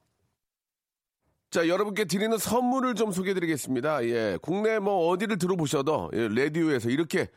자, 1.50 1.68
여러분께 1.68 2.06
드리는 2.06 2.38
선물을 2.38 2.96
좀 2.96 3.12
소개해 3.12 3.34
드리겠습니다. 3.34 4.06
예, 4.06 4.38
국내 4.42 4.80
뭐 4.80 5.08
어디를 5.10 5.38
들어보셔도 5.38 6.12
예, 6.14 6.28
라디오에서 6.28 6.90
이렇게 6.90 7.28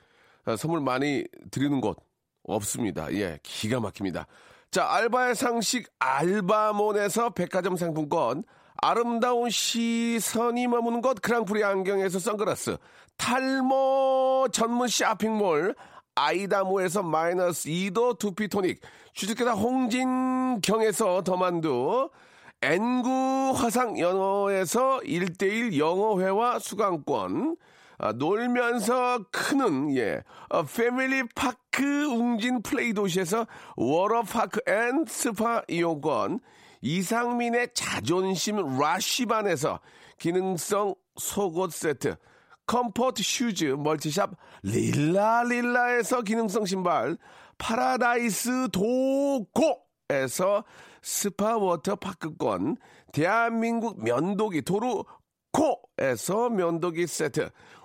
아, 0.44 0.56
선물 0.56 0.80
많이 0.80 1.24
드리는 1.50 1.80
곳 1.80 1.96
없습니다. 2.42 3.12
예, 3.12 3.38
기가 3.42 3.80
막힙니다. 3.80 4.26
자, 4.70 4.86
알바의 4.86 5.34
상식 5.34 5.88
알바몬에서 5.98 7.30
백화점 7.30 7.76
상품권, 7.76 8.44
아름다운 8.76 9.48
시선이 9.48 10.66
머무는 10.66 11.00
곳 11.00 11.22
그랑프리 11.22 11.64
안경에서 11.64 12.18
선글라스, 12.18 12.76
탈모 13.16 14.48
전문 14.52 14.88
쇼핑몰 14.88 15.74
아이다모에서 16.14 17.02
마이너스 17.02 17.70
2도 17.70 18.18
두피토닉, 18.18 18.82
주식회사 19.14 19.52
홍진경에서 19.52 21.22
더만두, 21.22 22.10
엔구 22.60 23.54
화상 23.56 23.98
영어에서 23.98 25.00
1대1 25.02 25.78
영어회화 25.78 26.58
수강권, 26.58 27.56
아, 27.98 28.12
놀면서 28.12 29.24
크는, 29.32 29.96
예, 29.96 30.22
어, 30.50 30.62
패밀리 30.62 31.24
파크 31.34 32.06
웅진 32.06 32.62
플레이 32.62 32.92
도시에서 32.92 33.46
워터파크 33.76 34.60
and 34.68 35.04
스파 35.06 35.62
이용권, 35.66 36.38
이상민의 36.80 37.70
자존심 37.74 38.78
라쉬반에서 38.78 39.80
기능성 40.18 40.94
속옷 41.16 41.72
세트, 41.72 42.16
comfort 42.66 43.22
shoes 43.22 43.64
multishop 43.78 44.30
릴라릴라에서 44.62 46.22
기능성 46.22 46.66
신발, 46.66 47.16
파라다이스 47.58 48.68
도고에서 48.70 50.64
스파 51.02 51.56
워터 51.56 51.96
파크권, 51.96 52.76
대한민국 53.12 54.04
면도기 54.04 54.62
도루코에서 54.62 56.50
면도기 56.50 57.06
세트, 57.06 57.50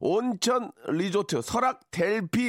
온천 0.00 0.72
리조트 0.88 1.42
설악 1.42 1.90
델피노에서 1.90 2.48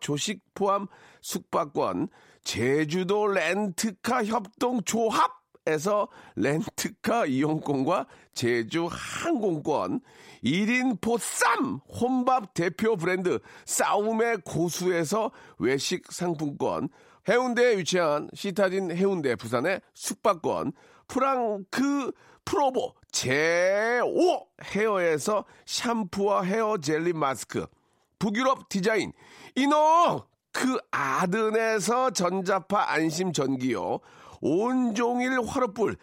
조식 0.00 0.42
포함 0.54 0.86
숙박권, 1.20 2.08
제주도 2.42 3.26
렌트카 3.26 4.24
협동 4.24 4.82
조합에서 4.82 6.08
렌트카 6.36 7.26
이용권과 7.26 8.06
제주 8.34 8.88
항공권, 8.90 10.00
1인 10.44 11.00
보쌈 11.00 11.80
혼밥 11.88 12.52
대표 12.54 12.96
브랜드 12.96 13.38
싸움의 13.64 14.38
고수에서 14.44 15.30
외식 15.58 16.12
상품권, 16.12 16.88
해운대에 17.28 17.78
위치한 17.78 18.28
시타딘 18.34 18.90
해운대 18.96 19.36
부산의 19.36 19.80
숙박권, 19.94 20.72
프랑크 21.08 22.12
프로보 22.44 22.94
제5 23.12 24.46
헤어에서 24.62 25.44
샴푸와 25.64 26.42
헤어 26.42 26.76
젤리 26.78 27.12
마스크, 27.14 27.66
북유럽 28.18 28.68
디자인 28.68 29.12
이노 29.54 30.26
그 30.52 30.78
아든에서 30.90 32.10
전자파 32.10 32.90
안심 32.92 33.32
전기요, 33.32 34.00
온종일 34.40 35.40
화로불 35.40 35.96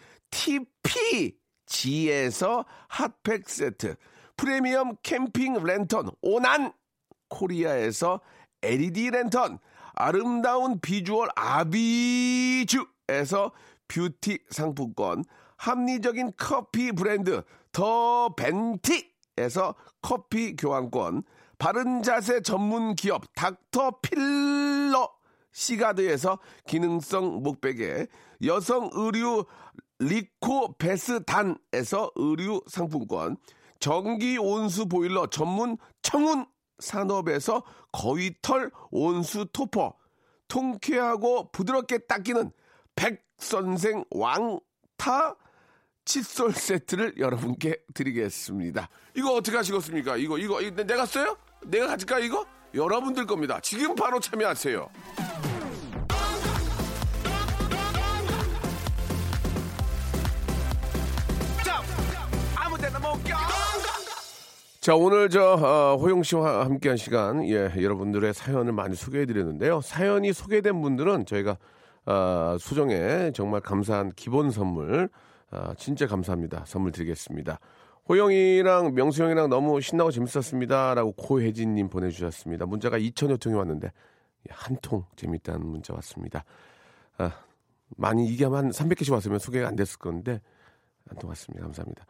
TPG에서 1.67 2.65
핫팩 2.87 3.47
세트, 3.47 3.95
프리미엄 4.35 4.95
캠핑 5.03 5.63
랜턴 5.63 6.09
오난 6.21 6.73
코리아에서 7.29 8.21
LED 8.63 9.11
랜턴, 9.11 9.59
아름다운 9.93 10.79
비주얼 10.79 11.29
아비주에서 11.35 12.81
뷰티 13.87 14.39
상품권, 14.49 15.23
합리적인 15.57 16.33
커피 16.37 16.91
브랜드 16.91 17.43
더 17.71 18.33
벤티에서 18.35 19.75
커피 20.01 20.55
교환권, 20.55 21.23
바른 21.57 22.01
자세 22.01 22.41
전문 22.41 22.95
기업 22.95 23.23
닥터 23.35 23.99
필러 24.01 25.09
시가드에서 25.51 26.39
기능성 26.65 27.43
목베개, 27.43 28.07
여성 28.45 28.89
의류 28.93 29.45
리코 29.99 30.77
베스단에서 30.77 32.11
의류 32.15 32.61
상품권, 32.67 33.37
전기 33.79 34.37
온수 34.37 34.87
보일러 34.87 35.27
전문 35.27 35.77
청운 36.01 36.45
산업에서 36.81 37.63
거위털 37.91 38.71
온수 38.89 39.45
토퍼, 39.53 39.95
통쾌하고 40.47 41.51
부드럽게 41.51 41.99
닦이는 41.99 42.51
백선생 42.95 44.03
왕타 44.11 45.35
칫솔 46.03 46.53
세트를 46.53 47.13
여러분께 47.17 47.77
드리겠습니다. 47.93 48.89
이거 49.15 49.33
어떻게 49.33 49.55
하시겠습니까? 49.55 50.17
이거, 50.17 50.37
이거, 50.37 50.61
이거 50.61 50.83
내가 50.83 51.05
써요? 51.05 51.37
내가 51.65 51.87
가질까, 51.87 52.19
이거? 52.19 52.45
여러분들 52.73 53.25
겁니다. 53.25 53.59
지금 53.61 53.95
바로 53.95 54.19
참여하세요. 54.19 54.89
자, 64.81 64.95
오늘 64.95 65.29
저, 65.29 65.43
어, 65.53 65.95
호영 65.97 66.23
씨와 66.23 66.65
함께한 66.65 66.97
시간, 66.97 67.47
예, 67.47 67.71
여러분들의 67.79 68.33
사연을 68.33 68.73
많이 68.73 68.95
소개해 68.95 69.27
드렸는데요. 69.27 69.79
사연이 69.81 70.33
소개된 70.33 70.81
분들은 70.81 71.27
저희가, 71.27 71.57
아, 72.05 72.57
수정에 72.59 73.31
정말 73.35 73.61
감사한 73.61 74.11
기본 74.15 74.49
선물, 74.49 75.07
아, 75.51 75.75
진짜 75.77 76.07
감사합니다. 76.07 76.63
선물 76.65 76.91
드리겠습니다. 76.93 77.59
호영이랑 78.09 78.95
명수 78.95 79.21
형이랑 79.23 79.49
너무 79.51 79.79
신나고 79.81 80.09
재밌었습니다. 80.09 80.95
라고 80.95 81.11
고혜진님 81.11 81.89
보내주셨습니다. 81.89 82.65
문자가 82.65 82.97
2천여 82.97 83.39
통이 83.39 83.55
왔는데, 83.55 83.91
한 84.49 84.77
통 84.81 85.05
재밌다는 85.15 85.63
문자 85.63 85.93
왔습니다. 85.93 86.43
아, 87.19 87.31
많이 87.97 88.25
이게 88.27 88.45
한 88.45 88.71
300개씩 88.71 89.11
왔으면 89.13 89.37
소개가 89.37 89.67
안 89.67 89.75
됐을 89.75 89.99
건데, 89.99 90.41
안 91.09 91.17
통왔습니다. 91.17 91.63
감사합니다. 91.63 92.05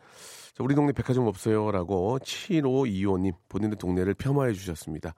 자, 0.54 0.64
우리 0.64 0.76
동네 0.76 0.92
백화점 0.92 1.26
없어요. 1.28 1.72
라고 1.72 2.20
7525님 2.20 3.34
본인의 3.50 3.78
동네를 3.78 4.14
폄하해 4.16 4.54
주셨습니다. 4.54 5.14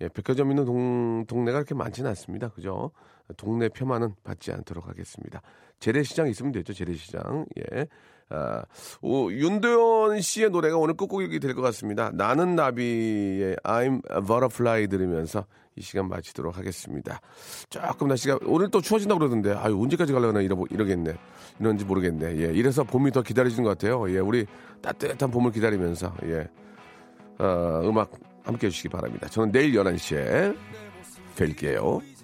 예, 0.00 0.08
백화점 0.08 0.50
있는 0.50 0.64
동, 0.64 1.24
동네가 1.26 1.58
그렇게 1.58 1.74
많지는 1.74 2.08
않습니다. 2.10 2.48
그죠? 2.48 2.90
동네 3.36 3.68
폄하는 3.68 4.14
받지 4.22 4.52
않도록 4.52 4.88
하겠습니다. 4.88 5.40
재래시장 5.80 6.28
있으면 6.28 6.52
되죠. 6.52 6.72
재래시장. 6.72 7.46
예. 7.58 7.86
아, 8.28 8.62
오, 9.02 9.30
윤도현 9.30 10.20
씨의 10.20 10.50
노래가 10.50 10.76
오늘 10.78 10.94
끝곡이 10.94 11.38
될 11.38 11.54
것 11.54 11.62
같습니다. 11.62 12.10
나는 12.12 12.56
나비의 12.56 13.56
I'm 13.62 14.02
a 14.14 14.20
Butterfly 14.22 14.88
들으면서 14.88 15.46
이 15.76 15.82
시간 15.82 16.08
마치도록 16.08 16.56
하겠습니다. 16.56 17.20
조금 17.68 18.08
날씨가 18.08 18.38
오늘 18.46 18.70
또 18.70 18.80
추워진다고 18.80 19.18
그러던데 19.18 19.52
아유 19.52 19.78
언제까지 19.80 20.12
가려나 20.12 20.40
이러, 20.40 20.56
이러겠네. 20.70 21.14
이런지 21.60 21.84
모르겠네. 21.84 22.38
예, 22.38 22.44
이래서 22.52 22.82
봄이 22.82 23.12
더 23.12 23.22
기다려지는 23.22 23.64
것 23.64 23.78
같아요. 23.78 24.10
예, 24.10 24.18
우리 24.18 24.46
따뜻한 24.80 25.30
봄을 25.30 25.52
기다리면서 25.52 26.14
예, 26.24 26.48
어, 27.38 27.82
음악 27.84 28.10
함께 28.42 28.68
해주시기 28.68 28.88
바랍니다. 28.88 29.28
저는 29.28 29.52
내일 29.52 29.72
11시에 29.72 30.56
뵐게요. 31.36 32.15